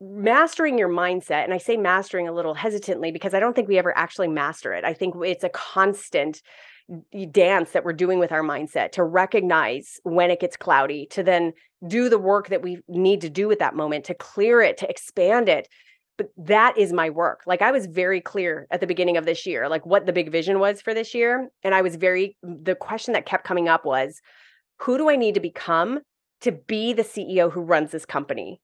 mastering 0.00 0.78
your 0.78 0.88
mindset 0.88 1.44
and 1.44 1.54
I 1.54 1.58
say 1.58 1.76
mastering 1.76 2.26
a 2.26 2.32
little 2.32 2.54
hesitantly 2.54 3.12
because 3.12 3.34
I 3.34 3.40
don't 3.40 3.54
think 3.54 3.68
we 3.68 3.78
ever 3.78 3.96
actually 3.96 4.28
master 4.28 4.72
it. 4.72 4.84
I 4.84 4.94
think 4.94 5.14
it's 5.22 5.44
a 5.44 5.50
constant 5.50 6.42
dance 7.30 7.70
that 7.70 7.84
we're 7.84 7.92
doing 7.92 8.18
with 8.18 8.32
our 8.32 8.42
mindset 8.42 8.92
to 8.92 9.04
recognize 9.04 10.00
when 10.02 10.30
it 10.30 10.40
gets 10.40 10.56
cloudy 10.56 11.06
to 11.06 11.22
then 11.22 11.52
do 11.86 12.08
the 12.08 12.18
work 12.18 12.48
that 12.48 12.62
we 12.62 12.78
need 12.88 13.20
to 13.20 13.30
do 13.30 13.50
at 13.50 13.58
that 13.58 13.74
moment 13.74 14.04
to 14.04 14.14
clear 14.14 14.60
it 14.60 14.76
to 14.76 14.88
expand 14.88 15.48
it 15.48 15.68
but 16.18 16.28
that 16.36 16.76
is 16.76 16.92
my 16.92 17.10
work. 17.10 17.42
Like 17.46 17.62
I 17.62 17.70
was 17.70 17.86
very 17.86 18.20
clear 18.20 18.66
at 18.70 18.80
the 18.80 18.86
beginning 18.86 19.16
of 19.16 19.24
this 19.24 19.46
year, 19.46 19.68
like 19.68 19.86
what 19.86 20.06
the 20.06 20.12
big 20.12 20.30
vision 20.30 20.58
was 20.58 20.80
for 20.80 20.94
this 20.94 21.14
year. 21.14 21.48
And 21.62 21.74
I 21.74 21.82
was 21.82 21.96
very, 21.96 22.36
mm, 22.44 22.64
the 22.64 22.74
question 22.74 23.14
that 23.14 23.26
kept 23.26 23.44
coming 23.44 23.68
up 23.68 23.84
was 23.84 24.20
who 24.78 24.98
do 24.98 25.08
I 25.08 25.16
need 25.16 25.34
to 25.34 25.40
become 25.40 26.00
to 26.42 26.52
be 26.52 26.92
the 26.92 27.02
CEO 27.02 27.50
who 27.50 27.62
runs 27.62 27.92
this 27.92 28.04
company? 28.04 28.60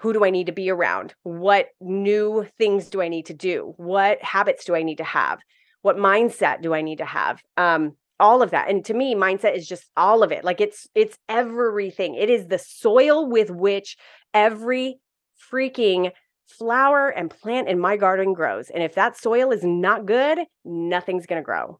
Who 0.00 0.12
do 0.12 0.24
I 0.24 0.30
need 0.30 0.46
to 0.46 0.52
be 0.52 0.70
around? 0.70 1.14
What 1.22 1.68
new 1.80 2.46
things 2.56 2.88
do 2.88 3.02
I 3.02 3.08
need 3.08 3.26
to 3.26 3.34
do? 3.34 3.74
What 3.76 4.22
habits 4.22 4.64
do 4.64 4.74
I 4.74 4.82
need 4.82 4.98
to 4.98 5.04
have? 5.04 5.40
What 5.82 5.96
mindset 5.96 6.62
do 6.62 6.74
I 6.74 6.82
need 6.82 6.98
to 6.98 7.04
have? 7.04 7.42
Um, 7.56 7.94
all 8.20 8.42
of 8.42 8.50
that. 8.50 8.68
And 8.68 8.84
to 8.86 8.94
me, 8.94 9.14
mindset 9.14 9.56
is 9.56 9.68
just 9.68 9.84
all 9.96 10.22
of 10.22 10.32
it. 10.32 10.44
Like 10.44 10.60
it's 10.60 10.88
it's 10.94 11.16
everything. 11.28 12.14
It 12.14 12.30
is 12.30 12.48
the 12.48 12.58
soil 12.58 13.28
with 13.28 13.50
which 13.50 13.96
every 14.34 14.98
freaking 15.52 16.12
flower 16.46 17.08
and 17.08 17.30
plant 17.30 17.68
in 17.68 17.78
my 17.78 17.96
garden 17.96 18.32
grows. 18.32 18.70
And 18.70 18.82
if 18.82 18.94
that 18.94 19.16
soil 19.16 19.52
is 19.52 19.62
not 19.62 20.06
good, 20.06 20.38
nothing's 20.64 21.26
going 21.26 21.40
to 21.40 21.44
grow. 21.44 21.78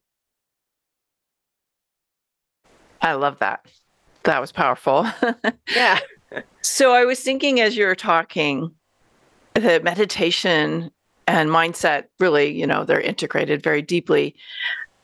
I 3.01 3.15
love 3.15 3.39
that. 3.39 3.67
That 4.25 4.41
was 4.41 4.53
powerful. 4.53 5.07
yeah. 5.75 6.01
so 6.63 6.93
I 6.93 7.05
was 7.05 7.21
thinking 7.21 7.61
as 7.61 7.77
you 7.77 7.87
were 7.87 7.95
talking, 7.95 8.73
the 9.55 9.81
meditation 9.83 10.91
and 11.29 11.51
mindset 11.51 12.05
really, 12.19 12.59
you 12.59 12.67
know, 12.67 12.85
they're 12.85 13.01
integrated 13.01 13.63
very 13.63 13.83
deeply. 13.83 14.35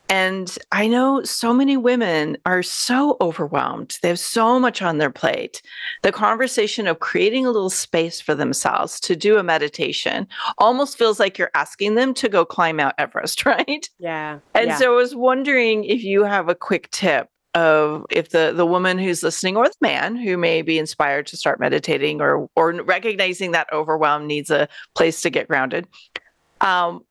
And 0.07 0.55
I 0.71 0.87
know 0.87 1.23
so 1.23 1.51
many 1.51 1.77
women 1.77 2.37
are 2.45 2.61
so 2.61 3.17
overwhelmed. 3.21 3.97
They 4.01 4.09
have 4.09 4.19
so 4.19 4.59
much 4.59 4.81
on 4.81 4.97
their 4.97 5.09
plate. 5.09 5.63
The 6.03 6.11
conversation 6.11 6.85
of 6.85 6.99
creating 6.99 7.45
a 7.45 7.51
little 7.51 7.71
space 7.71 8.21
for 8.21 8.35
themselves 8.35 8.99
to 9.01 9.15
do 9.15 9.37
a 9.37 9.43
meditation 9.43 10.27
almost 10.59 10.97
feels 10.97 11.19
like 11.19 11.37
you're 11.37 11.51
asking 11.55 11.95
them 11.95 12.13
to 12.15 12.29
go 12.29 12.45
climb 12.45 12.75
Mount 12.75 12.95
Everest, 12.99 13.45
right? 13.45 13.89
Yeah. 13.97 14.39
And 14.53 14.67
yeah. 14.67 14.77
so 14.77 14.93
I 14.93 14.95
was 14.95 15.15
wondering 15.15 15.85
if 15.85 16.03
you 16.03 16.23
have 16.23 16.49
a 16.49 16.55
quick 16.55 16.91
tip 16.91 17.29
of 17.55 18.05
if 18.11 18.29
the 18.29 18.51
the 18.53 18.65
woman 18.65 18.99
who's 18.99 19.23
listening 19.23 19.55
or 19.55 19.65
the 19.65 19.75
man 19.79 20.17
who 20.17 20.37
may 20.37 20.61
be 20.61 20.77
inspired 20.77 21.25
to 21.25 21.37
start 21.37 21.59
meditating 21.59 22.19
or 22.19 22.49
or 22.55 22.73
recognizing 22.83 23.51
that 23.51 23.71
overwhelm 23.71 24.27
needs 24.27 24.51
a 24.51 24.67
place 24.93 25.21
to 25.21 25.29
get 25.29 25.47
grounded 25.47 25.87
um, 26.61 27.05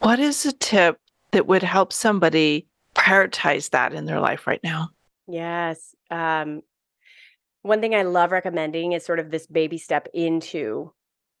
what 0.00 0.18
is 0.18 0.44
a 0.46 0.52
tip 0.52 0.98
that 1.32 1.46
would 1.46 1.62
help 1.62 1.92
somebody 1.92 2.66
prioritize 2.94 3.70
that 3.70 3.92
in 3.92 4.04
their 4.04 4.20
life 4.20 4.46
right 4.46 4.60
now? 4.62 4.90
Yes. 5.26 5.94
Um, 6.10 6.62
one 7.62 7.80
thing 7.80 7.94
I 7.94 8.02
love 8.02 8.30
recommending 8.30 8.92
is 8.92 9.04
sort 9.04 9.18
of 9.18 9.30
this 9.30 9.46
baby 9.46 9.78
step 9.78 10.08
into 10.12 10.92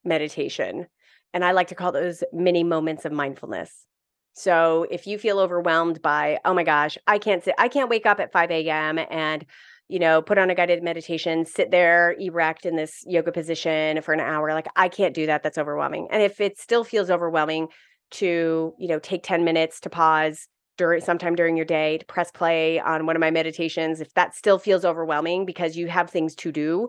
meditation. 0.04 0.86
And 1.32 1.44
I 1.44 1.52
like 1.52 1.68
to 1.68 1.74
call 1.74 1.92
those 1.92 2.24
mini 2.32 2.64
moments 2.64 3.04
of 3.04 3.12
mindfulness. 3.12 3.86
So 4.32 4.86
if 4.90 5.06
you 5.06 5.18
feel 5.18 5.38
overwhelmed 5.38 6.02
by, 6.02 6.38
oh 6.44 6.54
my 6.54 6.64
gosh, 6.64 6.98
I 7.06 7.18
can't 7.18 7.44
sit, 7.44 7.54
I 7.58 7.68
can't 7.68 7.90
wake 7.90 8.06
up 8.06 8.20
at 8.20 8.32
5 8.32 8.50
a.m. 8.50 8.98
and, 8.98 9.44
you 9.88 9.98
know, 9.98 10.22
put 10.22 10.38
on 10.38 10.50
a 10.50 10.54
guided 10.54 10.82
meditation, 10.82 11.44
sit 11.44 11.70
there 11.70 12.14
erect 12.18 12.66
in 12.66 12.76
this 12.76 13.04
yoga 13.06 13.32
position 13.32 14.00
for 14.02 14.14
an 14.14 14.20
hour. 14.20 14.52
Like, 14.52 14.66
I 14.76 14.88
can't 14.88 15.14
do 15.14 15.26
that. 15.26 15.42
That's 15.42 15.58
overwhelming. 15.58 16.08
And 16.10 16.22
if 16.22 16.40
it 16.40 16.58
still 16.58 16.84
feels 16.84 17.10
overwhelming, 17.10 17.68
to, 18.14 18.74
you 18.78 18.88
know, 18.88 18.98
take 18.98 19.22
10 19.22 19.44
minutes 19.44 19.80
to 19.80 19.90
pause 19.90 20.46
during 20.76 21.00
sometime 21.00 21.34
during 21.34 21.56
your 21.56 21.66
day 21.66 21.98
to 21.98 22.06
press 22.06 22.30
play 22.30 22.80
on 22.80 23.06
one 23.06 23.16
of 23.16 23.20
my 23.20 23.30
meditations. 23.30 24.00
If 24.00 24.12
that 24.14 24.34
still 24.34 24.58
feels 24.58 24.84
overwhelming 24.84 25.46
because 25.46 25.76
you 25.76 25.88
have 25.88 26.10
things 26.10 26.34
to 26.36 26.52
do, 26.52 26.88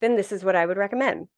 then 0.00 0.16
this 0.16 0.32
is 0.32 0.44
what 0.44 0.56
I 0.56 0.66
would 0.66 0.76
recommend. 0.76 1.28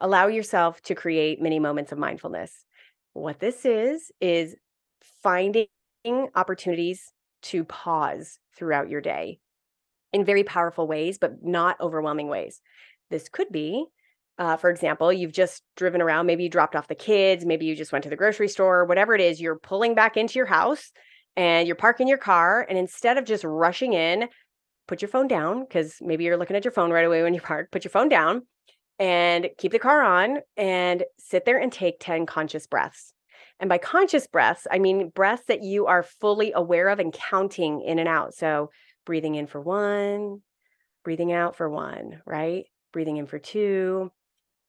Allow 0.00 0.28
yourself 0.28 0.80
to 0.82 0.94
create 0.94 1.40
many 1.40 1.58
moments 1.58 1.92
of 1.92 1.98
mindfulness. 1.98 2.64
What 3.12 3.40
this 3.40 3.64
is, 3.64 4.10
is 4.20 4.56
finding 5.22 5.66
opportunities 6.34 7.12
to 7.42 7.64
pause 7.64 8.38
throughout 8.56 8.88
your 8.88 9.00
day 9.00 9.40
in 10.12 10.24
very 10.24 10.44
powerful 10.44 10.86
ways, 10.86 11.18
but 11.18 11.42
not 11.42 11.80
overwhelming 11.80 12.28
ways. 12.28 12.60
This 13.10 13.28
could 13.28 13.50
be 13.50 13.86
uh, 14.40 14.56
for 14.56 14.70
example, 14.70 15.12
you've 15.12 15.32
just 15.32 15.62
driven 15.76 16.00
around, 16.00 16.24
maybe 16.24 16.44
you 16.44 16.48
dropped 16.48 16.74
off 16.74 16.88
the 16.88 16.94
kids, 16.94 17.44
maybe 17.44 17.66
you 17.66 17.76
just 17.76 17.92
went 17.92 18.04
to 18.04 18.08
the 18.08 18.16
grocery 18.16 18.48
store, 18.48 18.86
whatever 18.86 19.14
it 19.14 19.20
is, 19.20 19.38
you're 19.38 19.58
pulling 19.58 19.94
back 19.94 20.16
into 20.16 20.38
your 20.38 20.46
house 20.46 20.92
and 21.36 21.66
you're 21.66 21.76
parking 21.76 22.08
your 22.08 22.16
car. 22.16 22.66
And 22.66 22.78
instead 22.78 23.18
of 23.18 23.26
just 23.26 23.44
rushing 23.44 23.92
in, 23.92 24.28
put 24.88 25.02
your 25.02 25.10
phone 25.10 25.28
down 25.28 25.60
because 25.60 25.96
maybe 26.00 26.24
you're 26.24 26.38
looking 26.38 26.56
at 26.56 26.64
your 26.64 26.72
phone 26.72 26.90
right 26.90 27.04
away 27.04 27.22
when 27.22 27.34
you 27.34 27.40
park, 27.42 27.70
put 27.70 27.84
your 27.84 27.90
phone 27.90 28.08
down 28.08 28.46
and 28.98 29.50
keep 29.58 29.72
the 29.72 29.78
car 29.78 30.02
on 30.02 30.38
and 30.56 31.04
sit 31.18 31.44
there 31.44 31.58
and 31.58 31.70
take 31.70 31.96
10 32.00 32.24
conscious 32.24 32.66
breaths. 32.66 33.12
And 33.60 33.68
by 33.68 33.76
conscious 33.76 34.26
breaths, 34.26 34.66
I 34.70 34.78
mean 34.78 35.10
breaths 35.10 35.44
that 35.48 35.62
you 35.62 35.84
are 35.84 36.02
fully 36.02 36.52
aware 36.54 36.88
of 36.88 36.98
and 36.98 37.12
counting 37.12 37.82
in 37.82 37.98
and 37.98 38.08
out. 38.08 38.32
So 38.32 38.70
breathing 39.04 39.34
in 39.34 39.46
for 39.46 39.60
one, 39.60 40.40
breathing 41.04 41.32
out 41.32 41.56
for 41.56 41.68
one, 41.68 42.20
right? 42.26 42.64
Breathing 42.92 43.16
in 43.16 43.26
for 43.26 43.38
two, 43.38 44.10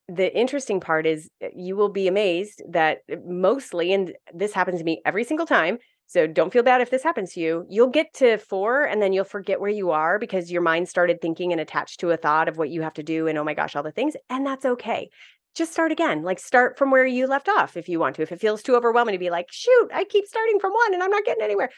the 0.07 0.35
interesting 0.37 0.79
part 0.79 1.05
is 1.05 1.29
uh, 1.43 1.47
you 1.55 1.75
will 1.75 1.89
be 1.89 2.07
amazed 2.07 2.61
that 2.69 2.99
uh, 3.11 3.15
mostly, 3.25 3.93
and 3.93 4.13
this 4.33 4.53
happens 4.53 4.79
to 4.79 4.83
me 4.83 5.01
every 5.05 5.23
single 5.23 5.45
time. 5.45 5.77
So 6.07 6.27
don't 6.27 6.51
feel 6.51 6.63
bad 6.63 6.81
if 6.81 6.89
this 6.89 7.03
happens 7.03 7.33
to 7.33 7.39
you. 7.39 7.65
You'll 7.69 7.87
get 7.87 8.13
to 8.15 8.37
four 8.37 8.83
and 8.83 9.01
then 9.01 9.13
you'll 9.13 9.23
forget 9.23 9.61
where 9.61 9.69
you 9.69 9.91
are 9.91 10.19
because 10.19 10.51
your 10.51 10.61
mind 10.61 10.89
started 10.89 11.21
thinking 11.21 11.53
and 11.53 11.61
attached 11.61 12.01
to 12.01 12.11
a 12.11 12.17
thought 12.17 12.49
of 12.49 12.57
what 12.57 12.69
you 12.69 12.81
have 12.81 12.95
to 12.95 13.03
do 13.03 13.27
and 13.27 13.37
oh 13.37 13.45
my 13.45 13.53
gosh, 13.53 13.77
all 13.77 13.83
the 13.83 13.91
things. 13.91 14.15
And 14.29 14.45
that's 14.45 14.65
okay. 14.65 15.09
Just 15.55 15.71
start 15.71 15.93
again. 15.93 16.23
Like 16.23 16.39
start 16.39 16.77
from 16.77 16.91
where 16.91 17.05
you 17.05 17.27
left 17.27 17.47
off 17.47 17.77
if 17.77 17.87
you 17.87 17.97
want 17.97 18.17
to. 18.17 18.23
If 18.23 18.33
it 18.33 18.41
feels 18.41 18.61
too 18.61 18.75
overwhelming 18.75 19.13
to 19.13 19.19
be 19.19 19.29
like, 19.29 19.47
shoot, 19.51 19.89
I 19.93 20.03
keep 20.03 20.25
starting 20.27 20.59
from 20.59 20.73
one 20.73 20.93
and 20.93 21.01
I'm 21.01 21.11
not 21.11 21.23
getting 21.23 21.43
anywhere. 21.43 21.69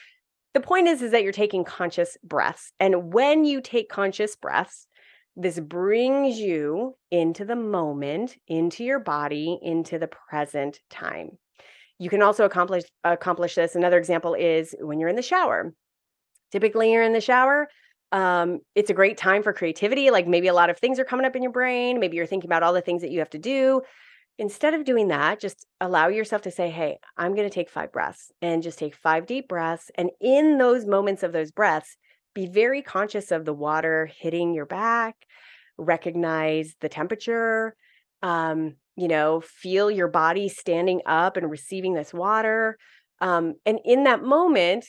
The 0.54 0.60
point 0.60 0.86
is, 0.86 1.02
is 1.02 1.10
that 1.10 1.24
you're 1.24 1.32
taking 1.32 1.64
conscious 1.64 2.16
breaths. 2.22 2.72
And 2.80 3.12
when 3.12 3.44
you 3.44 3.60
take 3.60 3.88
conscious 3.88 4.36
breaths, 4.36 4.86
this 5.36 5.58
brings 5.58 6.38
you 6.38 6.94
into 7.10 7.44
the 7.44 7.56
moment, 7.56 8.36
into 8.46 8.84
your 8.84 9.00
body, 9.00 9.58
into 9.60 9.98
the 9.98 10.08
present 10.08 10.78
time. 10.90 11.38
You 11.98 12.08
can 12.08 12.22
also 12.22 12.44
accomplish 12.44 12.84
accomplish 13.02 13.56
this. 13.56 13.74
Another 13.74 13.98
example 13.98 14.34
is 14.34 14.74
when 14.80 15.00
you're 15.00 15.08
in 15.08 15.16
the 15.16 15.22
shower. 15.22 15.74
Typically, 16.52 16.92
you're 16.92 17.02
in 17.02 17.12
the 17.12 17.20
shower. 17.20 17.68
Um, 18.12 18.60
it's 18.76 18.90
a 18.90 18.94
great 18.94 19.16
time 19.16 19.42
for 19.42 19.52
creativity. 19.52 20.12
Like 20.12 20.28
maybe 20.28 20.46
a 20.46 20.54
lot 20.54 20.70
of 20.70 20.78
things 20.78 21.00
are 21.00 21.04
coming 21.04 21.26
up 21.26 21.34
in 21.34 21.42
your 21.42 21.50
brain. 21.50 21.98
Maybe 21.98 22.16
you're 22.16 22.26
thinking 22.26 22.48
about 22.48 22.62
all 22.62 22.72
the 22.72 22.80
things 22.80 23.02
that 23.02 23.10
you 23.10 23.18
have 23.18 23.30
to 23.30 23.38
do. 23.38 23.82
Instead 24.38 24.74
of 24.74 24.84
doing 24.84 25.08
that, 25.08 25.40
just 25.40 25.66
allow 25.80 26.08
yourself 26.08 26.42
to 26.42 26.50
say, 26.50 26.70
Hey, 26.70 26.98
I'm 27.16 27.34
going 27.34 27.48
to 27.48 27.54
take 27.54 27.70
five 27.70 27.92
breaths 27.92 28.32
and 28.42 28.62
just 28.62 28.78
take 28.78 28.96
five 28.96 29.26
deep 29.26 29.48
breaths. 29.48 29.90
And 29.94 30.10
in 30.20 30.58
those 30.58 30.86
moments 30.86 31.22
of 31.22 31.32
those 31.32 31.52
breaths, 31.52 31.96
be 32.34 32.46
very 32.46 32.82
conscious 32.82 33.30
of 33.30 33.44
the 33.44 33.54
water 33.54 34.10
hitting 34.20 34.54
your 34.54 34.66
back, 34.66 35.14
recognize 35.78 36.74
the 36.80 36.88
temperature, 36.88 37.76
um, 38.22 38.74
you 38.96 39.08
know, 39.08 39.40
feel 39.40 39.90
your 39.90 40.08
body 40.08 40.48
standing 40.48 41.00
up 41.06 41.36
and 41.36 41.50
receiving 41.50 41.94
this 41.94 42.12
water. 42.12 42.76
Um, 43.20 43.54
and 43.64 43.78
in 43.84 44.04
that 44.04 44.22
moment, 44.22 44.84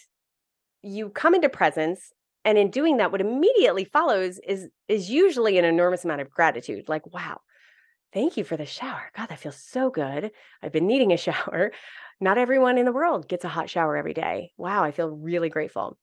you 0.81 1.09
come 1.09 1.35
into 1.35 1.49
presence. 1.49 2.11
And 2.43 2.57
in 2.57 2.69
doing 2.69 2.97
that, 2.97 3.11
what 3.11 3.21
immediately 3.21 3.85
follows 3.85 4.39
is 4.47 4.67
is 4.87 5.09
usually 5.09 5.57
an 5.57 5.65
enormous 5.65 6.05
amount 6.05 6.21
of 6.21 6.29
gratitude. 6.29 6.87
Like, 6.87 7.11
wow, 7.11 7.39
thank 8.15 8.35
you 8.35 8.43
for 8.43 8.57
the 8.57 8.65
shower. 8.65 9.11
God, 9.15 9.29
that 9.29 9.39
feels 9.39 9.61
so 9.61 9.91
good. 9.91 10.31
I've 10.63 10.71
been 10.71 10.87
needing 10.87 11.13
a 11.13 11.17
shower. 11.27 11.71
Not 12.19 12.39
everyone 12.39 12.79
in 12.79 12.85
the 12.85 12.91
world 12.91 13.27
gets 13.27 13.45
a 13.45 13.49
hot 13.49 13.69
shower 13.69 13.95
every 13.95 14.15
day. 14.15 14.53
Wow, 14.57 14.83
I 14.83 14.89
feel 14.89 15.09
really 15.09 15.49
grateful 15.49 15.97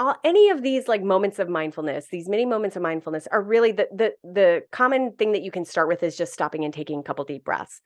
all, 0.00 0.16
any 0.24 0.48
of 0.48 0.62
these 0.62 0.88
like 0.88 1.02
moments 1.02 1.38
of 1.38 1.48
mindfulness 1.48 2.08
these 2.10 2.28
many 2.28 2.46
moments 2.46 2.74
of 2.74 2.82
mindfulness 2.82 3.28
are 3.30 3.42
really 3.42 3.70
the 3.70 3.86
the 3.94 4.12
the 4.24 4.62
common 4.72 5.12
thing 5.12 5.32
that 5.32 5.42
you 5.42 5.50
can 5.50 5.64
start 5.64 5.86
with 5.86 6.02
is 6.02 6.16
just 6.16 6.32
stopping 6.32 6.64
and 6.64 6.74
taking 6.74 6.98
a 6.98 7.02
couple 7.02 7.24
deep 7.24 7.44
breaths 7.44 7.80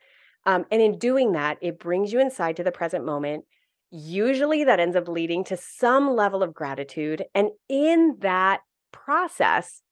um, 0.46 0.64
and 0.70 0.80
in 0.80 0.98
doing 0.98 1.32
that 1.32 1.58
it 1.60 1.78
brings 1.78 2.12
you 2.12 2.20
inside 2.20 2.56
to 2.56 2.64
the 2.64 2.72
present 2.72 3.04
moment 3.04 3.44
usually 3.90 4.64
that 4.64 4.80
ends 4.80 4.96
up 4.96 5.08
leading 5.08 5.44
to 5.44 5.56
some 5.56 6.14
level 6.14 6.42
of 6.42 6.54
gratitude 6.54 7.24
and 7.34 7.50
in 7.68 8.16
that 8.20 8.60
process 8.92 9.82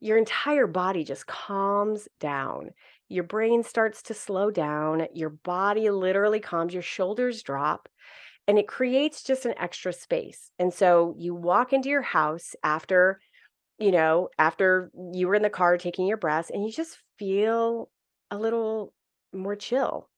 your 0.00 0.18
entire 0.18 0.66
body 0.66 1.04
just 1.04 1.26
calms 1.26 2.08
down 2.20 2.70
your 3.08 3.24
brain 3.24 3.62
starts 3.62 4.02
to 4.02 4.14
slow 4.14 4.50
down 4.50 5.06
your 5.14 5.30
body 5.30 5.90
literally 5.90 6.40
calms 6.40 6.72
your 6.74 6.82
shoulders 6.82 7.42
drop 7.42 7.88
and 8.46 8.58
it 8.58 8.66
creates 8.66 9.22
just 9.22 9.44
an 9.44 9.54
extra 9.58 9.92
space. 9.92 10.50
And 10.58 10.72
so 10.72 11.14
you 11.18 11.34
walk 11.34 11.74
into 11.74 11.90
your 11.90 12.02
house 12.02 12.56
after, 12.64 13.20
you 13.78 13.92
know, 13.92 14.30
after 14.38 14.90
you 15.12 15.28
were 15.28 15.34
in 15.34 15.42
the 15.42 15.50
car 15.50 15.76
taking 15.76 16.06
your 16.06 16.16
breaths 16.16 16.50
and 16.50 16.64
you 16.64 16.72
just 16.72 16.98
feel 17.18 17.90
a 18.30 18.38
little 18.38 18.94
more 19.34 19.54
chill 19.54 20.08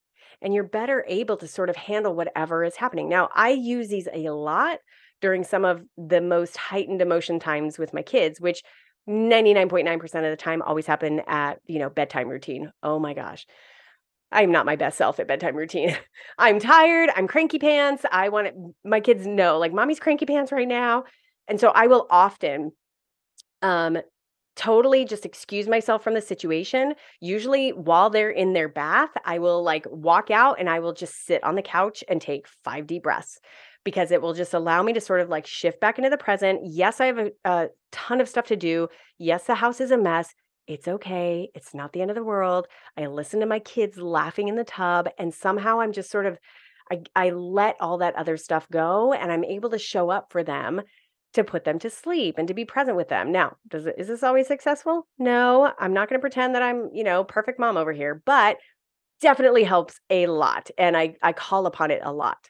and 0.40 0.54
you're 0.54 0.64
better 0.64 1.04
able 1.08 1.36
to 1.38 1.48
sort 1.48 1.70
of 1.70 1.76
handle 1.76 2.14
whatever 2.14 2.62
is 2.62 2.76
happening. 2.76 3.08
Now, 3.08 3.28
I 3.34 3.50
use 3.50 3.88
these 3.88 4.08
a 4.12 4.30
lot 4.30 4.78
during 5.20 5.42
some 5.42 5.64
of 5.64 5.82
the 5.98 6.20
most 6.20 6.56
heightened 6.56 7.02
emotion 7.02 7.40
times 7.40 7.78
with 7.78 7.92
my 7.92 8.02
kids, 8.02 8.40
which 8.40 8.62
99.9% 9.10 10.02
of 10.02 10.22
the 10.22 10.36
time 10.36 10.62
always 10.62 10.86
happen 10.86 11.20
at, 11.26 11.60
you 11.66 11.78
know, 11.80 11.90
bedtime 11.90 12.28
routine. 12.28 12.72
Oh 12.82 12.98
my 12.98 13.12
gosh. 13.12 13.46
I'm 14.32 14.52
not 14.52 14.66
my 14.66 14.76
best 14.76 14.96
self 14.96 15.18
at 15.18 15.26
bedtime 15.26 15.56
routine. 15.56 15.96
I'm 16.38 16.60
tired. 16.60 17.10
I'm 17.16 17.26
cranky 17.26 17.58
pants. 17.58 18.04
I 18.10 18.28
want 18.28 18.46
it, 18.46 18.54
my 18.84 19.00
kids 19.00 19.26
know, 19.26 19.58
like, 19.58 19.72
mommy's 19.72 19.98
cranky 19.98 20.26
pants 20.26 20.52
right 20.52 20.68
now. 20.68 21.04
And 21.48 21.58
so 21.58 21.68
I 21.68 21.88
will 21.88 22.06
often 22.10 22.72
um 23.62 23.98
totally 24.60 25.06
just 25.06 25.24
excuse 25.24 25.66
myself 25.66 26.04
from 26.04 26.12
the 26.12 26.20
situation. 26.20 26.94
Usually 27.20 27.70
while 27.70 28.10
they're 28.10 28.30
in 28.30 28.52
their 28.52 28.68
bath, 28.68 29.08
I 29.24 29.38
will 29.38 29.62
like 29.62 29.86
walk 29.90 30.30
out 30.30 30.60
and 30.60 30.68
I 30.68 30.80
will 30.80 30.92
just 30.92 31.24
sit 31.24 31.42
on 31.42 31.54
the 31.54 31.62
couch 31.62 32.04
and 32.08 32.20
take 32.20 32.46
five 32.62 32.86
deep 32.86 33.04
breaths 33.04 33.40
because 33.84 34.10
it 34.10 34.20
will 34.20 34.34
just 34.34 34.52
allow 34.52 34.82
me 34.82 34.92
to 34.92 35.00
sort 35.00 35.20
of 35.20 35.30
like 35.30 35.46
shift 35.46 35.80
back 35.80 35.96
into 35.96 36.10
the 36.10 36.18
present. 36.18 36.60
Yes, 36.64 37.00
I 37.00 37.06
have 37.06 37.18
a, 37.18 37.30
a 37.46 37.68
ton 37.90 38.20
of 38.20 38.28
stuff 38.28 38.48
to 38.48 38.56
do. 38.56 38.88
Yes, 39.18 39.44
the 39.44 39.54
house 39.54 39.80
is 39.80 39.90
a 39.90 39.96
mess 39.96 40.34
it's 40.66 40.86
okay. 40.86 41.50
It's 41.52 41.74
not 41.74 41.92
the 41.92 42.00
end 42.00 42.12
of 42.12 42.14
the 42.14 42.22
world. 42.22 42.68
I 42.96 43.06
listen 43.06 43.40
to 43.40 43.46
my 43.46 43.58
kids 43.58 43.98
laughing 43.98 44.46
in 44.46 44.54
the 44.54 44.62
tub, 44.62 45.08
and 45.18 45.34
somehow 45.34 45.80
I'm 45.80 45.90
just 45.90 46.12
sort 46.12 46.26
of, 46.26 46.38
I, 46.92 47.00
I 47.16 47.30
let 47.30 47.74
all 47.80 47.98
that 47.98 48.14
other 48.14 48.36
stuff 48.36 48.68
go, 48.70 49.12
and 49.12 49.32
I'm 49.32 49.42
able 49.42 49.70
to 49.70 49.78
show 49.78 50.10
up 50.10 50.30
for 50.30 50.44
them 50.44 50.82
to 51.32 51.44
put 51.44 51.64
them 51.64 51.78
to 51.78 51.90
sleep 51.90 52.36
and 52.38 52.48
to 52.48 52.54
be 52.54 52.64
present 52.64 52.96
with 52.96 53.08
them. 53.08 53.30
Now, 53.30 53.56
does 53.68 53.86
it 53.86 53.94
is 53.98 54.08
this 54.08 54.22
always 54.22 54.46
successful? 54.46 55.06
No, 55.18 55.72
I'm 55.78 55.92
not 55.92 56.08
going 56.08 56.18
to 56.18 56.22
pretend 56.22 56.54
that 56.54 56.62
I'm, 56.62 56.90
you 56.92 57.04
know, 57.04 57.24
perfect 57.24 57.58
mom 57.58 57.76
over 57.76 57.92
here, 57.92 58.22
but 58.24 58.58
definitely 59.20 59.64
helps 59.64 60.00
a 60.08 60.26
lot. 60.26 60.70
And 60.78 60.96
I, 60.96 61.16
I 61.22 61.32
call 61.32 61.66
upon 61.66 61.90
it 61.90 62.00
a 62.02 62.12
lot. 62.12 62.48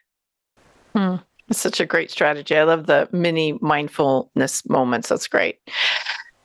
Hmm. 0.95 1.17
It's 1.49 1.61
such 1.61 1.81
a 1.81 1.87
great 1.87 2.11
strategy. 2.11 2.57
I 2.57 2.63
love 2.63 2.87
the 2.87 3.09
mini 3.13 3.59
mindfulness 3.61 4.69
moments. 4.69 5.09
That's 5.09 5.27
great. 5.27 5.59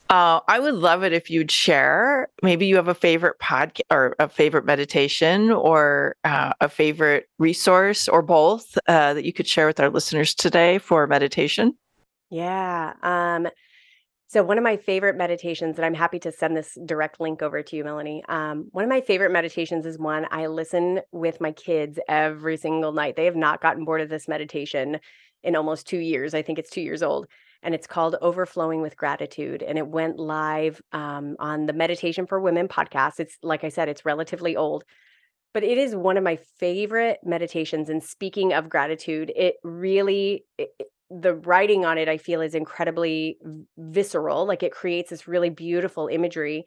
Uh, 0.10 0.40
I 0.48 0.60
would 0.60 0.76
love 0.76 1.04
it 1.04 1.14
if 1.14 1.30
you'd 1.30 1.52
share. 1.52 2.30
Maybe 2.44 2.68
you 2.68 2.76
have 2.76 2.88
a 2.88 2.96
favorite 2.96 3.40
podcast 3.40 3.82
or 3.92 4.16
a 4.20 4.30
favorite 4.30 4.66
meditation 4.66 5.52
or 5.52 6.16
uh, 6.24 6.54
a 6.62 6.70
favorite 6.70 7.28
resource 7.40 8.08
or 8.08 8.22
both 8.22 8.78
uh, 8.88 9.14
that 9.16 9.26
you 9.26 9.34
could 9.34 9.48
share 9.48 9.68
with 9.68 9.80
our 9.80 9.90
listeners 9.90 10.36
today 10.36 10.78
for 10.78 11.08
meditation. 11.08 11.76
Yeah. 12.30 12.94
Um, 13.04 13.48
so 14.28 14.44
one 14.44 14.58
of 14.58 14.64
my 14.64 14.78
favorite 14.78 15.16
meditations, 15.16 15.78
and 15.78 15.86
I'm 15.86 15.94
happy 15.94 16.20
to 16.20 16.32
send 16.32 16.58
this 16.58 16.78
direct 16.86 17.20
link 17.22 17.42
over 17.42 17.62
to 17.62 17.76
you, 17.76 17.84
Melanie. 17.84 18.24
Um, 18.28 18.68
one 18.72 18.84
of 18.84 18.90
my 18.90 19.02
favorite 19.02 19.32
meditations 19.32 19.86
is 19.86 20.00
one 20.00 20.26
I 20.32 20.48
listen 20.48 21.02
with 21.12 21.40
my 21.40 21.52
kids 21.52 22.00
every 22.10 22.58
single 22.58 22.92
night. 22.92 23.16
They 23.16 23.26
have 23.26 23.36
not 23.36 23.62
gotten 23.62 23.86
bored 23.86 24.02
of 24.02 24.10
this 24.10 24.28
meditation 24.28 25.00
in 25.44 25.56
almost 25.56 25.88
two 25.88 26.00
years. 26.00 26.34
I 26.34 26.42
think 26.42 26.58
it's 26.58 26.72
two 26.72 26.82
years 26.82 27.04
old. 27.04 27.28
And 27.62 27.74
it's 27.76 27.88
called 27.88 28.16
Overflowing 28.22 28.82
with 28.82 28.98
Gratitude. 28.98 29.64
And 29.64 29.78
it 29.78 29.88
went 29.88 30.20
live 30.20 30.82
um, 30.92 31.36
on 31.40 31.68
the 31.68 31.74
Meditation 31.74 32.26
for 32.26 32.40
Women 32.40 32.68
podcast. 32.68 33.20
It's 33.20 33.38
like 33.44 33.64
I 33.64 33.70
said, 33.70 33.90
it's 33.90 34.06
relatively 34.06 34.56
old, 34.56 34.84
but 35.54 35.64
it 35.64 35.78
is 35.78 35.96
one 35.96 36.18
of 36.18 36.24
my 36.24 36.38
favorite 36.60 37.20
meditations. 37.24 37.90
And 37.90 38.04
speaking 38.04 38.54
of 38.54 38.70
gratitude, 38.70 39.32
it 39.36 39.56
really, 39.64 40.46
it, 40.58 40.70
the 41.10 41.36
writing 41.36 41.86
on 41.86 41.98
it 41.98 42.10
i 42.10 42.18
feel 42.18 42.42
is 42.42 42.56
incredibly 42.56 43.38
visceral 43.78 44.46
like 44.46 44.64
it 44.64 44.72
creates 44.72 45.10
this 45.10 45.28
really 45.28 45.50
beautiful 45.50 46.08
imagery 46.08 46.66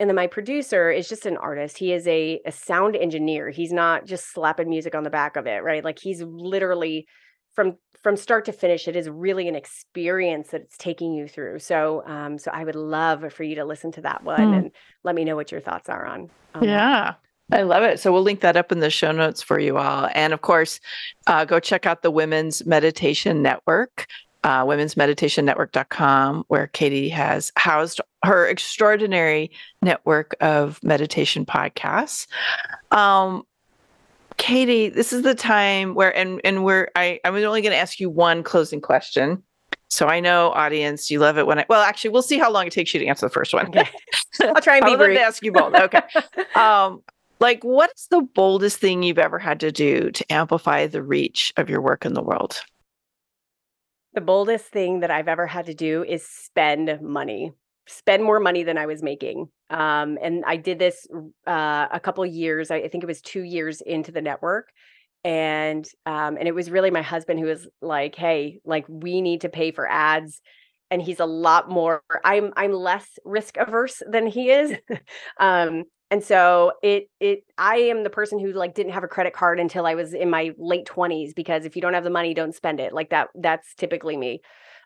and 0.00 0.08
then 0.08 0.16
my 0.16 0.26
producer 0.26 0.90
is 0.90 1.08
just 1.08 1.26
an 1.26 1.36
artist 1.36 1.78
he 1.78 1.92
is 1.92 2.06
a, 2.06 2.40
a 2.46 2.52
sound 2.52 2.96
engineer 2.96 3.50
he's 3.50 3.72
not 3.72 4.06
just 4.06 4.32
slapping 4.32 4.68
music 4.68 4.94
on 4.94 5.02
the 5.02 5.10
back 5.10 5.36
of 5.36 5.46
it 5.46 5.62
right 5.62 5.84
like 5.84 5.98
he's 5.98 6.22
literally 6.22 7.06
from 7.54 7.76
from 8.02 8.16
start 8.16 8.44
to 8.44 8.52
finish 8.52 8.86
it 8.86 8.96
is 8.96 9.08
really 9.08 9.48
an 9.48 9.54
experience 9.56 10.48
that 10.48 10.60
it's 10.60 10.76
taking 10.76 11.12
you 11.12 11.26
through 11.26 11.58
so 11.58 12.02
um 12.06 12.38
so 12.38 12.50
i 12.52 12.62
would 12.62 12.76
love 12.76 13.32
for 13.32 13.42
you 13.42 13.56
to 13.56 13.64
listen 13.64 13.90
to 13.90 14.02
that 14.02 14.22
one 14.22 14.38
mm. 14.38 14.58
and 14.58 14.70
let 15.02 15.14
me 15.14 15.24
know 15.24 15.36
what 15.36 15.50
your 15.50 15.60
thoughts 15.60 15.88
are 15.88 16.06
on, 16.06 16.30
on 16.54 16.62
yeah 16.62 17.02
that. 17.02 17.18
I 17.52 17.62
love 17.62 17.82
it. 17.82 18.00
So 18.00 18.12
we'll 18.12 18.22
link 18.22 18.40
that 18.40 18.56
up 18.56 18.72
in 18.72 18.80
the 18.80 18.90
show 18.90 19.12
notes 19.12 19.42
for 19.42 19.58
you 19.58 19.76
all. 19.76 20.08
And 20.14 20.32
of 20.32 20.40
course, 20.40 20.80
uh, 21.26 21.44
go 21.44 21.60
check 21.60 21.86
out 21.86 22.02
the 22.02 22.10
Women's 22.10 22.64
Meditation 22.64 23.42
Network, 23.42 24.06
uh, 24.44 24.64
womensmeditationnetwork.com, 24.64 26.44
where 26.48 26.66
Katie 26.68 27.10
has 27.10 27.52
housed 27.56 28.00
her 28.24 28.46
extraordinary 28.46 29.50
network 29.82 30.34
of 30.40 30.82
meditation 30.82 31.44
podcasts. 31.44 32.26
Um, 32.90 33.42
Katie, 34.36 34.88
this 34.88 35.12
is 35.12 35.22
the 35.22 35.34
time 35.34 35.94
where, 35.94 36.16
and 36.16 36.40
and 36.44 36.64
we're, 36.64 36.88
I, 36.96 37.20
I'm 37.24 37.34
only 37.36 37.62
going 37.62 37.72
to 37.72 37.78
ask 37.78 38.00
you 38.00 38.10
one 38.10 38.42
closing 38.42 38.80
question. 38.80 39.42
So 39.90 40.08
I 40.08 40.18
know, 40.18 40.50
audience, 40.50 41.08
you 41.08 41.20
love 41.20 41.38
it 41.38 41.46
when 41.46 41.60
I. 41.60 41.66
Well, 41.68 41.82
actually, 41.82 42.10
we'll 42.10 42.22
see 42.22 42.38
how 42.38 42.50
long 42.50 42.66
it 42.66 42.72
takes 42.72 42.92
you 42.94 43.00
to 43.00 43.06
answer 43.06 43.26
the 43.26 43.32
first 43.32 43.54
one. 43.54 43.68
Okay. 43.68 43.88
I'll 44.42 44.60
try 44.60 44.78
and 44.78 44.86
be 44.86 44.96
brief. 44.96 45.18
ask 45.20 45.44
you 45.44 45.52
both. 45.52 45.72
Okay. 45.72 46.00
um, 46.56 47.02
like, 47.40 47.62
what's 47.62 48.08
the 48.08 48.22
boldest 48.22 48.78
thing 48.78 49.02
you've 49.02 49.18
ever 49.18 49.38
had 49.38 49.60
to 49.60 49.72
do 49.72 50.10
to 50.10 50.32
amplify 50.32 50.86
the 50.86 51.02
reach 51.02 51.52
of 51.56 51.68
your 51.68 51.80
work 51.80 52.04
in 52.04 52.14
the 52.14 52.22
world? 52.22 52.60
The 54.14 54.20
boldest 54.20 54.66
thing 54.66 55.00
that 55.00 55.10
I've 55.10 55.28
ever 55.28 55.46
had 55.46 55.66
to 55.66 55.74
do 55.74 56.04
is 56.04 56.26
spend 56.26 57.00
money, 57.02 57.52
spend 57.86 58.22
more 58.22 58.38
money 58.38 58.62
than 58.62 58.78
I 58.78 58.86
was 58.86 59.02
making. 59.02 59.48
Um, 59.70 60.18
and 60.22 60.44
I 60.46 60.56
did 60.56 60.78
this 60.78 61.06
uh, 61.46 61.88
a 61.90 62.00
couple 62.00 62.24
years. 62.24 62.70
I, 62.70 62.76
I 62.76 62.88
think 62.88 63.02
it 63.02 63.08
was 63.08 63.20
two 63.20 63.42
years 63.42 63.80
into 63.80 64.12
the 64.12 64.22
network, 64.22 64.68
and 65.24 65.84
um, 66.06 66.36
and 66.36 66.46
it 66.46 66.54
was 66.54 66.70
really 66.70 66.90
my 66.90 67.02
husband 67.02 67.40
who 67.40 67.46
was 67.46 67.66
like, 67.82 68.14
"Hey, 68.14 68.60
like 68.64 68.84
we 68.88 69.20
need 69.20 69.40
to 69.40 69.48
pay 69.48 69.72
for 69.72 69.90
ads." 69.90 70.40
and 70.90 71.00
he's 71.00 71.18
a 71.18 71.26
lot 71.26 71.68
more 71.70 72.02
i'm 72.24 72.52
i'm 72.56 72.72
less 72.72 73.18
risk 73.24 73.56
averse 73.56 74.02
than 74.08 74.26
he 74.26 74.50
is 74.50 74.74
um 75.40 75.84
and 76.10 76.22
so 76.22 76.72
it 76.82 77.04
it 77.20 77.44
i 77.58 77.76
am 77.76 78.04
the 78.04 78.10
person 78.10 78.38
who 78.38 78.52
like 78.52 78.74
didn't 78.74 78.92
have 78.92 79.04
a 79.04 79.08
credit 79.08 79.32
card 79.32 79.58
until 79.58 79.86
i 79.86 79.94
was 79.94 80.14
in 80.14 80.30
my 80.30 80.52
late 80.58 80.86
20s 80.86 81.34
because 81.34 81.64
if 81.64 81.76
you 81.76 81.82
don't 81.82 81.94
have 81.94 82.04
the 82.04 82.10
money 82.10 82.34
don't 82.34 82.54
spend 82.54 82.80
it. 82.80 82.92
Like 82.92 83.10
that 83.10 83.28
that's 83.34 83.74
typically 83.74 84.16
me. 84.16 84.40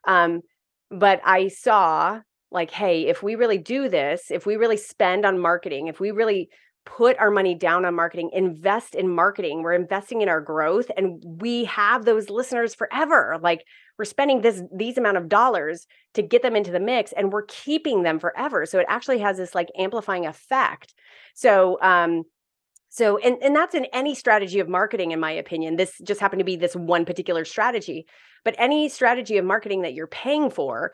Um 0.06 0.42
but 0.90 1.20
i 1.24 1.48
saw 1.48 2.20
like 2.50 2.70
hey 2.70 3.06
if 3.06 3.22
we 3.22 3.34
really 3.34 3.58
do 3.58 3.88
this 3.88 4.30
if 4.30 4.46
we 4.46 4.56
really 4.56 4.78
spend 4.78 5.26
on 5.26 5.38
marketing 5.38 5.88
if 5.88 6.00
we 6.00 6.10
really 6.10 6.48
put 6.96 7.18
our 7.18 7.30
money 7.30 7.54
down 7.54 7.84
on 7.84 7.94
marketing 7.94 8.30
invest 8.32 8.94
in 8.94 9.14
marketing. 9.14 9.62
We're 9.62 9.74
investing 9.74 10.22
in 10.22 10.28
our 10.28 10.40
growth 10.40 10.90
and 10.96 11.22
we 11.22 11.64
have 11.64 12.04
those 12.04 12.30
listeners 12.30 12.74
forever. 12.74 13.38
Like 13.42 13.64
we're 13.98 14.06
spending 14.06 14.40
this 14.40 14.62
these 14.74 14.96
amount 14.96 15.18
of 15.18 15.28
dollars 15.28 15.86
to 16.14 16.22
get 16.22 16.42
them 16.42 16.56
into 16.56 16.70
the 16.70 16.80
mix 16.80 17.12
and 17.12 17.30
we're 17.30 17.44
keeping 17.44 18.04
them 18.04 18.18
forever. 18.18 18.64
So 18.64 18.78
it 18.78 18.86
actually 18.88 19.18
has 19.18 19.36
this 19.36 19.54
like 19.54 19.68
amplifying 19.78 20.26
effect. 20.26 20.94
So 21.34 21.78
um 21.82 22.22
so 22.88 23.18
and 23.18 23.36
and 23.42 23.54
that's 23.54 23.74
in 23.74 23.84
any 23.92 24.14
strategy 24.14 24.58
of 24.58 24.68
marketing 24.68 25.10
in 25.10 25.20
my 25.20 25.32
opinion. 25.32 25.76
This 25.76 25.92
just 26.02 26.20
happened 26.20 26.40
to 26.40 26.44
be 26.44 26.56
this 26.56 26.74
one 26.74 27.04
particular 27.04 27.44
strategy. 27.44 28.06
But 28.44 28.54
any 28.56 28.88
strategy 28.88 29.36
of 29.36 29.44
marketing 29.44 29.82
that 29.82 29.92
you're 29.92 30.06
paying 30.06 30.48
for 30.48 30.92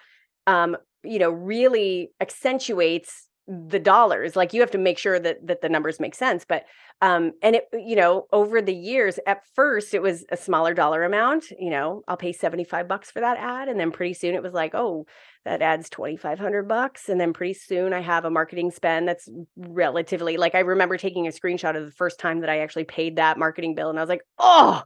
um 0.49 0.77
you 1.05 1.21
know 1.21 1.31
really 1.31 2.11
accentuates 2.21 3.29
the 3.47 3.79
dollars 3.79 4.37
like 4.37 4.55
you 4.55 4.61
have 4.63 4.71
to 4.71 4.79
make 4.79 4.97
sure 4.97 5.21
that 5.21 5.47
that 5.47 5.61
the 5.61 5.69
numbers 5.69 6.01
make 6.01 6.15
sense 6.15 6.47
but 6.49 6.65
um 7.03 7.33
and 7.43 7.57
it 7.57 7.65
you 7.75 7.95
know 7.95 8.27
over 8.33 8.63
the 8.63 8.75
years 8.75 9.19
at 9.27 9.43
first 9.55 9.93
it 9.93 10.01
was 10.01 10.25
a 10.33 10.37
smaller 10.37 10.73
dollar 10.73 11.05
amount 11.05 11.51
you 11.59 11.69
know 11.69 12.03
i'll 12.09 12.17
pay 12.17 12.33
75 12.33 12.89
bucks 12.89 13.11
for 13.11 13.21
that 13.21 13.37
ad 13.37 13.69
and 13.69 13.79
then 13.79 13.91
pretty 13.91 14.15
soon 14.15 14.35
it 14.35 14.43
was 14.43 14.55
like 14.55 14.75
oh 14.75 15.05
that 15.45 15.61
adds 15.61 15.91
2500 15.91 16.67
bucks 16.67 17.11
and 17.11 17.21
then 17.21 17.35
pretty 17.35 17.53
soon 17.53 17.93
i 17.93 18.01
have 18.01 18.25
a 18.25 18.31
marketing 18.31 18.71
spend 18.71 19.07
that's 19.07 19.29
relatively 19.57 20.39
like 20.39 20.55
i 20.55 20.61
remember 20.61 20.97
taking 20.97 21.27
a 21.27 21.31
screenshot 21.31 21.77
of 21.77 21.85
the 21.85 21.93
first 21.93 22.19
time 22.19 22.41
that 22.41 22.49
i 22.49 22.61
actually 22.61 22.85
paid 22.85 23.17
that 23.17 23.39
marketing 23.39 23.75
bill 23.75 23.91
and 23.91 23.99
i 23.99 24.03
was 24.03 24.09
like 24.09 24.25
oh 24.39 24.83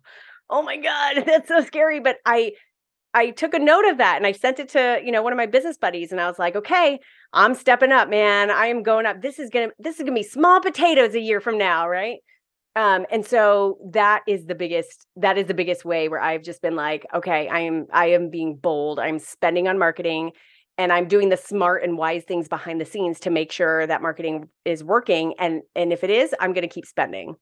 oh 0.50 0.62
my 0.62 0.76
god 0.76 1.22
that's 1.26 1.46
so 1.46 1.62
scary 1.62 2.00
but 2.00 2.16
i 2.26 2.50
I 3.18 3.30
took 3.30 3.52
a 3.52 3.58
note 3.58 3.84
of 3.84 3.98
that 3.98 4.16
and 4.16 4.26
I 4.26 4.32
sent 4.32 4.60
it 4.60 4.68
to, 4.70 5.00
you 5.04 5.10
know, 5.10 5.22
one 5.22 5.32
of 5.32 5.36
my 5.36 5.46
business 5.46 5.76
buddies 5.76 6.12
and 6.12 6.20
I 6.20 6.28
was 6.28 6.38
like, 6.38 6.54
"Okay, 6.54 7.00
I'm 7.32 7.54
stepping 7.54 7.90
up, 7.90 8.08
man. 8.08 8.48
I 8.48 8.66
am 8.66 8.84
going 8.84 9.06
up. 9.06 9.22
This 9.22 9.40
is 9.40 9.50
to 9.50 9.72
this 9.78 9.98
is 9.98 10.06
to 10.06 10.12
be 10.12 10.22
small 10.22 10.60
potatoes 10.60 11.16
a 11.16 11.20
year 11.20 11.40
from 11.40 11.58
now, 11.58 11.88
right?" 11.88 12.18
Um 12.76 13.06
and 13.10 13.26
so 13.26 13.78
that 13.92 14.22
is 14.28 14.46
the 14.46 14.54
biggest 14.54 15.04
that 15.16 15.36
is 15.36 15.46
the 15.46 15.54
biggest 15.54 15.84
way 15.84 16.08
where 16.08 16.20
I've 16.20 16.44
just 16.44 16.62
been 16.62 16.76
like, 16.76 17.06
"Okay, 17.12 17.48
I 17.48 17.60
am 17.60 17.86
I 17.92 18.06
am 18.06 18.30
being 18.30 18.54
bold. 18.54 19.00
I'm 19.00 19.18
spending 19.18 19.66
on 19.66 19.78
marketing 19.78 20.30
and 20.76 20.92
I'm 20.92 21.08
doing 21.08 21.28
the 21.28 21.36
smart 21.36 21.82
and 21.82 21.98
wise 21.98 22.22
things 22.22 22.46
behind 22.46 22.80
the 22.80 22.84
scenes 22.84 23.18
to 23.20 23.30
make 23.30 23.50
sure 23.50 23.84
that 23.88 24.00
marketing 24.00 24.48
is 24.64 24.84
working 24.84 25.34
and 25.40 25.62
and 25.74 25.92
if 25.92 26.04
it 26.04 26.10
is, 26.10 26.34
I'm 26.38 26.52
going 26.52 26.68
to 26.68 26.74
keep 26.76 26.86
spending." 26.86 27.34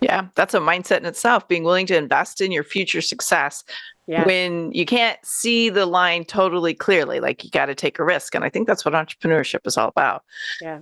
Yeah, 0.00 0.26
that's 0.34 0.54
a 0.54 0.58
mindset 0.58 0.98
in 0.98 1.06
itself, 1.06 1.48
being 1.48 1.64
willing 1.64 1.86
to 1.86 1.96
invest 1.96 2.40
in 2.40 2.52
your 2.52 2.62
future 2.62 3.00
success 3.00 3.64
yeah. 4.06 4.24
when 4.24 4.72
you 4.72 4.84
can't 4.84 5.18
see 5.24 5.70
the 5.70 5.86
line 5.86 6.24
totally 6.24 6.74
clearly. 6.74 7.20
Like 7.20 7.44
you 7.44 7.50
got 7.50 7.66
to 7.66 7.74
take 7.74 7.98
a 7.98 8.04
risk. 8.04 8.34
And 8.34 8.44
I 8.44 8.50
think 8.50 8.66
that's 8.66 8.84
what 8.84 8.94
entrepreneurship 8.94 9.66
is 9.66 9.76
all 9.76 9.88
about. 9.88 10.24
Yeah. 10.60 10.80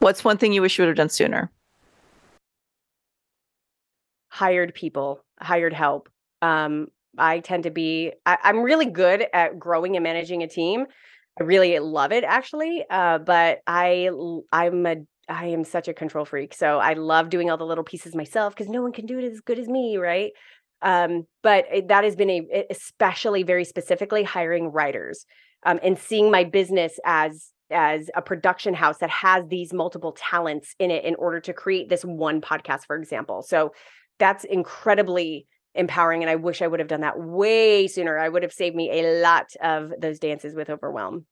What's 0.00 0.24
one 0.24 0.38
thing 0.38 0.52
you 0.52 0.62
wish 0.62 0.78
you 0.78 0.82
would 0.82 0.88
have 0.88 0.96
done 0.96 1.08
sooner? 1.08 1.50
Hired 4.28 4.74
people, 4.74 5.24
hired 5.40 5.72
help. 5.72 6.08
Um, 6.42 6.88
I 7.16 7.40
tend 7.40 7.62
to 7.62 7.70
be, 7.70 8.12
I, 8.26 8.38
I'm 8.42 8.62
really 8.62 8.86
good 8.86 9.26
at 9.32 9.58
growing 9.58 9.96
and 9.96 10.02
managing 10.02 10.42
a 10.42 10.48
team. 10.48 10.86
I 11.40 11.44
really 11.44 11.78
love 11.78 12.12
it 12.12 12.24
actually. 12.24 12.84
Uh, 12.90 13.18
but 13.18 13.62
I, 13.66 14.10
I'm 14.52 14.86
a 14.86 14.96
I 15.28 15.46
am 15.46 15.64
such 15.64 15.88
a 15.88 15.94
control 15.94 16.24
freak. 16.24 16.54
So 16.54 16.78
I 16.78 16.94
love 16.94 17.30
doing 17.30 17.50
all 17.50 17.56
the 17.56 17.64
little 17.64 17.84
pieces 17.84 18.14
myself 18.14 18.54
because 18.54 18.68
no 18.68 18.82
one 18.82 18.92
can 18.92 19.06
do 19.06 19.18
it 19.18 19.24
as 19.24 19.40
good 19.40 19.58
as 19.58 19.68
me, 19.68 19.96
right? 19.96 20.32
Um, 20.84 21.26
but 21.42 21.64
that 21.88 22.04
has 22.04 22.14
been 22.14 22.30
a 22.30 22.66
especially 22.70 23.42
very 23.42 23.64
specifically 23.64 24.22
hiring 24.22 24.66
writers 24.66 25.24
um, 25.64 25.80
and 25.82 25.98
seeing 25.98 26.30
my 26.30 26.44
business 26.44 27.00
as 27.04 27.50
as 27.70 28.10
a 28.14 28.20
production 28.20 28.74
house 28.74 28.98
that 28.98 29.10
has 29.10 29.44
these 29.48 29.72
multiple 29.72 30.12
talents 30.12 30.74
in 30.78 30.90
it 30.90 31.04
in 31.04 31.14
order 31.14 31.40
to 31.40 31.54
create 31.54 31.88
this 31.88 32.04
one 32.04 32.40
podcast, 32.40 32.80
for 32.86 32.96
example. 32.96 33.42
So 33.42 33.72
that's 34.18 34.44
incredibly 34.44 35.46
empowering. 35.74 36.22
And 36.22 36.30
I 36.30 36.36
wish 36.36 36.60
I 36.60 36.66
would 36.66 36.80
have 36.80 36.88
done 36.88 37.00
that 37.00 37.18
way 37.18 37.86
sooner. 37.86 38.18
I 38.18 38.28
would 38.28 38.42
have 38.42 38.52
saved 38.52 38.76
me 38.76 39.00
a 39.00 39.22
lot 39.22 39.46
of 39.62 39.92
those 39.98 40.18
dances 40.18 40.54
with 40.54 40.68
overwhelm. 40.68 41.24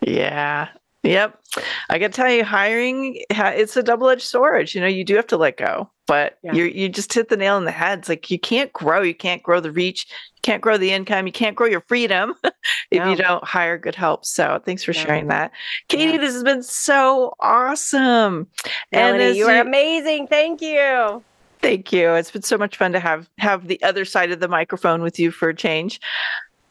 Yeah. 0.00 0.68
Yep. 1.06 1.40
I 1.88 1.98
got 1.98 2.08
to 2.08 2.12
tell 2.12 2.30
you, 2.30 2.44
hiring, 2.44 3.22
it's 3.30 3.76
a 3.76 3.82
double 3.82 4.08
edged 4.08 4.22
sword. 4.22 4.74
You 4.74 4.80
know, 4.80 4.86
you 4.86 5.04
do 5.04 5.16
have 5.16 5.26
to 5.28 5.36
let 5.36 5.56
go, 5.56 5.90
but 6.06 6.38
yeah. 6.42 6.52
you 6.52 6.64
you 6.64 6.88
just 6.88 7.12
hit 7.12 7.28
the 7.28 7.36
nail 7.36 7.56
on 7.56 7.64
the 7.64 7.70
head. 7.70 8.00
It's 8.00 8.08
like 8.08 8.30
you 8.30 8.38
can't 8.38 8.72
grow. 8.72 9.02
You 9.02 9.14
can't 9.14 9.42
grow 9.42 9.60
the 9.60 9.70
reach. 9.70 10.06
You 10.10 10.40
can't 10.42 10.60
grow 10.60 10.76
the 10.76 10.92
income. 10.92 11.26
You 11.26 11.32
can't 11.32 11.56
grow 11.56 11.66
your 11.66 11.82
freedom 11.82 12.34
if 12.90 12.98
no. 12.98 13.10
you 13.10 13.16
don't 13.16 13.44
hire 13.44 13.78
good 13.78 13.94
help. 13.94 14.24
So 14.24 14.60
thanks 14.64 14.84
for 14.84 14.92
no. 14.92 15.00
sharing 15.00 15.28
that. 15.28 15.52
Katie, 15.88 16.12
yeah. 16.12 16.18
this 16.18 16.34
has 16.34 16.42
been 16.42 16.62
so 16.62 17.34
awesome. 17.40 18.48
Melanie, 18.92 19.24
and 19.24 19.36
you 19.36 19.46
are 19.46 19.60
amazing. 19.60 20.26
Thank 20.26 20.60
you. 20.60 21.22
Thank 21.60 21.92
you. 21.92 22.12
It's 22.14 22.30
been 22.30 22.42
so 22.42 22.58
much 22.58 22.76
fun 22.76 22.92
to 22.92 23.00
have 23.00 23.28
have 23.38 23.66
the 23.66 23.82
other 23.82 24.04
side 24.04 24.30
of 24.30 24.40
the 24.40 24.48
microphone 24.48 25.02
with 25.02 25.18
you 25.18 25.30
for 25.30 25.48
a 25.48 25.54
change. 25.54 26.00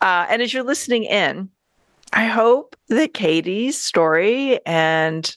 Uh, 0.02 0.26
and 0.30 0.42
as 0.42 0.54
you're 0.54 0.64
listening 0.64 1.06
in, 1.06 1.50
I 2.14 2.26
hope 2.26 2.76
that 2.90 3.14
Katie's 3.14 3.80
story 3.80 4.60
and 4.66 5.36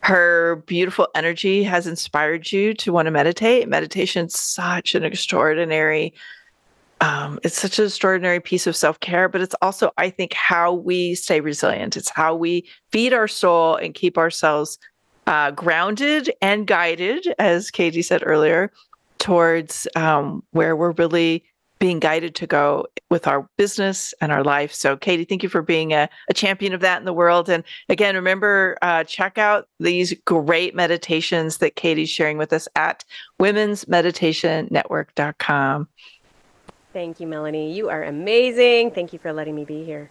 her 0.00 0.56
beautiful 0.66 1.08
energy 1.14 1.64
has 1.64 1.86
inspired 1.86 2.52
you 2.52 2.74
to 2.74 2.92
want 2.92 3.06
to 3.06 3.10
meditate. 3.10 3.68
Meditation's 3.68 4.38
such 4.38 4.94
an 4.94 5.04
extraordinary 5.04 6.14
um, 7.00 7.38
it's 7.42 7.60
such 7.60 7.78
an 7.78 7.86
extraordinary 7.86 8.40
piece 8.40 8.66
of 8.66 8.76
self-care, 8.76 9.28
but 9.28 9.40
it's 9.42 9.54
also, 9.60 9.90
I 9.98 10.10
think, 10.10 10.32
how 10.32 10.72
we 10.72 11.14
stay 11.14 11.40
resilient. 11.40 11.96
It's 11.96 12.08
how 12.08 12.34
we 12.34 12.66
feed 12.92 13.12
our 13.12 13.28
soul 13.28 13.76
and 13.76 13.92
keep 13.94 14.16
ourselves 14.16 14.78
uh, 15.26 15.50
grounded 15.50 16.30
and 16.40 16.66
guided, 16.66 17.34
as 17.38 17.70
Katie 17.70 18.00
said 18.00 18.22
earlier, 18.24 18.72
towards 19.18 19.86
um, 19.96 20.42
where 20.52 20.76
we're 20.76 20.92
really 20.92 21.44
being 21.78 21.98
guided 21.98 22.34
to 22.36 22.46
go 22.46 22.86
with 23.10 23.26
our 23.26 23.46
business 23.58 24.14
and 24.20 24.30
our 24.32 24.44
life. 24.44 24.72
So, 24.72 24.96
Katie, 24.96 25.24
thank 25.24 25.42
you 25.42 25.48
for 25.48 25.62
being 25.62 25.92
a, 25.92 26.08
a 26.30 26.34
champion 26.34 26.72
of 26.72 26.80
that 26.80 26.98
in 26.98 27.04
the 27.04 27.12
world. 27.12 27.48
And 27.48 27.64
again, 27.88 28.14
remember, 28.14 28.78
uh, 28.82 29.02
check 29.04 29.38
out 29.38 29.68
these 29.80 30.14
great 30.24 30.74
meditations 30.74 31.58
that 31.58 31.76
Katie's 31.76 32.10
sharing 32.10 32.38
with 32.38 32.52
us 32.52 32.66
at 32.76 33.04
womensmeditationnetwork.com. 33.40 35.88
Thank 36.92 37.20
you, 37.20 37.26
Melanie. 37.26 37.74
You 37.74 37.90
are 37.90 38.04
amazing. 38.04 38.92
Thank 38.92 39.12
you 39.12 39.18
for 39.18 39.32
letting 39.32 39.56
me 39.56 39.64
be 39.64 39.84
here. 39.84 40.10